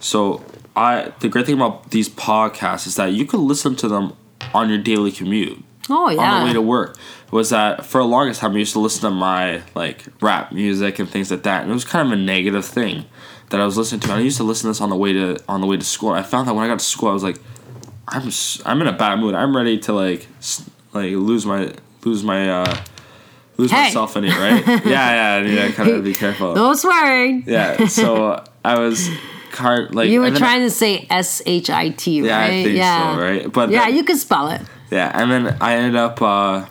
So 0.00 0.42
I 0.76 1.12
the 1.20 1.28
great 1.28 1.46
thing 1.46 1.56
about 1.56 1.90
these 1.90 2.08
podcasts 2.08 2.86
is 2.86 2.96
that 2.96 3.12
you 3.12 3.26
can 3.26 3.46
listen 3.46 3.76
to 3.76 3.88
them 3.88 4.14
on 4.54 4.68
your 4.68 4.78
daily 4.78 5.12
commute. 5.12 5.62
Oh, 5.90 6.08
yeah. 6.10 6.20
on 6.20 6.40
the 6.40 6.46
way 6.46 6.52
to 6.52 6.62
work 6.62 6.96
was 7.32 7.50
that 7.50 7.84
for 7.84 7.98
the 7.98 8.06
longest 8.06 8.40
time 8.40 8.52
I 8.54 8.58
used 8.58 8.72
to 8.74 8.78
listen 8.78 9.02
to 9.02 9.10
my 9.10 9.62
like 9.74 10.04
rap 10.20 10.52
music 10.52 10.98
and 10.98 11.08
things 11.08 11.30
like 11.30 11.42
that, 11.42 11.62
and 11.62 11.70
it 11.70 11.74
was 11.74 11.84
kind 11.84 12.06
of 12.06 12.12
a 12.12 12.22
negative 12.22 12.64
thing 12.64 13.04
that 13.50 13.60
I 13.60 13.64
was 13.64 13.76
listening 13.76 14.00
to. 14.02 14.10
And 14.12 14.20
I 14.20 14.22
used 14.22 14.36
to 14.36 14.44
listen 14.44 14.62
to 14.62 14.68
this 14.68 14.80
on 14.80 14.90
the 14.90 14.96
way 14.96 15.12
to 15.12 15.38
on 15.48 15.60
the 15.60 15.66
way 15.66 15.76
to 15.76 15.84
school. 15.84 16.10
And 16.14 16.18
I 16.18 16.22
found 16.22 16.46
that 16.48 16.54
when 16.54 16.64
I 16.64 16.68
got 16.68 16.78
to 16.78 16.84
school, 16.84 17.08
I 17.08 17.12
was 17.12 17.24
like, 17.24 17.38
I'm 18.08 18.30
I'm 18.64 18.80
in 18.80 18.86
a 18.86 18.92
bad 18.96 19.18
mood. 19.18 19.34
I'm 19.34 19.56
ready 19.56 19.78
to 19.80 19.92
like 19.92 20.26
like 20.92 21.10
lose 21.12 21.44
my 21.44 21.72
lose 22.04 22.22
my 22.22 22.48
uh 22.48 22.76
lose 23.56 23.70
Hey. 23.70 23.84
myself 23.84 24.16
in 24.16 24.24
it, 24.24 24.36
right? 24.38 24.66
yeah, 24.86 24.86
yeah, 24.86 25.34
I 25.34 25.42
need 25.42 25.56
to 25.56 25.72
kind 25.72 25.90
of 25.90 26.04
be 26.04 26.14
careful. 26.14 26.54
No 26.54 26.74
swearing. 26.74 27.42
Yeah, 27.46 27.86
so 27.86 28.44
I 28.64 28.78
was 28.78 29.08
kind 29.52 29.94
like 29.94 30.08
You 30.10 30.20
were 30.20 30.30
then 30.30 30.36
I- 30.42 30.46
trying 30.46 30.60
to 30.62 30.70
say 30.70 31.06
S 31.10 31.40
H 31.46 31.70
I 31.70 31.90
T, 31.90 32.20
right? 32.22 32.26
yeah, 32.28 32.40
I 32.44 32.48
think 32.64 32.76
yeah. 32.76 33.14
so, 33.16 33.20
right? 33.22 33.52
But 33.52 33.70
Yeah, 33.70 33.84
then- 33.86 33.96
you 33.96 34.04
can 34.04 34.16
spell 34.16 34.48
it. 34.48 34.62
yeah, 34.90 35.10
and 35.14 35.30
then 35.30 35.56
I 35.60 35.74
ended 35.76 35.96
up 35.96 36.20
uh, 36.22 36.64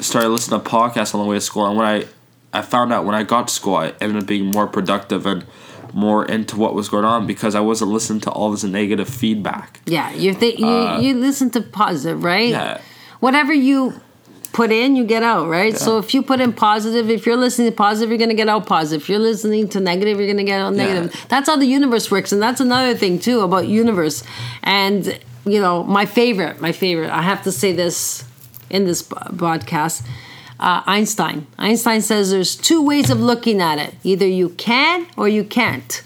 started 0.00 0.28
listening 0.30 0.60
to 0.60 0.68
podcasts 0.68 1.14
on 1.14 1.20
the 1.22 1.26
way 1.26 1.36
to 1.36 1.40
school, 1.40 1.66
and 1.66 1.76
when 1.76 1.86
I 1.86 2.06
I 2.52 2.62
found 2.62 2.92
out 2.92 3.04
when 3.04 3.14
I 3.14 3.22
got 3.24 3.48
to 3.48 3.54
school, 3.54 3.74
I 3.76 3.92
ended 4.00 4.22
up 4.22 4.26
being 4.26 4.46
more 4.46 4.66
productive 4.66 5.26
and 5.26 5.44
more 5.92 6.24
into 6.24 6.56
what 6.56 6.74
was 6.74 6.88
going 6.88 7.04
on 7.04 7.26
because 7.26 7.54
I 7.54 7.60
wasn't 7.60 7.90
listening 7.92 8.20
to 8.22 8.30
all 8.30 8.50
this 8.50 8.64
negative 8.64 9.08
feedback. 9.08 9.80
Yeah, 9.86 10.12
you 10.12 10.34
think 10.34 10.58
you 10.58 10.98
you 11.00 11.14
listen 11.14 11.50
to 11.50 11.60
positive, 11.60 12.22
right? 12.24 12.52
Uh, 12.54 12.58
Yeah. 12.58 12.78
Whatever 13.20 13.54
you 13.54 13.94
put 14.54 14.70
in, 14.72 14.96
you 14.96 15.04
get 15.04 15.22
out, 15.22 15.48
right? 15.48 15.76
So 15.76 15.98
if 15.98 16.14
you 16.14 16.22
put 16.22 16.40
in 16.40 16.52
positive, 16.54 17.10
if 17.10 17.26
you're 17.26 17.36
listening 17.36 17.70
to 17.70 17.76
positive, 17.76 18.08
you're 18.08 18.18
gonna 18.18 18.32
get 18.34 18.48
out 18.48 18.66
positive. 18.66 19.02
If 19.02 19.08
you're 19.10 19.18
listening 19.18 19.68
to 19.70 19.80
negative, 19.80 20.18
you're 20.18 20.28
gonna 20.28 20.44
get 20.44 20.60
out 20.60 20.72
negative. 20.72 21.14
Yeah. 21.14 21.20
That's 21.28 21.48
how 21.50 21.56
the 21.56 21.66
universe 21.66 22.10
works, 22.10 22.32
and 22.32 22.40
that's 22.40 22.60
another 22.60 22.94
thing 22.96 23.18
too 23.18 23.40
about 23.40 23.68
universe. 23.68 24.22
And 24.62 25.18
you 25.44 25.60
know, 25.60 25.82
my 25.84 26.06
favorite, 26.06 26.60
my 26.62 26.72
favorite. 26.72 27.10
I 27.10 27.20
have 27.20 27.42
to 27.42 27.52
say 27.52 27.72
this 27.72 28.24
in 28.70 28.84
this 28.86 29.02
po- 29.02 29.16
podcast. 29.36 30.06
Uh, 30.58 30.82
Einstein. 30.86 31.46
Einstein 31.58 32.00
says 32.00 32.30
there's 32.30 32.56
two 32.56 32.80
ways 32.80 33.10
of 33.10 33.20
looking 33.20 33.60
at 33.60 33.78
it. 33.78 33.94
Either 34.04 34.26
you 34.26 34.50
can 34.50 35.06
or 35.16 35.28
you 35.28 35.44
can't. 35.44 36.02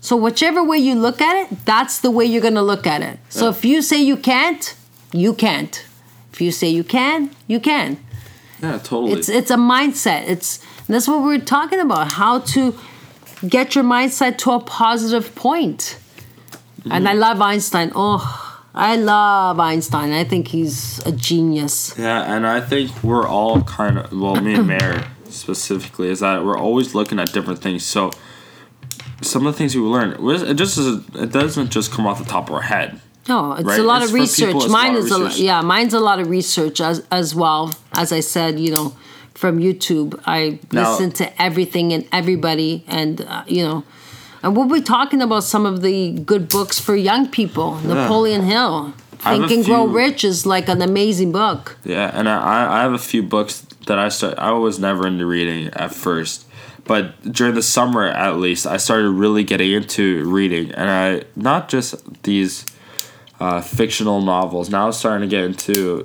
So 0.00 0.16
whichever 0.16 0.64
way 0.64 0.78
you 0.78 0.94
look 0.94 1.20
at 1.20 1.36
it, 1.44 1.64
that's 1.66 2.00
the 2.00 2.10
way 2.10 2.24
you're 2.24 2.40
going 2.42 2.54
to 2.54 2.62
look 2.62 2.86
at 2.86 3.02
it. 3.02 3.18
So 3.28 3.44
Yeah. 3.44 3.50
if 3.50 3.64
you 3.64 3.82
say 3.82 4.02
you 4.02 4.16
can't, 4.16 4.74
you 5.12 5.34
can't. 5.34 5.84
If 6.36 6.42
you 6.42 6.52
say 6.52 6.68
you 6.68 6.84
can, 6.84 7.30
you 7.46 7.58
can. 7.58 7.96
Yeah, 8.60 8.76
totally. 8.76 9.12
It's 9.12 9.30
it's 9.30 9.50
a 9.50 9.56
mindset. 9.56 10.28
It's 10.28 10.60
that's 10.86 11.08
what 11.08 11.22
we're 11.22 11.38
talking 11.38 11.80
about. 11.80 12.12
How 12.12 12.40
to 12.40 12.78
get 13.48 13.74
your 13.74 13.84
mindset 13.84 14.36
to 14.38 14.50
a 14.50 14.60
positive 14.60 15.34
point. 15.34 15.98
And 16.90 17.08
I 17.08 17.12
mm-hmm. 17.12 17.20
love 17.20 17.40
Einstein. 17.40 17.90
Oh, 17.94 18.60
I 18.74 18.96
love 18.96 19.58
Einstein. 19.58 20.12
I 20.12 20.24
think 20.24 20.48
he's 20.48 20.98
a 21.06 21.12
genius. 21.12 21.94
yeah, 21.98 22.30
and 22.30 22.46
I 22.46 22.60
think 22.60 23.02
we're 23.02 23.26
all 23.26 23.62
kind 23.62 23.96
of 23.96 24.12
well, 24.12 24.36
me 24.36 24.56
and 24.56 24.66
Mary 24.78 25.04
specifically 25.30 26.10
is 26.10 26.20
that 26.20 26.44
we're 26.44 26.58
always 26.58 26.94
looking 26.94 27.18
at 27.18 27.32
different 27.32 27.60
things. 27.60 27.82
So 27.82 28.10
some 29.22 29.46
of 29.46 29.54
the 29.54 29.56
things 29.56 29.74
we 29.74 29.80
learn, 29.80 30.22
it 30.22 30.54
just 30.54 30.76
is, 30.76 31.02
it 31.14 31.32
doesn't 31.32 31.70
just 31.70 31.92
come 31.92 32.06
off 32.06 32.18
the 32.18 32.26
top 32.26 32.50
of 32.50 32.56
our 32.56 32.60
head. 32.60 33.00
No, 33.28 33.52
it's 33.54 33.64
Right? 33.64 33.80
a 33.80 33.82
lot 33.82 34.02
It's 34.02 34.10
of 34.10 34.14
research. 34.14 34.46
people, 34.46 34.60
it's 34.62 34.68
a 34.70 34.72
Mine 34.72 34.94
is 34.96 35.10
a 35.10 35.18
research. 35.24 35.40
yeah, 35.40 35.60
mine's 35.62 35.94
a 35.94 36.00
lot 36.00 36.20
of 36.20 36.28
research 36.28 36.80
as 36.80 37.02
as 37.10 37.34
well. 37.34 37.74
As 37.92 38.12
I 38.12 38.20
said, 38.20 38.60
you 38.60 38.70
know, 38.70 38.92
from 39.34 39.58
YouTube, 39.58 40.18
I 40.26 40.58
Now- 40.72 40.90
listen 40.92 41.10
to 41.12 41.42
everything 41.42 41.92
and 41.92 42.04
everybody, 42.12 42.84
and 42.86 43.20
uh, 43.28 43.42
you 43.46 43.62
know, 43.64 43.84
and 44.42 44.56
we'll 44.56 44.68
be 44.68 44.80
talking 44.80 45.20
about 45.22 45.44
some 45.44 45.66
of 45.66 45.82
the 45.82 46.10
good 46.12 46.48
books 46.48 46.78
for 46.78 46.94
young 46.94 47.26
people. 47.28 47.78
Napoleon 47.84 48.42
Hill, 48.44 48.92
Think 49.18 49.50
and 49.50 49.64
Grow 49.64 49.86
Rich 49.86 50.22
is 50.24 50.46
like 50.46 50.68
an 50.68 50.80
amazing 50.80 51.32
book. 51.32 51.76
Yeah, 51.84 52.10
and 52.14 52.28
I, 52.28 52.78
I 52.78 52.82
have 52.82 52.92
a 52.92 52.98
few 52.98 53.22
books 53.22 53.66
that 53.86 53.98
I 53.98 54.08
start. 54.08 54.34
I 54.38 54.52
was 54.52 54.78
never 54.78 55.06
into 55.06 55.26
reading 55.26 55.68
at 55.74 55.92
first, 55.92 56.46
but 56.84 57.04
during 57.32 57.54
the 57.54 57.62
summer 57.62 58.04
at 58.06 58.36
least, 58.38 58.66
I 58.66 58.76
started 58.76 59.10
really 59.10 59.42
getting 59.42 59.72
into 59.72 60.22
reading, 60.24 60.70
and 60.72 60.88
I 60.90 61.22
not 61.34 61.68
just 61.68 61.96
these 62.22 62.64
uh, 63.40 63.60
fictional 63.60 64.20
novels. 64.22 64.70
Now 64.70 64.86
I'm 64.86 64.92
starting 64.92 65.28
to 65.28 65.34
get 65.36 65.44
into 65.44 66.04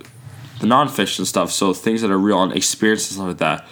the 0.59 0.67
nonfiction 0.67 1.25
stuff, 1.25 1.51
so 1.51 1.73
things 1.73 2.01
that 2.01 2.11
are 2.11 2.17
real 2.19 2.41
and 2.43 2.53
experiences 2.53 3.11
and 3.11 3.15
stuff 3.15 3.27
like 3.27 3.37
that. 3.37 3.67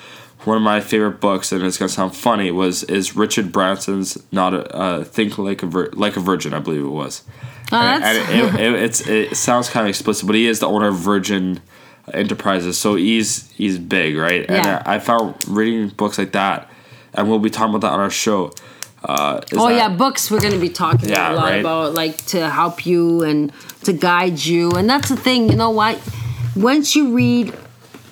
One 0.45 0.55
of 0.57 0.63
my 0.63 0.79
favorite 0.79 1.19
books, 1.19 1.51
and 1.51 1.61
it's 1.63 1.77
gonna 1.77 1.89
sound 1.89 2.15
funny, 2.15 2.49
was 2.51 2.83
is 2.83 3.15
Richard 3.15 3.51
Branson's 3.51 4.17
"Not 4.31 4.53
a 4.53 4.73
uh, 4.75 5.03
Think 5.03 5.37
Like 5.37 5.63
a 5.63 5.65
Vir- 5.67 5.89
Like 5.93 6.15
a 6.15 6.21
Virgin," 6.21 6.53
I 6.53 6.59
believe 6.59 6.81
it 6.83 6.87
was. 6.87 7.23
Oh, 7.71 7.77
And- 7.77 8.03
that's- 8.03 8.29
and 8.29 8.59
it, 8.59 8.61
it, 8.75 8.83
it's 8.83 9.07
it 9.07 9.35
sounds 9.35 9.69
kind 9.69 9.85
of 9.85 9.89
explicit, 9.89 10.25
but 10.25 10.35
he 10.35 10.47
is 10.47 10.59
the 10.59 10.67
owner 10.67 10.87
of 10.87 10.95
Virgin 10.95 11.59
Enterprises, 12.13 12.77
so 12.77 12.95
he's 12.95 13.51
he's 13.51 13.77
big, 13.77 14.15
right? 14.17 14.45
And 14.49 14.65
Yeah. 14.65 14.81
I, 14.85 14.95
I 14.95 14.99
found 14.99 15.35
reading 15.47 15.89
books 15.89 16.17
like 16.17 16.31
that, 16.31 16.71
and 17.13 17.29
we'll 17.29 17.37
be 17.39 17.49
talking 17.51 17.75
about 17.75 17.81
that 17.87 17.93
on 17.93 17.99
our 17.99 18.09
show. 18.09 18.51
Uh, 19.03 19.39
Oh 19.53 19.69
that- 19.69 19.75
yeah, 19.75 19.89
books 19.89 20.29
we're 20.29 20.39
going 20.41 20.53
to 20.53 20.59
be 20.59 20.69
talking 20.69 21.09
Yeah, 21.09 21.31
a 21.31 21.35
lot 21.35 21.43
right. 21.45 21.59
about, 21.59 21.93
like 21.93 22.17
to 22.27 22.49
help 22.49 22.85
you 22.85 23.23
and 23.23 23.51
to 23.83 23.93
guide 23.93 24.43
you, 24.43 24.71
and 24.71 24.89
that's 24.89 25.09
the 25.09 25.15
thing. 25.15 25.49
You 25.49 25.55
know 25.55 25.69
what? 25.69 25.99
Once 26.55 26.95
you 26.95 27.13
read 27.15 27.53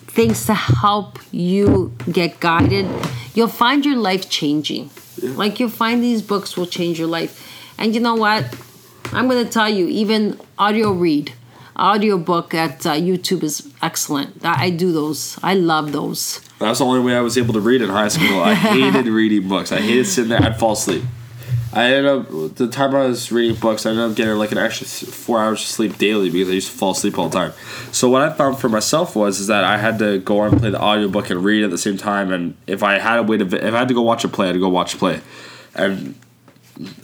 things 0.08 0.45
to 0.45 0.54
help 0.54 1.19
you 1.32 1.91
get 2.12 2.39
guided, 2.39 2.88
you'll 3.34 3.47
find 3.50 3.86
your 3.86 3.97
life 3.97 4.30
changing. 4.30 4.89
Like 5.21 5.60
you'll 5.60 5.69
find 5.69 6.02
these 6.02 6.21
books 6.21 6.56
will 6.56 6.67
change 6.67 6.97
your 7.00 7.08
life, 7.10 7.34
and 7.78 7.93
you 7.93 8.00
know 8.02 8.15
what? 8.15 8.45
I'm 9.12 9.28
going 9.30 9.43
to 9.43 9.50
tell 9.52 9.69
you, 9.69 9.88
even 9.88 10.39
audio 10.58 10.91
read, 10.91 11.34
audio 11.78 12.18
book 12.18 12.54
at 12.54 12.86
uh, 12.86 12.94
YouTube 12.94 13.44
is 13.44 13.72
excellent. 13.82 14.44
I, 14.46 14.66
I 14.66 14.70
do 14.70 14.92
those. 14.92 15.40
I 15.44 15.54
love 15.54 15.92
those. 15.92 16.42
That's 16.60 16.80
the 16.80 16.86
only 16.86 17.02
way 17.02 17.16
I 17.16 17.22
was 17.22 17.38
able 17.38 17.54
to 17.54 17.60
read 17.60 17.82
in 17.82 17.90
high 17.90 18.08
school. 18.08 18.42
I 18.42 18.54
hated 18.56 19.08
reading 19.08 19.48
books. 19.48 19.72
I 19.72 19.80
hated 19.80 20.06
sitting 20.06 20.30
there. 20.30 20.42
I'd 20.42 20.60
fall 20.60 20.74
asleep. 20.74 21.04
I 21.74 21.94
ended 21.94 22.06
up 22.06 22.56
the 22.56 22.68
time 22.68 22.96
I 22.96 23.06
was 23.06 23.32
reading 23.32 23.56
books. 23.56 23.86
I 23.86 23.92
ended 23.92 24.10
up 24.10 24.16
getting 24.16 24.36
like 24.36 24.52
an 24.52 24.58
extra 24.58 24.88
four 24.88 25.40
hours 25.40 25.62
of 25.62 25.68
sleep 25.68 25.98
daily 25.98 26.30
because 26.30 26.50
I 26.50 26.54
used 26.54 26.72
to 26.72 26.78
fall 26.78 26.92
asleep 26.92 27.20
all 27.20 27.30
the 27.30 27.38
time. 27.38 27.54
So 27.92 28.10
what 28.10 28.22
I 28.22 28.34
found 28.34 28.58
for 28.58 28.70
myself 28.70 29.16
was 29.16 29.40
is 29.40 29.48
that 29.48 29.63
I 29.63 29.78
had 29.78 30.00
to 30.00 30.20
go 30.20 30.40
on 30.40 30.54
and 30.54 30.60
play 30.60 30.70
the 30.72 30.82
audiobook 30.82 31.30
and 31.30 31.44
read 31.44 31.63
at 31.63 31.70
the 31.70 31.78
same 31.78 31.98
time. 31.98 32.32
And 32.32 32.56
if 32.66 32.84
I 32.84 33.00
had 33.00 33.20
a 33.20 33.24
way 33.24 33.38
to, 33.38 33.46
if 33.46 33.74
I 33.74 33.80
had 33.80 33.90
to 33.90 33.94
go 33.94 34.02
watch 34.02 34.24
a 34.24 34.28
play, 34.28 34.46
I 34.46 34.48
had 34.48 34.54
to 34.54 34.60
go 34.60 34.70
watch 34.70 34.96
a 34.96 34.98
play. 34.98 35.22
And 35.76 36.16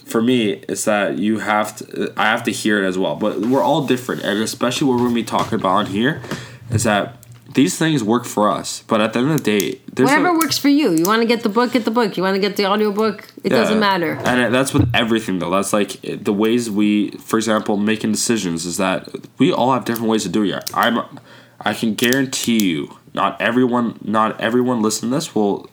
for 0.05 0.21
me, 0.21 0.51
it's 0.69 0.85
that 0.85 1.17
you 1.17 1.39
have 1.39 1.77
to. 1.77 2.13
I 2.17 2.25
have 2.25 2.43
to 2.43 2.51
hear 2.51 2.83
it 2.83 2.87
as 2.87 2.97
well. 2.97 3.15
But 3.15 3.39
we're 3.39 3.63
all 3.63 3.85
different, 3.85 4.23
and 4.23 4.39
especially 4.39 4.87
what 4.87 4.97
we're 4.97 5.05
gonna 5.05 5.15
be 5.15 5.23
talking 5.23 5.59
about 5.59 5.69
on 5.69 5.85
here, 5.87 6.21
is 6.71 6.83
that 6.83 7.23
these 7.53 7.77
things 7.77 8.03
work 8.03 8.25
for 8.25 8.49
us. 8.49 8.83
But 8.87 9.01
at 9.01 9.13
the 9.13 9.19
end 9.19 9.31
of 9.31 9.37
the 9.37 9.43
day, 9.43 9.81
there's 9.91 10.09
Whatever 10.09 10.29
a, 10.29 10.37
works 10.37 10.57
for 10.57 10.69
you. 10.69 10.91
You 10.91 11.05
want 11.05 11.21
to 11.21 11.27
get 11.27 11.43
the 11.43 11.49
book, 11.49 11.73
get 11.73 11.85
the 11.85 11.91
book. 11.91 12.17
You 12.17 12.23
want 12.23 12.35
to 12.35 12.39
get 12.39 12.55
the 12.55 12.65
audio 12.65 12.91
book, 12.91 13.27
it 13.43 13.49
doesn't 13.49 13.79
matter. 13.79 14.13
And 14.25 14.53
that's 14.53 14.73
with 14.73 14.89
everything, 14.93 15.39
though. 15.39 15.51
That's 15.51 15.73
like 15.73 15.99
the 16.01 16.33
ways 16.33 16.69
we, 16.69 17.11
for 17.11 17.37
example, 17.37 17.77
making 17.77 18.11
decisions 18.11 18.65
is 18.65 18.77
that 18.77 19.09
we 19.37 19.51
all 19.51 19.73
have 19.73 19.85
different 19.85 20.09
ways 20.09 20.25
of 20.25 20.31
doing 20.31 20.51
it. 20.51 20.69
I'm, 20.73 21.19
I 21.59 21.73
can 21.73 21.93
guarantee 21.93 22.69
you, 22.69 22.97
not 23.13 23.39
everyone, 23.39 23.99
not 24.03 24.39
everyone 24.41 24.81
listening 24.81 25.11
to 25.11 25.17
this 25.17 25.35
will 25.35 25.69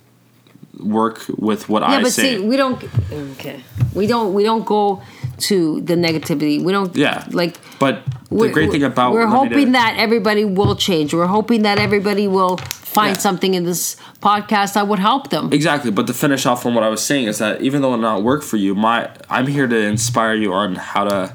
work 0.78 1.24
with 1.36 1.68
what 1.68 1.82
Yeah, 1.82 1.88
I 1.98 2.02
but 2.02 2.12
say. 2.12 2.36
see, 2.36 2.42
we 2.46 2.56
don't. 2.56 2.82
Okay, 3.12 3.60
we 3.94 4.06
don't. 4.06 4.32
We 4.34 4.44
don't 4.44 4.64
go 4.64 5.02
to 5.48 5.80
the 5.80 5.94
negativity. 5.94 6.62
We 6.62 6.72
don't. 6.72 6.94
yeah, 6.96 7.24
like. 7.30 7.56
but 7.78 8.04
the 8.28 8.34
we're- 8.36 8.52
great 8.52 8.70
thing 8.70 8.82
about 8.84 9.12
we're 9.12 9.26
hoping 9.26 9.66
do- 9.66 9.72
that 9.72 9.94
everybody 9.98 10.44
will 10.44 10.76
change. 10.76 11.12
We're 11.14 11.26
hoping 11.26 11.62
that 11.62 11.78
everybody 11.78 12.28
will 12.28 12.56
find 12.58 13.16
Yeah. 13.16 13.20
something 13.20 13.54
in 13.54 13.64
this 13.64 13.96
podcast 14.20 14.74
that 14.74 14.86
would 14.88 14.98
help 14.98 15.30
them. 15.30 15.50
Exactly, 15.52 15.90
but 15.90 16.06
to 16.08 16.14
finish 16.14 16.44
off 16.46 16.66
on 16.66 16.74
what 16.74 16.82
I 16.84 16.88
was 16.88 17.02
saying 17.02 17.26
is 17.28 17.38
that 17.38 17.62
even 17.62 17.82
though 17.82 17.94
it 17.94 17.98
not 17.98 18.22
work 18.22 18.42
for 18.42 18.56
you, 18.56 18.74
my 18.74 19.08
I'm 19.28 19.46
here 19.46 19.66
to 19.68 19.76
inspire 19.76 20.34
you 20.34 20.52
on 20.52 20.74
how 20.74 21.04
to 21.04 21.32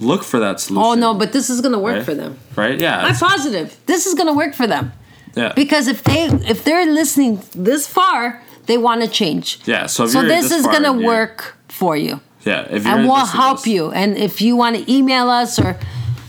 look 0.00 0.24
for 0.24 0.38
that 0.40 0.60
solution. 0.60 0.84
Oh 0.84 0.94
no, 0.94 1.14
but 1.14 1.32
this 1.32 1.48
is 1.50 1.60
gonna 1.60 1.78
work 1.78 1.96
right? 1.96 2.04
for 2.04 2.14
them. 2.14 2.38
right? 2.56 2.78
Yeah, 2.80 2.98
I'm 3.04 3.14
positive. 3.16 3.76
This 3.86 4.06
is 4.06 4.14
gonna 4.14 4.34
work 4.34 4.54
for 4.54 4.66
them 4.66 4.92
yeah. 5.36 5.52
because 5.54 5.86
if 5.88 6.02
they 6.04 6.24
if 6.48 6.64
they're 6.64 6.86
listening 6.86 7.40
this 7.54 7.86
far, 7.86 8.42
they 8.66 8.78
want 8.78 9.02
to 9.02 9.08
change. 9.08 9.58
yeah. 9.64 9.86
So, 9.86 10.06
So 10.06 10.22
this 10.22 10.48
this 10.48 10.60
is 10.60 10.66
gonna 10.66 10.92
in, 10.92 11.00
yeah. 11.00 11.06
work 11.06 11.56
for 11.68 11.96
you. 11.96 12.20
Yeah, 12.44 12.66
if 12.70 12.86
and 12.86 13.06
we'll 13.06 13.26
help 13.26 13.58
this- 13.58 13.66
you. 13.68 13.90
And 13.92 14.16
if 14.16 14.40
you 14.40 14.56
want 14.56 14.76
to 14.76 14.92
email 14.92 15.28
us 15.30 15.58
or 15.58 15.76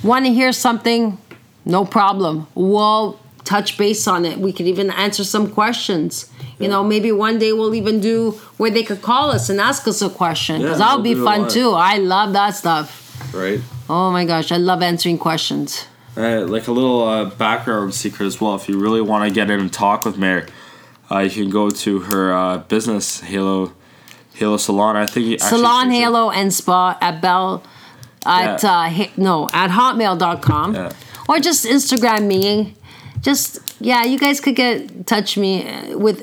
want 0.04 0.26
to 0.26 0.34
hear 0.34 0.52
something, 0.52 1.18
no 1.66 1.86
problem. 1.86 2.48
We'll 2.56 3.20
touch 3.46 3.78
base 3.78 4.08
on 4.08 4.26
it. 4.26 4.38
We 4.38 4.52
could 4.54 4.68
even 4.68 4.90
answer 4.92 5.24
some 5.24 5.50
questions. 5.50 6.28
You 6.60 6.70
know, 6.70 6.84
maybe 6.84 7.12
one 7.12 7.40
day 7.40 7.52
we'll 7.52 7.76
even 7.76 8.00
do 8.00 8.40
where 8.58 8.70
they 8.72 8.84
could 8.84 9.02
call 9.02 9.32
us 9.32 9.50
and 9.50 9.60
ask 9.60 9.88
us 9.88 10.02
a 10.02 10.10
question 10.10 10.62
because 10.62 10.80
Yeah, 10.80 10.86
that'll 10.86 11.02
be 11.04 11.16
fun 11.16 11.50
too. 11.50 11.72
I 11.72 11.98
love 11.98 12.32
that 12.34 12.52
stuff. 12.56 12.88
right? 13.34 13.60
Oh 13.90 14.12
my 14.12 14.24
gosh, 14.24 14.52
I 14.52 14.58
love 14.58 14.82
answering 14.82 15.18
questions. 15.18 15.86
Uh, 16.16 16.42
like 16.42 16.68
a 16.68 16.72
little 16.72 17.04
uh, 17.08 17.26
background 17.26 17.94
secret 17.96 18.28
as 18.28 18.40
well. 18.40 18.56
If 18.56 18.70
you 18.70 18.78
really 18.80 19.02
want 19.02 19.28
to 19.28 19.34
get 19.34 19.50
in 19.50 19.60
and 19.60 19.74
talk 19.74 20.06
with 20.06 20.16
Mary, 20.18 20.46
uh, 21.12 21.20
you 21.20 21.30
can 21.30 21.50
go 21.50 21.70
to 21.70 22.00
her 22.00 22.34
uh, 22.34 22.58
business 22.60 23.22
Halo 23.22 23.74
Halo 24.36 24.58
Salon. 24.58 24.96
I 24.96 25.06
think 25.06 25.40
Salon 25.42 25.92
Halo 25.92 26.32
and 26.32 26.54
Spa 26.54 26.98
at 27.02 27.22
Bell 27.22 27.64
at 28.26 28.64
Yeah. 28.64 28.72
uh, 29.04 29.08
no 29.18 29.50
at 29.54 29.70
hotmail.com 29.72 30.76
Yeah. 30.76 30.92
or 31.30 31.40
just 31.40 31.66
Instagram 31.66 32.26
me 32.28 32.76
just 33.22 33.60
yeah, 33.80 34.04
you 34.04 34.18
guys 34.18 34.40
could 34.40 34.56
get 34.56 35.06
touch 35.08 35.38
me 35.38 35.68
uh, 35.68 35.98
with 35.98 36.22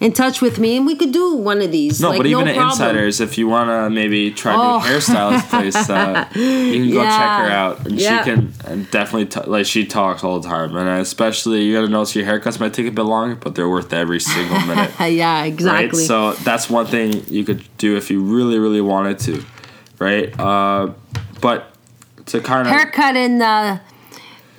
in 0.00 0.12
touch 0.12 0.40
with 0.40 0.58
me, 0.58 0.76
and 0.76 0.86
we 0.86 0.94
could 0.94 1.12
do 1.12 1.34
one 1.34 1.60
of 1.60 1.72
these. 1.72 2.00
No, 2.00 2.10
like, 2.10 2.18
but 2.18 2.26
even 2.26 2.44
no 2.46 2.50
at. 2.52 2.70
Insiders, 2.70 3.20
if 3.20 3.38
you 3.38 3.48
want 3.48 3.70
to 3.70 3.90
maybe 3.90 4.30
try 4.30 4.54
Oh. 4.54 4.78
new 4.78 4.84
hairstylist 4.84 5.48
place, 5.50 5.76
uh, 5.90 6.28
you 6.34 6.84
can 6.84 6.90
go 6.92 7.02
check 7.02 7.12
her 7.44 7.50
out, 7.50 7.86
and 7.86 8.00
Yeah. 8.00 8.24
she 8.24 8.30
can 8.30 8.86
definitely 8.90 9.26
t- 9.26 9.48
like 9.50 9.66
she 9.66 9.86
talks 9.86 10.22
all 10.22 10.38
the 10.40 10.48
time, 10.48 10.76
and 10.76 10.88
especially 11.00 11.62
you 11.64 11.74
got 11.74 11.82
to 11.82 11.88
notice 11.88 12.14
your 12.14 12.24
haircuts 12.26 12.60
might 12.60 12.72
take 12.74 12.86
a 12.86 12.90
bit 12.90 13.02
longer, 13.02 13.34
but 13.36 13.54
they're 13.54 13.68
worth 13.68 13.92
every 13.92 14.20
single 14.20 14.60
minute. 14.66 15.00
Uh, 15.00 15.04
yeah, 15.04 15.40
Right, 15.40 15.46
exactly. 15.52 16.04
so 16.04 16.32
that's 16.44 16.70
one 16.70 16.86
thing 16.86 17.24
you 17.28 17.44
could 17.44 17.62
do 17.78 17.96
if 17.96 18.10
you 18.10 18.22
really, 18.22 18.58
really 18.58 18.80
wanted 18.80 19.18
to, 19.20 19.44
right? 19.98 20.38
Uh, 20.38 20.90
but 21.40 21.68
to 22.26 22.40
kind 22.40 22.68
of 22.68 22.72
Haircut 22.72 23.16
and 23.16 23.42
uh, 23.42 23.78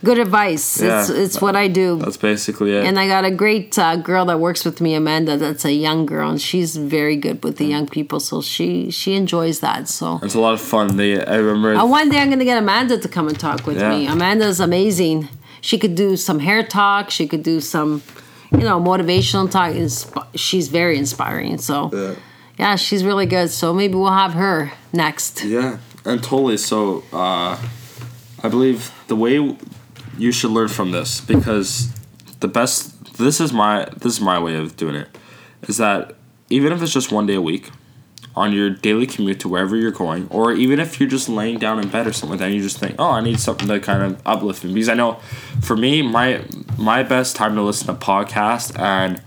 good 0.04 0.20
advice. 0.20 0.82
It's 0.82 1.10
Yeah. 1.10 1.24
it's 1.24 1.42
what 1.42 1.56
I 1.56 1.68
do. 1.68 1.98
that's 1.98 2.18
basically 2.18 2.72
it. 2.78 2.86
And 2.86 3.00
I 3.00 3.08
got 3.08 3.24
a 3.26 3.32
great 3.32 3.78
uh, 3.80 3.96
girl 3.96 4.26
that 4.26 4.40
works 4.40 4.66
with 4.66 4.82
me, 4.82 4.94
Amanda. 4.96 5.38
That's 5.38 5.66
a 5.66 5.72
young 5.74 6.06
girl, 6.06 6.30
and 6.30 6.42
she's 6.42 6.76
very 6.76 7.16
good 7.16 7.44
with 7.44 7.56
the 7.58 7.66
young 7.66 7.88
people. 7.88 8.20
So 8.20 8.42
she 8.42 8.92
she 8.92 9.14
enjoys 9.16 9.60
that. 9.60 9.88
So 9.88 10.20
it's 10.24 10.36
a 10.36 10.40
lot 10.40 10.54
of 10.54 10.62
fun. 10.62 10.98
They, 10.98 11.24
I 11.26 11.36
remember. 11.38 11.76
uh, 11.76 11.86
one 11.86 12.10
day 12.10 12.20
I'm 12.22 12.30
gonna 12.30 12.46
get 12.46 12.58
Amanda 12.58 12.98
to 12.98 13.08
come 13.08 13.28
and 13.28 13.40
talk 13.40 13.66
with 13.68 13.78
Yeah. 13.80 13.90
me. 13.94 14.08
Amanda's 14.08 14.60
amazing. 14.60 15.28
She 15.62 15.78
could 15.78 15.96
do 15.96 16.18
some 16.18 16.40
hair 16.40 16.62
talk. 16.64 17.10
She 17.10 17.26
could 17.28 17.44
do 17.44 17.62
some, 17.62 18.02
you 18.52 18.66
know, 18.70 18.80
motivational 18.82 19.50
talk. 19.50 19.72
Insp- 19.74 20.28
She's 20.36 20.68
very 20.68 20.98
inspiring. 20.98 21.58
So 21.60 21.90
Yeah. 21.94 22.16
yeah, 22.60 22.76
she's 22.76 23.04
really 23.04 23.26
good. 23.36 23.50
So 23.50 23.74
maybe 23.74 23.96
we'll 23.96 24.12
have 24.26 24.34
her 24.34 24.72
next. 24.92 25.44
Yeah, 25.46 25.78
and 26.06 26.22
totally. 26.22 26.58
So, 26.58 27.04
uh, 27.14 27.56
I 28.46 28.50
believe 28.50 28.92
the 29.08 29.16
way 29.16 29.36
you 30.18 30.32
should 30.32 30.52
learn 30.52 30.68
from 30.68 30.92
this 30.92 31.22
because 31.22 31.92
the 32.40 32.48
best. 32.48 32.92
This 33.18 33.40
is 33.40 33.54
my 33.54 33.88
this 33.96 34.14
is 34.14 34.22
my 34.22 34.40
way 34.40 34.56
of 34.56 34.76
doing 34.76 34.96
it. 34.96 35.08
Is 35.68 35.78
that 35.78 36.16
even 36.50 36.72
if 36.72 36.82
it's 36.82 36.94
just 36.94 37.12
one 37.12 37.26
day 37.26 37.36
a 37.36 37.42
week, 37.42 37.70
on 38.36 38.52
your 38.52 38.70
daily 38.70 39.06
commute 39.06 39.40
to 39.42 39.48
wherever 39.48 39.76
you're 39.76 39.92
going, 39.92 40.28
or 40.30 40.54
even 40.54 40.80
if 40.80 41.00
you're 41.00 41.10
just 41.10 41.30
laying 41.30 41.60
down 41.60 41.80
in 41.80 41.88
bed 41.90 42.08
or 42.08 42.14
something 42.14 42.32
like 42.32 42.40
that, 42.40 42.52
you 42.52 42.62
just 42.62 42.80
think, 42.80 42.96
oh, 42.98 43.12
I 43.12 43.22
need 43.22 43.40
something 43.40 43.68
to 43.68 43.80
kind 43.80 44.02
of 44.02 44.22
uplift 44.26 44.64
me. 44.64 44.74
Because 44.74 44.90
I 44.90 44.96
know, 44.96 45.20
for 45.62 45.78
me, 45.78 46.02
my 46.02 46.44
my 46.78 47.04
best 47.04 47.36
time 47.36 47.56
to 47.56 47.62
listen 47.62 47.88
to 47.88 47.94
podcasts 47.94 48.78
and 48.80 49.22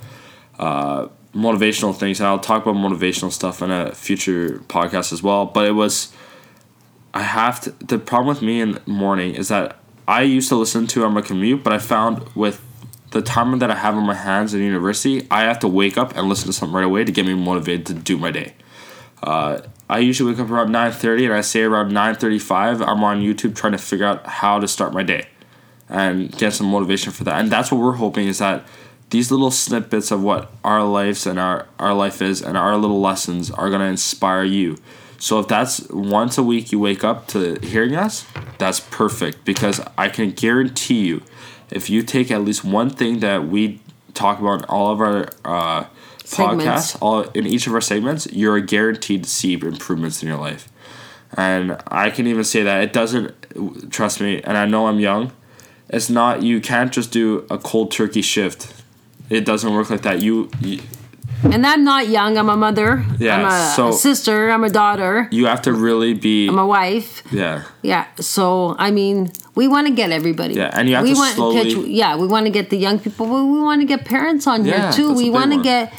uh, 0.58 1.06
motivational 1.34 1.94
things, 1.94 2.18
and 2.18 2.26
I'll 2.26 2.40
talk 2.40 2.62
about 2.62 2.74
motivational 2.74 3.30
stuff 3.30 3.62
in 3.62 3.70
a 3.70 3.92
future 3.94 4.60
podcast 4.68 5.12
as 5.12 5.22
well. 5.22 5.46
But 5.46 5.66
it 5.66 5.72
was, 5.72 6.12
I 7.14 7.22
have 7.22 7.60
to. 7.62 7.70
The 7.84 7.98
problem 7.98 8.34
with 8.34 8.42
me 8.42 8.60
in 8.60 8.72
the 8.72 8.82
morning 8.86 9.36
is 9.36 9.48
that 9.48 9.78
I 10.08 10.22
used 10.22 10.48
to 10.50 10.56
listen 10.56 10.86
to 10.88 11.04
on 11.04 11.14
my 11.14 11.20
commute, 11.20 11.64
but 11.64 11.72
I 11.72 11.78
found 11.78 12.28
with 12.34 12.62
the 13.10 13.22
time 13.22 13.58
that 13.58 13.70
I 13.70 13.74
have 13.74 13.94
on 13.94 14.04
my 14.04 14.14
hands 14.14 14.54
in 14.54 14.60
university, 14.60 15.26
I 15.30 15.42
have 15.42 15.58
to 15.60 15.68
wake 15.68 15.96
up 15.96 16.16
and 16.16 16.28
listen 16.28 16.46
to 16.46 16.52
something 16.52 16.74
right 16.74 16.84
away 16.84 17.04
to 17.04 17.12
get 17.12 17.26
me 17.26 17.34
motivated 17.34 17.86
to 17.86 17.94
do 17.94 18.16
my 18.16 18.30
day. 18.30 18.54
Uh, 19.22 19.62
I 19.88 20.00
usually 20.00 20.32
wake 20.32 20.40
up 20.40 20.50
around 20.50 20.72
nine 20.72 20.92
thirty, 20.92 21.24
and 21.24 21.34
I 21.34 21.40
say 21.40 21.62
around 21.62 21.92
nine 21.92 22.14
thirty-five, 22.14 22.82
I'm 22.82 23.02
on 23.02 23.20
YouTube 23.20 23.54
trying 23.54 23.72
to 23.72 23.78
figure 23.78 24.06
out 24.06 24.26
how 24.26 24.58
to 24.58 24.68
start 24.68 24.92
my 24.92 25.02
day, 25.02 25.28
and 25.88 26.30
get 26.36 26.52
some 26.52 26.66
motivation 26.66 27.12
for 27.12 27.24
that. 27.24 27.40
And 27.40 27.50
that's 27.50 27.72
what 27.72 27.80
we're 27.80 27.92
hoping 27.92 28.26
is 28.28 28.38
that 28.38 28.66
these 29.10 29.30
little 29.30 29.52
snippets 29.52 30.10
of 30.10 30.22
what 30.22 30.50
our 30.64 30.82
lives 30.82 31.26
and 31.26 31.38
our 31.38 31.66
our 31.78 31.94
life 31.94 32.20
is, 32.20 32.42
and 32.42 32.56
our 32.56 32.76
little 32.76 33.00
lessons 33.00 33.50
are 33.50 33.70
gonna 33.70 33.84
inspire 33.84 34.44
you. 34.44 34.76
So 35.18 35.38
if 35.40 35.48
that's 35.48 35.88
once 35.90 36.38
a 36.38 36.42
week 36.42 36.72
you 36.72 36.78
wake 36.78 37.02
up 37.04 37.26
to 37.28 37.58
hearing 37.62 37.96
us, 37.96 38.26
that's 38.58 38.80
perfect 38.80 39.44
because 39.44 39.80
I 39.96 40.08
can 40.08 40.30
guarantee 40.30 41.06
you, 41.06 41.22
if 41.70 41.90
you 41.90 42.02
take 42.02 42.30
at 42.30 42.42
least 42.42 42.64
one 42.64 42.90
thing 42.90 43.20
that 43.20 43.48
we 43.48 43.80
talk 44.14 44.38
about 44.40 44.60
in 44.60 44.64
all 44.64 44.92
of 44.92 45.00
our 45.00 45.28
uh, 45.44 45.86
podcasts, 46.24 46.96
all 47.00 47.22
in 47.34 47.46
each 47.46 47.66
of 47.66 47.74
our 47.74 47.80
segments, 47.80 48.26
you're 48.32 48.60
guaranteed 48.60 49.24
to 49.24 49.30
see 49.30 49.54
improvements 49.54 50.22
in 50.22 50.28
your 50.28 50.38
life. 50.38 50.68
And 51.36 51.80
I 51.88 52.10
can 52.10 52.26
even 52.26 52.44
say 52.44 52.62
that 52.62 52.82
it 52.82 52.92
doesn't. 52.92 53.90
Trust 53.90 54.20
me, 54.20 54.40
and 54.42 54.56
I 54.56 54.66
know 54.66 54.86
I'm 54.86 55.00
young. 55.00 55.32
It's 55.88 56.08
not. 56.08 56.42
You 56.42 56.60
can't 56.60 56.92
just 56.92 57.10
do 57.12 57.46
a 57.50 57.58
cold 57.58 57.90
turkey 57.90 58.22
shift. 58.22 58.72
It 59.28 59.44
doesn't 59.44 59.72
work 59.72 59.90
like 59.90 60.02
that. 60.02 60.20
You 60.22 60.50
you, 60.60 60.80
And 61.44 61.66
I'm 61.66 61.84
not 61.84 62.08
young. 62.08 62.36
I'm 62.38 62.48
a 62.48 62.56
mother. 62.56 63.04
Yeah, 63.18 63.36
I'm 63.38 63.46
a, 63.46 63.74
so- 63.74 63.88
a 63.90 63.92
sister. 63.92 64.50
I'm 64.50 64.64
a 64.64 64.70
daughter. 64.70 65.28
you 65.30 65.46
have 65.46 65.62
to 65.62 65.72
really 65.72 66.14
be. 66.14 66.48
I'm 66.48 66.58
a 66.58 66.66
wife. 66.66 67.22
yeah. 67.30 67.62
Yeah. 67.82 68.06
So 68.20 68.74
I 68.78 68.90
mean, 68.90 69.30
we 69.54 69.68
want 69.68 69.86
to 69.86 69.94
get 69.94 70.10
everybody. 70.10 70.54
Yeah, 70.54 70.70
and 70.72 70.88
you 70.88 70.94
have 70.96 71.04
we 71.04 71.12
to 71.12 71.18
want 71.18 71.34
slowly- 71.34 71.74
catch, 71.74 71.86
yeah, 71.86 72.16
we 72.16 72.26
want 72.26 72.46
to 72.46 72.50
get 72.52 72.70
the 72.70 72.76
young 72.78 72.98
people, 72.98 73.26
but 73.26 73.44
we 73.44 73.60
want 73.60 73.80
to 73.82 73.86
get 73.86 74.04
parents 74.04 74.46
on 74.46 74.64
Yeah, 74.64 74.72
here 74.80 74.92
too. 74.92 75.14
We 75.14 75.30
want 75.30 75.52
to 75.52 75.62
get, 75.62 75.92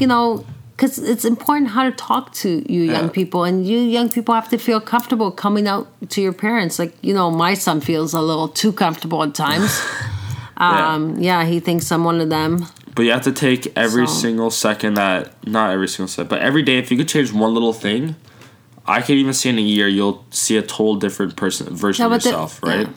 you 0.00 0.06
know, 0.06 0.44
because 0.76 0.98
it's 0.98 1.24
important 1.24 1.70
how 1.70 1.84
to 1.84 1.92
talk 1.92 2.32
to 2.42 2.48
you 2.70 2.82
young 2.82 3.04
Yeah. 3.04 3.10
people, 3.20 3.44
and 3.44 3.64
you 3.66 3.78
young 3.78 4.08
people 4.10 4.34
have 4.34 4.48
to 4.50 4.58
feel 4.58 4.80
comfortable 4.80 5.30
coming 5.30 5.68
out 5.68 5.86
to 6.10 6.20
your 6.20 6.32
parents. 6.32 6.78
Like 6.78 6.92
you 7.02 7.14
know, 7.14 7.30
my 7.30 7.54
son 7.54 7.80
feels 7.80 8.12
a 8.14 8.20
little 8.20 8.48
too 8.48 8.72
comfortable 8.72 9.22
at 9.22 9.34
times. 9.34 9.80
Yeah. 10.60 10.94
um, 10.94 11.18
yeah, 11.18 11.44
he 11.44 11.58
thinks 11.58 11.90
I'm 11.90 12.04
one 12.04 12.20
of 12.20 12.28
them. 12.28 12.66
But 12.94 13.02
you 13.04 13.12
have 13.12 13.22
to 13.22 13.32
take 13.32 13.72
every 13.76 14.06
So- 14.06 14.12
single 14.14 14.50
second 14.50 14.94
that 14.94 15.32
not 15.46 15.70
every 15.70 15.88
single 15.88 16.08
second, 16.08 16.28
but 16.28 16.40
every 16.40 16.62
day. 16.62 16.78
If 16.78 16.90
you 16.90 16.96
could 16.96 17.08
change 17.08 17.32
one 17.32 17.54
little 17.54 17.72
thing, 17.72 18.16
I 18.86 19.00
could 19.00 19.16
even 19.16 19.32
see 19.32 19.48
in 19.48 19.58
a 19.58 19.62
year 19.62 19.88
you'll 19.88 20.24
see 20.30 20.56
a 20.56 20.62
total 20.62 20.96
different 20.96 21.36
person 21.36 21.74
version 21.74 22.02
Yeah, 22.08 22.14
of 22.16 22.22
the- 22.22 22.28
yourself, 22.28 22.60
right? 22.62 22.88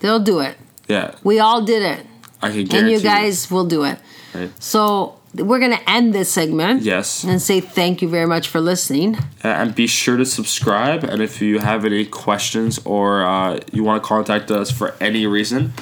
They'll 0.00 0.18
do 0.20 0.40
it. 0.40 0.56
Yeah, 0.88 1.12
We 1.22 1.38
all 1.38 1.60
did 1.62 1.82
it, 1.82 2.06
I 2.42 2.48
can 2.50 2.60
and 2.60 2.68
guarantee. 2.70 2.92
you 2.94 3.00
guys 3.00 3.50
will 3.50 3.66
do 3.66 3.84
it. 3.84 3.98
Right. 4.34 4.50
So 4.58 5.14
we're 5.34 5.58
gonna 5.58 5.80
end 5.86 6.14
this 6.14 6.30
segment. 6.30 6.82
Yes. 6.82 7.24
And 7.24 7.40
say 7.42 7.60
thank 7.60 8.00
you 8.00 8.08
very 8.08 8.26
much 8.26 8.48
for 8.48 8.60
listening. 8.60 9.18
and 9.44 9.74
be 9.74 9.86
sure 9.86 10.16
to 10.16 10.24
subscribe. 10.24 11.04
And 11.04 11.20
if 11.22 11.40
you 11.42 11.58
have 11.58 11.84
any 11.84 12.04
questions 12.06 12.80
or 12.84 13.22
uh, 13.24 13.60
you 13.72 13.84
want 13.84 14.02
to 14.02 14.06
contact 14.06 14.50
us 14.50 14.70
for 14.70 14.94
any 15.00 15.26
reason, 15.26 15.74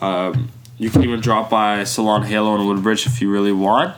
um, 0.00 0.48
you 0.78 0.90
can 0.90 1.02
even 1.04 1.20
drop 1.20 1.50
by 1.50 1.84
Salon 1.84 2.22
Halo 2.24 2.54
in 2.56 2.66
Woodbridge 2.66 3.06
if 3.06 3.20
you 3.20 3.30
really 3.30 3.52
want. 3.52 3.94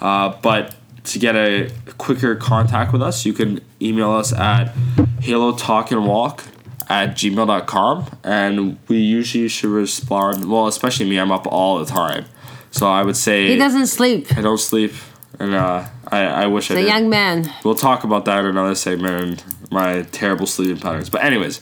Uh, 0.00 0.36
but 0.42 0.74
to 1.04 1.18
get 1.18 1.34
a 1.36 1.70
quicker 1.96 2.34
contact 2.36 2.92
with 2.92 3.02
us, 3.02 3.24
you 3.24 3.32
can 3.32 3.60
email 3.80 4.10
us 4.10 4.32
at 4.32 4.74
halo 5.20 5.52
talk 5.56 5.90
and 5.90 6.06
walk 6.06 6.44
at 6.88 7.10
gmail.com 7.10 8.06
and 8.24 8.78
we 8.88 8.96
usually 8.98 9.46
should 9.48 9.68
respond 9.70 10.50
well 10.50 10.66
especially 10.66 11.08
me 11.08 11.18
i'm 11.18 11.30
up 11.30 11.46
all 11.46 11.78
the 11.78 11.84
time 11.84 12.24
so 12.70 12.88
i 12.88 13.02
would 13.02 13.16
say 13.16 13.48
He 13.48 13.56
doesn't 13.56 13.88
sleep. 13.88 14.36
i 14.36 14.40
don't 14.40 14.58
sleep 14.58 14.92
and 15.38 15.54
uh, 15.54 15.86
I, 16.08 16.20
I 16.24 16.46
wish 16.46 16.70
i 16.70 16.74
The 16.74 16.80
did 16.82 16.88
young 16.88 17.08
man. 17.10 17.52
We'll 17.64 17.74
talk 17.74 18.04
about 18.04 18.24
that 18.24 18.40
in 18.40 18.46
another 18.46 18.74
segment 18.74 19.22
and 19.22 19.70
my 19.70 20.02
terrible 20.10 20.46
sleeping 20.46 20.78
patterns. 20.80 21.10
But 21.10 21.22
anyways, 21.22 21.60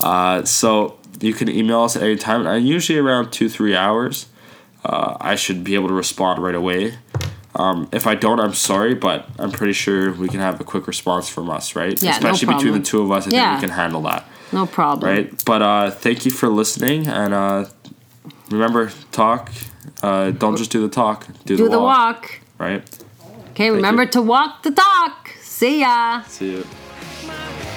uh, 0.00 0.44
so 0.44 0.98
you 1.20 1.32
can 1.34 1.48
email 1.48 1.82
us 1.82 1.96
at 1.96 2.02
any 2.02 2.16
time. 2.16 2.46
And 2.46 2.66
usually 2.66 2.98
around 2.98 3.30
two 3.32 3.48
three 3.48 3.76
hours, 3.76 4.26
uh, 4.84 5.16
I 5.20 5.34
should 5.36 5.62
be 5.64 5.74
able 5.74 5.88
to 5.88 5.94
respond 5.94 6.42
right 6.42 6.54
away. 6.54 6.94
Um, 7.54 7.88
if 7.92 8.06
I 8.06 8.14
don't, 8.14 8.38
I'm 8.40 8.54
sorry, 8.54 8.94
but 8.94 9.28
I'm 9.38 9.50
pretty 9.50 9.72
sure 9.72 10.12
we 10.12 10.28
can 10.28 10.38
have 10.40 10.60
a 10.60 10.64
quick 10.64 10.86
response 10.86 11.28
from 11.28 11.50
us, 11.50 11.74
right? 11.74 12.00
Yeah, 12.00 12.10
no 12.12 12.16
Especially 12.16 12.54
between 12.54 12.74
the 12.74 12.80
two 12.80 13.02
of 13.02 13.10
us, 13.10 13.26
I 13.26 13.30
Yeah. 13.30 13.50
think 13.50 13.62
we 13.62 13.68
can 13.68 13.76
handle 13.76 14.02
that, 14.02 14.24
No 14.52 14.66
problem. 14.66 15.10
right? 15.10 15.44
But 15.44 15.60
uh, 15.60 15.90
thank 15.90 16.24
you 16.24 16.30
for 16.30 16.48
listening, 16.48 17.08
and 17.08 17.34
uh, 17.34 17.64
remember, 18.50 18.92
talk. 19.10 19.50
Uh, 20.00 20.30
don't 20.30 20.56
just 20.56 20.70
do 20.70 20.80
the 20.80 20.88
talk. 20.88 21.26
Do, 21.44 21.56
Do 21.56 21.64
the, 21.64 21.70
the 21.70 21.80
walk, 21.80 22.22
walk. 22.22 22.40
Right. 22.58 22.82
Okay, 23.50 23.70
remember 23.70 24.04
you. 24.04 24.10
to 24.10 24.22
walk 24.22 24.62
the 24.62 24.70
talk. 24.70 25.30
See 25.42 25.80
ya. 25.80 26.22
See 26.22 26.52
you. 26.52 27.69